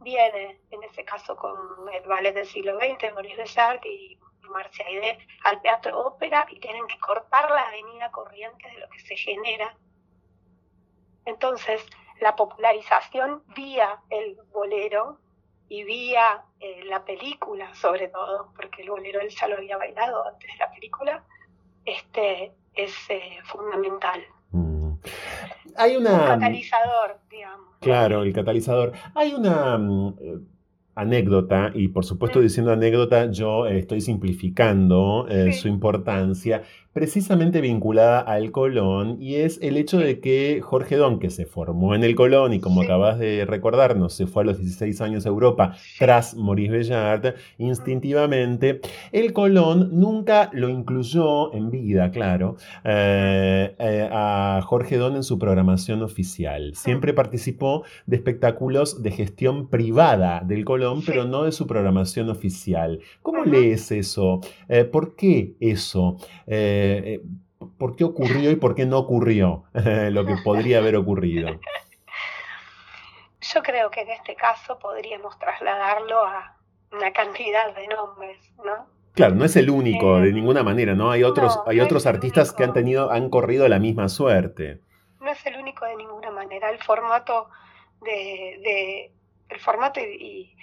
[0.00, 1.54] viene, en ese caso con
[1.92, 4.18] el ballet del siglo XX, Maurice Béjart y
[4.50, 9.00] Marcia Aide, al teatro ópera y tienen que cortar la avenida corriente de lo que
[9.00, 9.76] se genera.
[11.26, 11.84] Entonces,
[12.20, 15.18] la popularización vía el bolero
[15.68, 20.26] y vía eh, la película, sobre todo, porque el bolero él ya lo había bailado
[20.26, 21.24] antes de la película,
[21.84, 24.22] este, es eh, fundamental.
[24.50, 24.92] Mm.
[25.76, 26.26] Hay una...
[26.26, 27.76] catalizador, digamos.
[27.80, 28.92] Claro, el catalizador.
[29.14, 30.16] Hay una mm,
[30.94, 36.62] anécdota, y por supuesto diciendo anécdota yo eh, estoy simplificando su importancia,
[36.94, 41.94] precisamente vinculada al Colón y es el hecho de que Jorge Don, que se formó
[41.94, 45.28] en el Colón y como acabas de recordarnos, se fue a los 16 años a
[45.28, 48.80] Europa tras Maurice Bellard, instintivamente,
[49.10, 55.36] el Colón nunca lo incluyó en vida, claro, eh, eh, a Jorge Don en su
[55.36, 56.74] programación oficial.
[56.76, 63.00] Siempre participó de espectáculos de gestión privada del Colón, pero no de su programación oficial.
[63.22, 64.40] ¿Cómo lees eso?
[64.68, 66.16] Eh, ¿Por qué eso?
[66.46, 67.20] Eh,
[67.78, 71.58] por qué ocurrió y por qué no ocurrió lo que podría haber ocurrido.
[73.52, 76.56] Yo creo que en este caso podríamos trasladarlo a
[76.92, 78.86] una cantidad de nombres, ¿no?
[79.14, 81.10] Claro, no es el único, de eh, ninguna manera, ¿no?
[81.10, 84.80] Hay otros, hay otros artistas que han tenido, han corrido la misma suerte.
[85.20, 86.70] No es el único de ninguna manera.
[86.70, 87.48] El formato
[88.02, 89.12] de,
[89.54, 90.56] el formato y,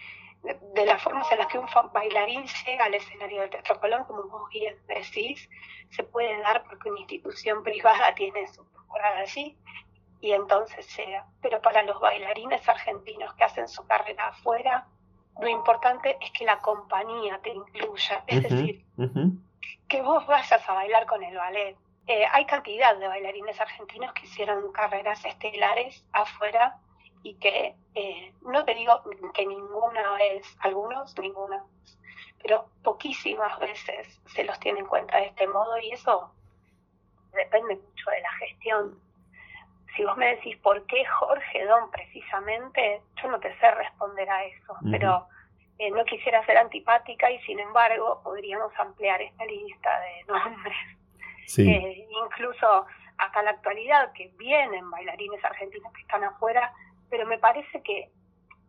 [0.44, 4.24] de, las formas en las que un bailarín llega al escenario del Teatro Colón, como
[4.24, 5.50] vos bien decís,
[5.90, 9.58] se puede dar porque una institución privada tiene su temporada allí
[10.20, 11.28] y entonces llega.
[11.42, 14.88] Pero para los bailarines argentinos que hacen su carrera afuera,
[15.40, 18.86] lo importante es que la compañía te incluya, es decir,
[19.88, 21.78] que vos vayas a bailar con el ballet.
[22.08, 26.80] Eh, hay cantidad de bailarines argentinos que hicieron carreras estelares afuera
[27.24, 29.02] y que eh, no te digo
[29.34, 31.64] que ninguna vez, algunos, ninguna,
[32.42, 36.32] pero poquísimas veces se los tiene en cuenta de este modo y eso
[37.34, 39.00] depende mucho de la gestión.
[39.96, 44.46] Si vos me decís por qué Jorge Don precisamente, yo no te sé responder a
[44.46, 45.28] eso, pero
[45.78, 50.78] eh, no quisiera ser antipática y sin embargo podríamos ampliar esta lista de nombres.
[51.58, 52.86] Eh, incluso
[53.18, 56.74] hasta la actualidad que vienen bailarines argentinos que están afuera
[57.12, 58.10] pero me parece que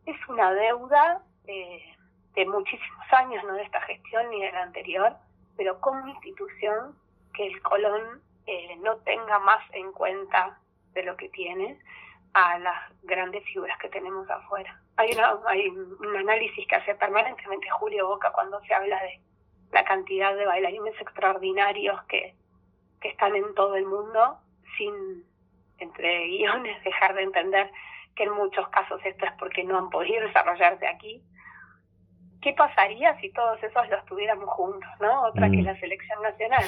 [0.04, 5.16] es una deuda de muchísimos años, no de esta gestión ni de la anterior,
[5.56, 6.96] pero como institución
[7.34, 10.58] que el Colón eh, no tenga más en cuenta
[10.92, 11.78] de lo que tiene
[12.34, 14.80] a las grandes figuras que tenemos afuera.
[14.96, 19.20] Hay, una, hay un análisis que hace permanentemente Julio Boca cuando se habla de
[19.72, 22.34] la cantidad de bailarines extraordinarios que,
[23.00, 24.38] que están en todo el mundo,
[24.76, 25.24] sin,
[25.78, 27.70] entre guiones, dejar de entender
[28.16, 31.22] que en muchos casos esto es porque no han podido desarrollarse aquí.
[32.42, 35.28] ¿Qué pasaría si todos esos los tuviéramos juntos, no?
[35.28, 35.64] Otra que mm.
[35.64, 36.64] la selección nacional.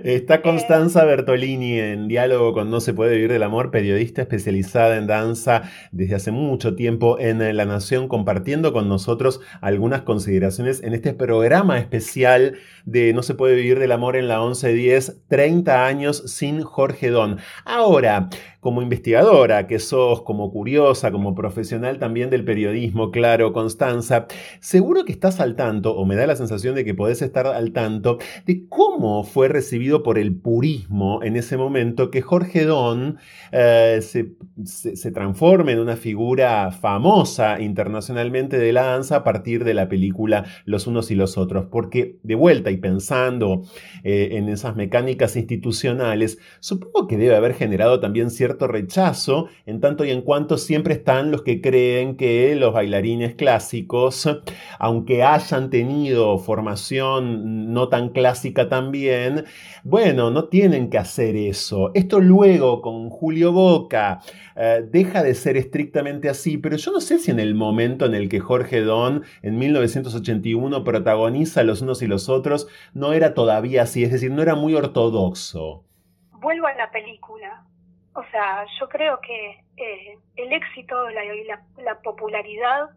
[0.04, 5.06] Está Constanza Bertolini en diálogo con No se puede vivir del amor, periodista especializada en
[5.06, 11.12] danza desde hace mucho tiempo en La Nación, compartiendo con nosotros algunas consideraciones en este
[11.14, 16.62] programa especial de No se puede vivir del amor en la 1110, 30 años sin
[16.62, 17.38] Jorge Don.
[17.64, 18.30] Ahora,
[18.68, 24.26] como investigadora que sos, como curiosa, como profesional también del periodismo, claro, Constanza,
[24.60, 27.72] seguro que estás al tanto, o me da la sensación de que podés estar al
[27.72, 33.16] tanto, de cómo fue recibido por el purismo en ese momento que Jorge Don
[33.52, 34.34] eh, se,
[34.66, 40.44] se, transforme en una figura famosa internacionalmente de la danza a partir de la película
[40.66, 43.62] Los unos y los otros, porque de vuelta y pensando
[44.04, 48.30] eh, en esas mecánicas institucionales, supongo que debe haber generado también
[48.66, 54.28] rechazo, en tanto y en cuanto siempre están los que creen que los bailarines clásicos,
[54.78, 59.44] aunque hayan tenido formación no tan clásica también,
[59.84, 61.90] bueno, no tienen que hacer eso.
[61.94, 64.20] Esto luego con Julio Boca
[64.56, 68.14] eh, deja de ser estrictamente así, pero yo no sé si en el momento en
[68.14, 73.82] el que Jorge Don en 1981 protagoniza Los unos y los otros, no era todavía
[73.82, 75.84] así, es decir, no era muy ortodoxo.
[76.40, 77.64] vuelvo a la película.
[78.14, 82.90] O sea, yo creo que eh, el éxito, la, la, la popularidad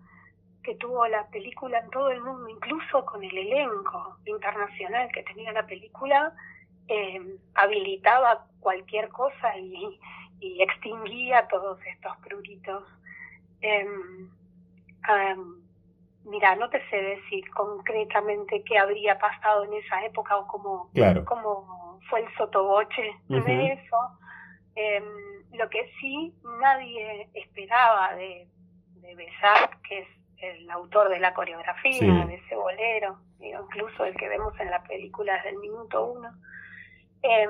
[0.63, 5.51] que tuvo la película en todo el mundo, incluso con el elenco internacional que tenía
[5.51, 6.33] la película,
[6.87, 9.99] eh, habilitaba cualquier cosa y,
[10.39, 12.83] y, extinguía todos estos pruritos.
[13.61, 13.87] Eh,
[16.25, 20.89] mira, no te sé decir concretamente qué habría pasado en esa época o cómo,
[21.25, 23.97] cómo fue el sotoboche de eso.
[24.75, 25.03] Eh,
[25.53, 28.47] lo que sí nadie esperaba de,
[28.95, 30.07] de Besart, que es
[30.37, 35.35] el autor de la coreografía de ese bolero, incluso el que vemos en la película
[35.35, 36.29] desde el minuto uno.
[37.21, 37.47] Eh,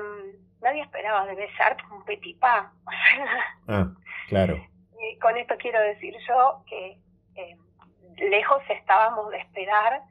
[0.60, 2.66] nadie esperaba de Besart un petit pas.
[3.68, 3.88] ah,
[4.28, 4.56] claro.
[5.00, 6.98] Y con esto quiero decir yo que
[7.36, 7.56] eh,
[8.18, 10.02] lejos estábamos de esperar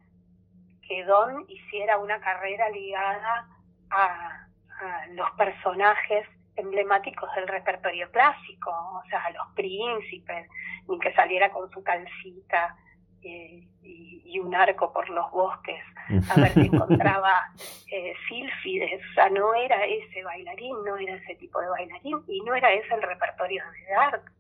[0.88, 3.47] que Don hiciera una carrera ligada
[3.91, 4.47] a,
[4.81, 6.27] a los personajes
[6.61, 10.47] emblemáticos del repertorio clásico, o sea, los príncipes,
[10.88, 12.75] ni que saliera con su calcita
[13.23, 15.83] eh, y, un arco por los bosques
[16.29, 17.51] a ver si encontraba
[17.91, 22.41] eh, sílfides, o sea, no era ese bailarín, no era ese tipo de bailarín y
[22.41, 24.31] no era ese el repertorio de Dark.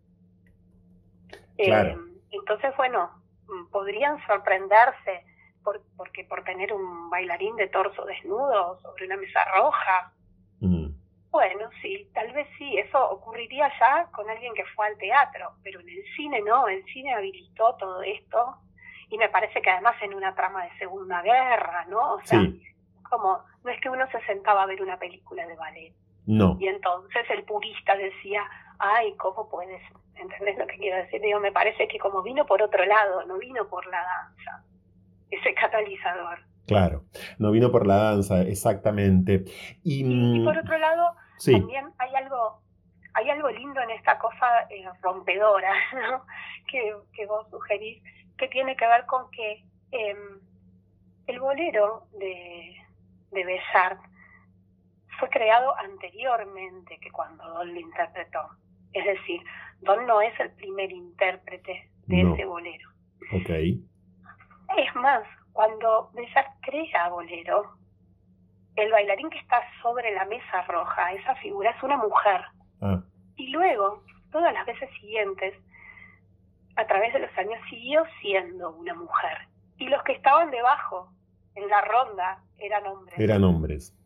[1.57, 1.97] Eh,
[2.31, 3.11] entonces, bueno,
[3.69, 5.25] podrían sorprenderse
[5.63, 10.13] por, porque por tener un bailarín de torso desnudo sobre una mesa roja,
[11.31, 15.79] bueno, sí, tal vez sí, eso ocurriría ya con alguien que fue al teatro, pero
[15.79, 18.57] en el cine no, el cine habilitó todo esto
[19.09, 22.15] y me parece que además en una trama de Segunda Guerra, ¿no?
[22.15, 22.41] O sea,
[23.09, 25.93] como no es que uno se sentaba a ver una película de ballet.
[26.25, 26.57] No.
[26.59, 28.43] Y entonces el purista decía,
[28.79, 29.81] ay, ¿cómo puedes?
[30.15, 31.21] ¿Entendés lo que quiero decir?
[31.21, 34.63] Digo, me parece que como vino por otro lado, no vino por la danza,
[35.29, 36.39] ese catalizador.
[36.67, 37.03] Claro,
[37.37, 39.43] no vino por la danza, exactamente.
[39.83, 41.15] Y, y por otro lado,
[41.45, 42.61] también hay algo,
[43.13, 46.25] hay algo lindo en esta cosa eh, rompedora ¿no?
[46.69, 48.01] que, que vos sugerís,
[48.37, 50.39] que tiene que ver con que em,
[51.27, 52.75] el bolero de,
[53.31, 53.99] de Besart
[55.19, 58.39] fue creado anteriormente que cuando Don lo interpretó.
[58.93, 59.41] Es decir,
[59.81, 62.89] Don no es el primer intérprete de ese bolero.
[63.33, 63.49] Ok.
[63.49, 65.23] Es más,
[65.53, 67.75] cuando Besart crea bolero,
[68.75, 72.41] el bailarín que está sobre la mesa roja, esa figura es una mujer.
[72.81, 73.01] Ah.
[73.35, 75.53] Y luego, todas las veces siguientes,
[76.75, 79.37] a través de los años, siguió siendo una mujer.
[79.77, 81.11] Y los que estaban debajo,
[81.55, 83.19] en la ronda, eran hombres.
[83.19, 83.97] Eran hombres.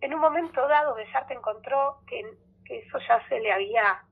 [0.00, 2.22] En un momento dado, Besarte encontró que,
[2.64, 4.02] que eso ya se le había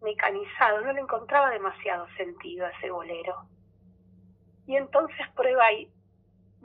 [0.00, 3.48] mecanizado, no le encontraba demasiado sentido a ese bolero.
[4.66, 5.90] Y entonces prueba ahí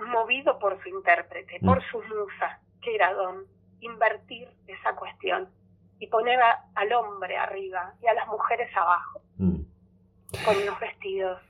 [0.06, 1.92] movido por su intérprete, por mm.
[1.92, 3.46] su musa, que era Don,
[3.82, 5.50] invertir esa cuestión
[6.00, 6.40] y poner
[6.76, 9.60] al hombre arriba y a las mujeres abajo, mm.
[10.46, 11.42] con unos vestidos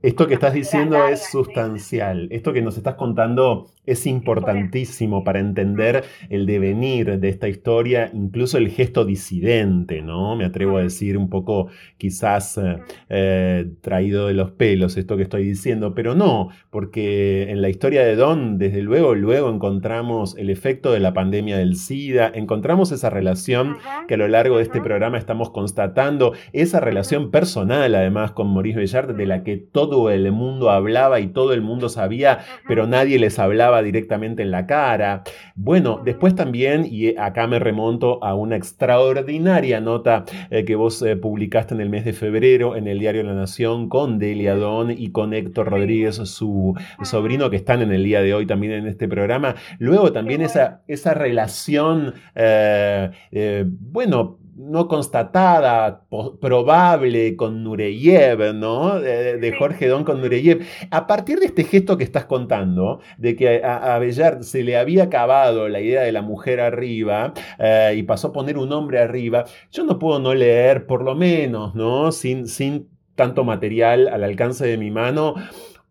[0.00, 2.28] esto que estás diciendo es sustancial.
[2.30, 8.58] Esto que nos estás contando es importantísimo para entender el devenir de esta historia, incluso
[8.58, 10.36] el gesto disidente, ¿no?
[10.36, 12.76] Me atrevo a decir un poco quizás eh,
[13.08, 18.04] eh, traído de los pelos esto que estoy diciendo, pero no, porque en la historia
[18.04, 23.10] de Don, desde luego, luego encontramos el efecto de la pandemia del SIDA, encontramos esa
[23.10, 28.52] relación que a lo largo de este programa estamos constatando, esa relación personal además con
[28.52, 32.86] Maurice Bellard, de la que todo el mundo hablaba y todo el mundo sabía, pero
[32.86, 35.22] nadie les hablaba directamente en la cara.
[35.54, 41.16] Bueno, después también, y acá me remonto a una extraordinaria nota eh, que vos eh,
[41.16, 45.10] publicaste en el mes de febrero en el diario La Nación con Delia Don y
[45.10, 49.08] con Héctor Rodríguez, su sobrino, que están en el día de hoy también en este
[49.08, 49.54] programa.
[49.78, 56.04] Luego también esa, esa relación, eh, bueno, no constatada,
[56.40, 58.98] probable con Nureyev, ¿no?
[59.00, 60.66] De, Jorge Don con Nureyev.
[60.90, 64.12] A partir de este gesto que estás contando, de que a, a
[64.42, 68.58] se le había acabado la idea de la mujer arriba eh, y pasó a poner
[68.58, 72.10] un hombre arriba, yo no puedo no leer, por lo menos, ¿no?
[72.10, 75.34] Sin, sin tanto material al alcance de mi mano,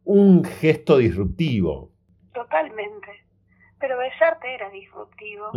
[0.03, 1.91] un gesto disruptivo.
[2.33, 3.07] Totalmente.
[3.79, 5.51] Pero Bellarte era disruptivo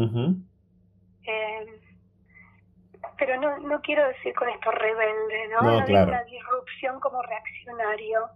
[3.21, 5.61] pero no, no quiero decir con esto rebelde, ¿no?
[5.61, 8.31] No, una disrupción como reaccionario.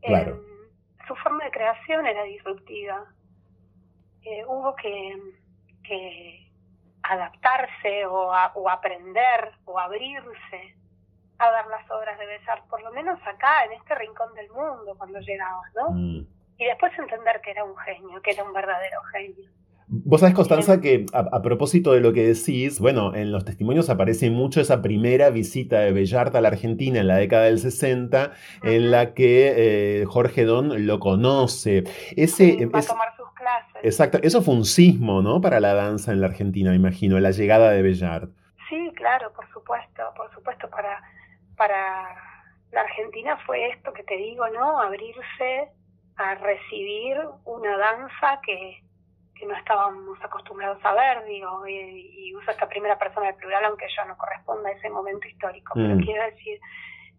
[0.00, 0.40] Claro.
[1.06, 3.04] su forma de creación era disruptiva.
[4.22, 5.16] Eh, hubo que,
[5.84, 6.48] que
[7.02, 10.76] adaptarse o, o aprender o abrirse
[11.38, 14.94] a dar las obras de Besar, por lo menos acá, en este rincón del mundo,
[14.96, 15.90] cuando llegabas, ¿no?
[15.90, 16.26] Mm.
[16.58, 19.50] Y después entender que era un genio, que era un verdadero genio.
[19.94, 24.30] Vos sabés, Constanza, que a, propósito de lo que decís, bueno, en los testimonios aparece
[24.30, 28.32] mucho esa primera visita de Bellart a la Argentina en la década del 60,
[28.62, 31.84] en la que eh, Jorge Don lo conoce.
[32.16, 33.84] Ese, va a tomar sus clases.
[33.84, 35.42] Exacto, eso fue un sismo, ¿no?
[35.42, 38.30] Para la danza en la Argentina, me imagino, la llegada de Bellart.
[38.70, 41.02] Sí, claro, por supuesto, por supuesto, para,
[41.54, 42.16] para
[42.72, 44.80] la Argentina fue esto que te digo, ¿no?
[44.80, 45.68] Abrirse
[46.16, 48.82] a recibir una danza que
[49.46, 54.04] no estábamos acostumbrados a ver, digo, y, uso esta primera persona del plural, aunque yo
[54.06, 56.00] no corresponda a ese momento histórico, pero mm.
[56.00, 56.60] quiero decir,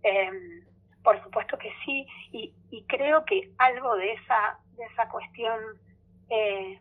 [0.03, 0.63] em,
[1.03, 5.59] por supuesto que sí, y, y, creo que algo de esa, de esa cuestión
[6.29, 6.79] eh,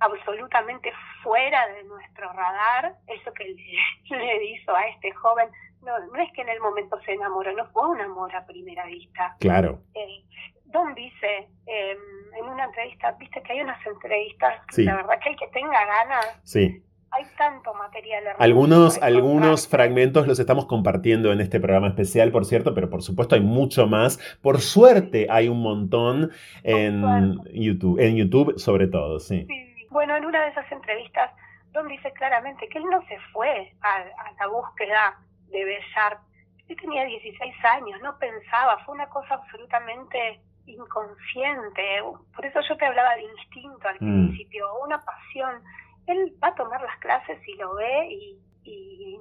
[0.00, 0.92] absolutamente
[1.22, 5.48] fuera de nuestro radar, eso que le, le hizo a este joven,
[5.82, 8.84] no, no es que en el momento se enamoró, no fue un amor a primera
[8.86, 9.36] vista.
[9.40, 9.80] Claro.
[9.94, 10.24] Eh,
[10.72, 11.98] Don dice em,
[12.38, 16.40] en una entrevista, viste que hay unas entrevistas, la verdad que el que tenga ganas,
[16.44, 16.82] sí.
[17.10, 18.24] hay tanto material.
[18.38, 23.34] Algunos, algunos fragmentos los estamos compartiendo en este programa especial, por cierto, pero por supuesto
[23.34, 24.18] hay mucho más.
[24.42, 26.30] Por suerte hay un montón
[26.62, 29.46] en YouTube, en YouTube sobre todo, sí.
[29.90, 31.32] Bueno, en una de esas entrevistas,
[31.72, 34.04] Don dice claramente que él no se fue a,
[34.38, 35.18] la búsqueda
[35.50, 36.20] de Bellart.
[36.68, 40.40] Él tenía 16 años, no pensaba, fue una cosa absolutamente
[40.72, 42.02] inconsciente,
[42.34, 44.28] por eso yo te hablaba de instinto al mm.
[44.28, 45.62] principio, una pasión.
[46.06, 48.38] Él va a tomar las clases y lo ve y,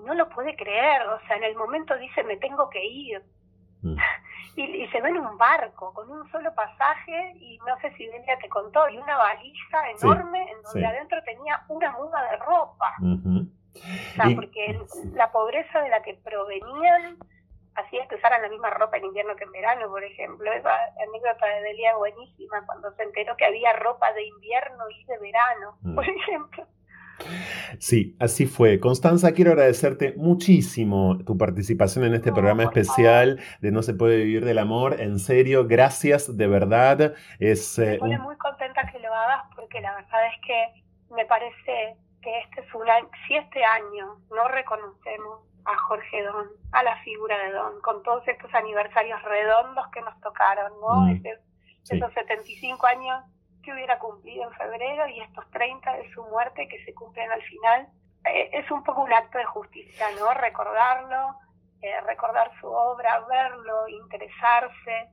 [0.06, 3.22] no lo puede creer, o sea, en el momento dice me tengo que ir.
[3.82, 3.96] Mm.
[4.56, 8.38] y, se ve en un barco con un solo pasaje y no sé si Delia
[8.40, 12.96] te contó, y una valija enorme en donde adentro tenía una muda de ropa.
[13.02, 14.80] O sea, porque
[15.14, 17.18] la pobreza de la que provenían
[17.80, 20.52] hacía que usaran la misma ropa en invierno que en verano, por ejemplo.
[20.52, 20.76] Esa
[21.08, 25.78] anécdota de Delia buenísima, cuando se enteró que había ropa de invierno y de verano,
[25.82, 25.96] mm.
[25.96, 26.68] por ejemplo.
[27.80, 28.80] Sí, así fue.
[28.80, 34.46] Constanza, quiero agradecerte muchísimo tu participación en este programa especial de No se puede vivir
[34.46, 35.02] del amor.
[35.02, 37.14] En serio, gracias de verdad.
[37.40, 41.26] Es, me eh, pone muy contenta que lo hagas porque la verdad es que me
[41.26, 46.84] parece que este es un año, si este año no reconocemos a Jorge Don, a
[46.84, 51.02] la figura de Don, con todos estos aniversarios redondos que nos tocaron, ¿no?
[51.02, 51.22] Mm,
[51.90, 53.24] esos 75 años
[53.64, 57.42] que hubiera cumplido en febrero y estos 30 de su muerte que se cumplen al
[57.44, 57.88] final.
[58.26, 60.34] Eh, es un poco un acto de justicia, ¿no?
[60.34, 61.36] Recordarlo,
[61.82, 65.10] eh, recordar su obra, verlo, interesarse,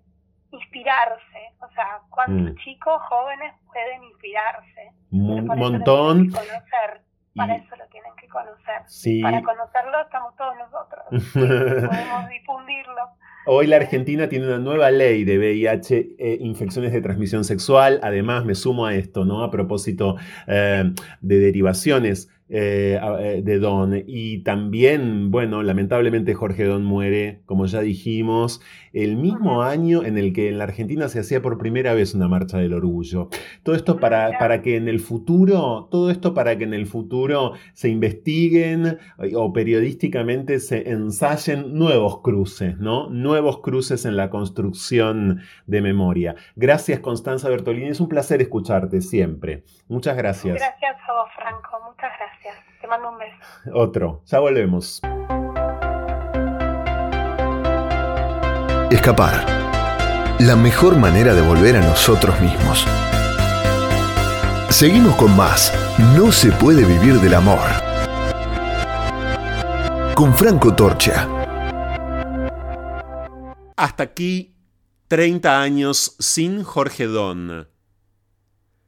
[0.51, 1.55] inspirarse.
[1.60, 2.56] O sea, ¿cuántos mm.
[2.59, 4.93] chicos jóvenes pueden inspirarse?
[5.12, 6.31] Un montón.
[6.31, 7.06] Conocer
[7.37, 9.23] para eso lo tienen que conocer.
[9.23, 11.33] Para conocerlo estamos todos nosotros.
[11.89, 13.03] Podemos difundirlo.
[13.49, 18.01] Hoy la Argentina tiene una nueva ley de VIH, e infecciones de transmisión sexual.
[18.03, 19.45] Además, me sumo a esto, ¿no?
[19.45, 20.17] A propósito
[20.49, 24.03] eh, de derivaciones eh, eh, de Don.
[24.07, 28.61] Y también, bueno, lamentablemente Jorge Don muere, como ya dijimos,
[28.97, 32.28] el mismo año en el que en la Argentina se hacía por primera vez una
[32.28, 33.28] marcha del orgullo.
[33.62, 37.52] Todo esto para, para que en el futuro, todo esto para que en el futuro
[37.74, 43.10] se investiguen eh, o periodísticamente se ensayen nuevos cruces, ¿no?
[43.10, 46.35] Nuevos cruces en la construcción de memoria.
[46.55, 47.89] Gracias, Constanza Bertolini.
[47.89, 49.64] Es un placer escucharte siempre.
[49.89, 50.55] Muchas gracias.
[50.55, 51.81] Gracias a vos, Franco.
[51.86, 52.56] Muchas gracias.
[52.81, 53.36] Te mando un beso.
[53.74, 54.23] Otro.
[54.24, 55.02] Ya volvemos.
[58.97, 60.36] Escapar.
[60.40, 62.86] La mejor manera de volver a nosotros mismos.
[64.70, 65.70] Seguimos con más.
[66.16, 67.60] No se puede vivir del amor.
[70.14, 71.28] Con Franco Torcha.
[73.77, 74.56] Hasta aquí
[75.09, 77.68] 30 años sin Jorge Don.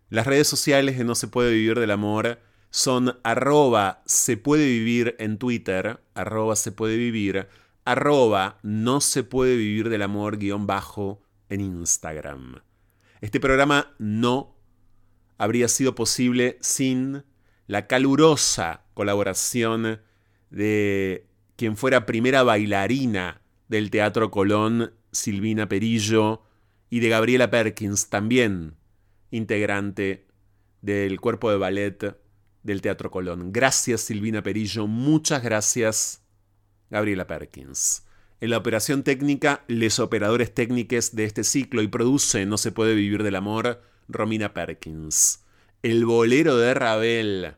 [0.08, 2.38] Las redes sociales de No se puede vivir del amor
[2.70, 7.48] son arroba se puede vivir en Twitter, arroba se puede vivir,
[8.62, 12.62] no se puede vivir del amor guion bajo en Instagram.
[13.20, 14.56] Este programa no
[15.38, 17.24] habría sido posible sin
[17.66, 20.00] la calurosa colaboración
[20.50, 26.42] de quien fuera primera bailarina del Teatro Colón, Silvina Perillo,
[26.90, 28.76] y de Gabriela Perkins, también
[29.30, 30.26] integrante
[30.80, 32.16] del cuerpo de ballet
[32.62, 33.52] del Teatro Colón.
[33.52, 36.22] Gracias Silvina Perillo, muchas gracias
[36.90, 38.04] Gabriela Perkins.
[38.40, 42.94] En la operación técnica, les operadores técnicos de este ciclo y produce No se puede
[42.94, 45.44] vivir del amor, Romina Perkins.
[45.82, 47.56] El bolero de Ravel,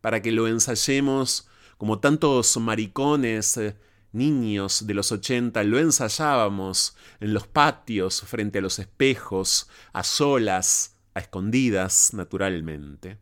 [0.00, 3.76] para que lo ensayemos como tantos maricones, eh,
[4.12, 10.96] niños de los 80 lo ensayábamos en los patios, frente a los espejos, a solas,
[11.14, 13.18] a escondidas, naturalmente.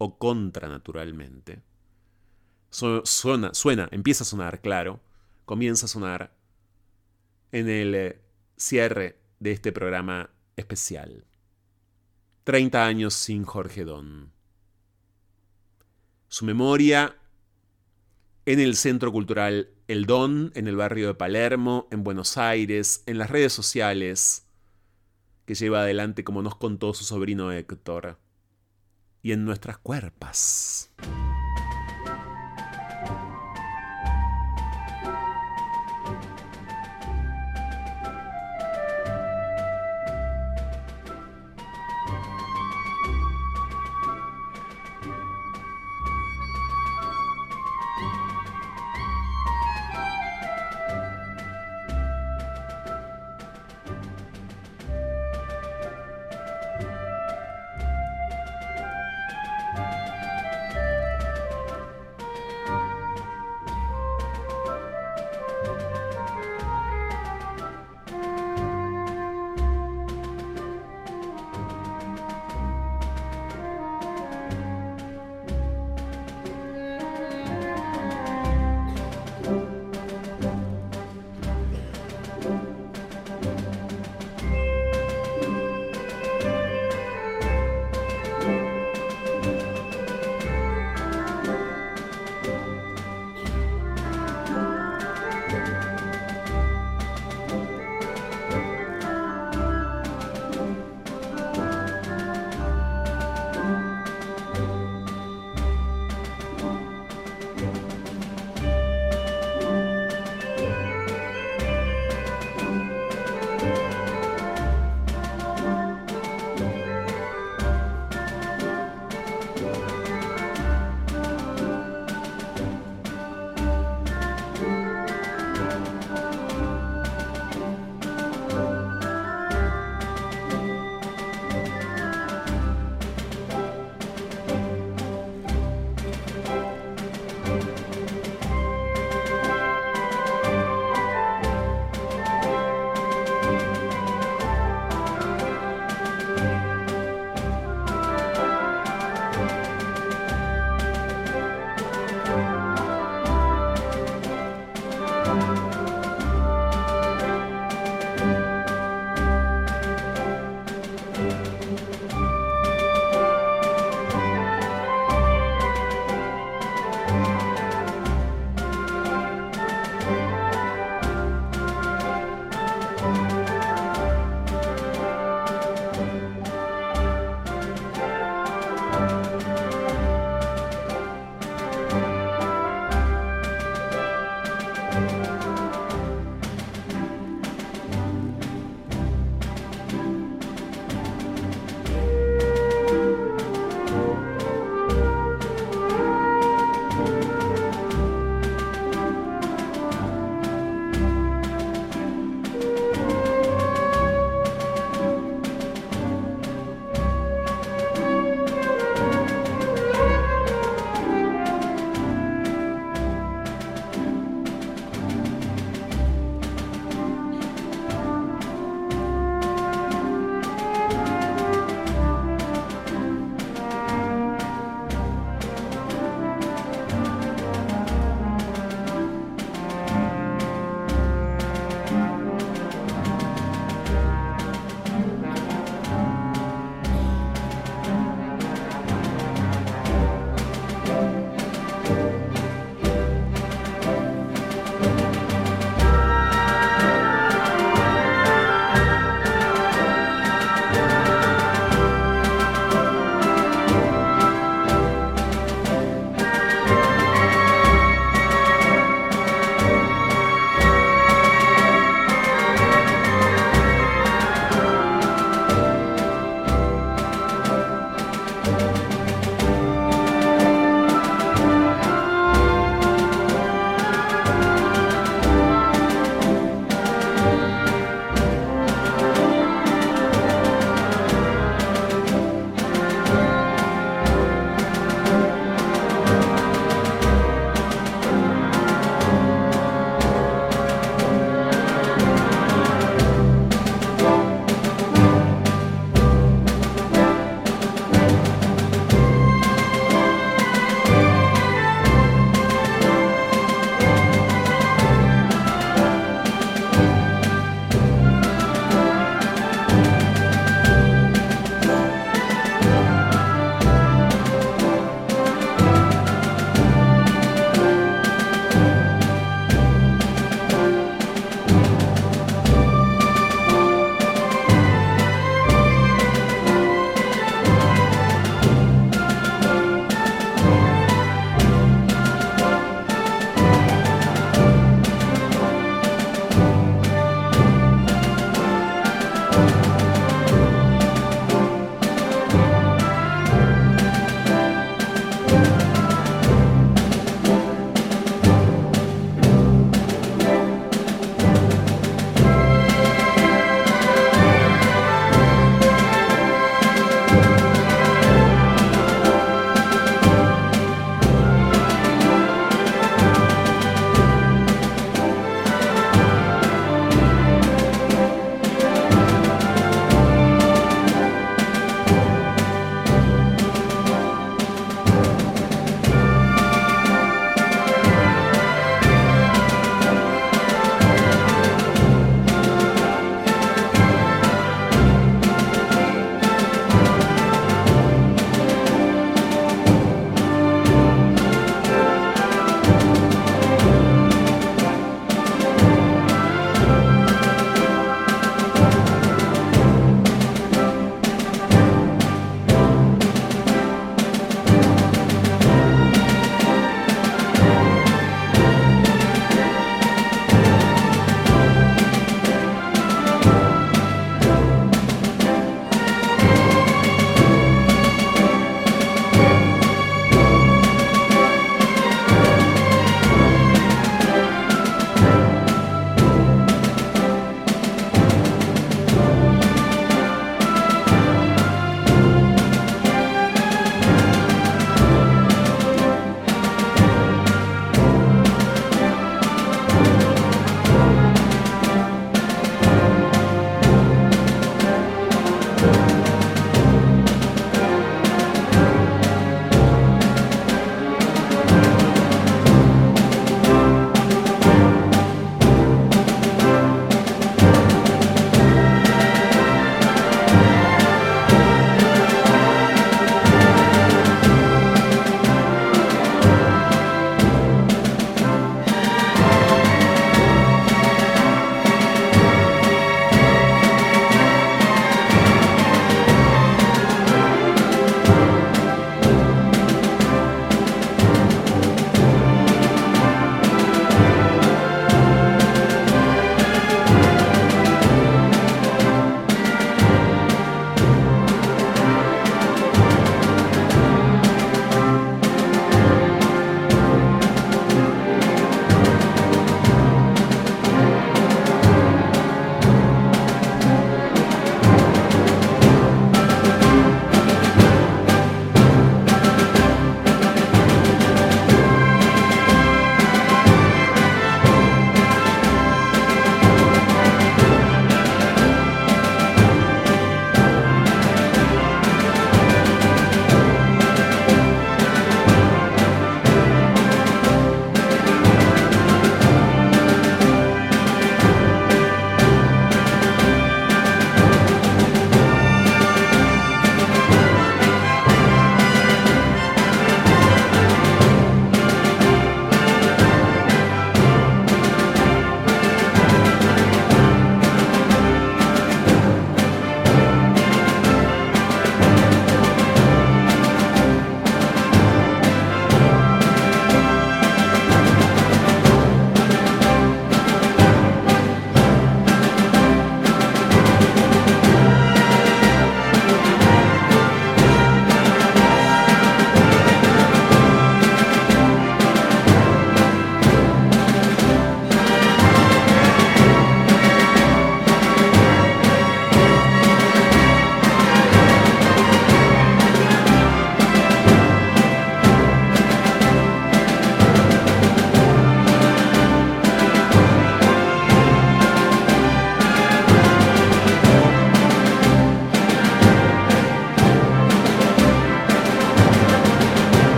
[0.00, 1.60] o contranaturalmente.
[2.70, 5.00] Suena, suena, empieza a sonar, claro,
[5.44, 6.36] comienza a sonar
[7.52, 8.20] en el eh,
[8.56, 11.24] cierre de este programa especial.
[12.44, 14.32] 30 años sin Jorge Don.
[16.28, 17.16] Su memoria
[18.46, 23.18] en el Centro Cultural El Don, en el barrio de Palermo, en Buenos Aires, en
[23.18, 24.46] las redes sociales,
[25.44, 28.18] que lleva adelante como nos contó su sobrino Héctor,
[29.22, 30.90] y en nuestras cuerpas.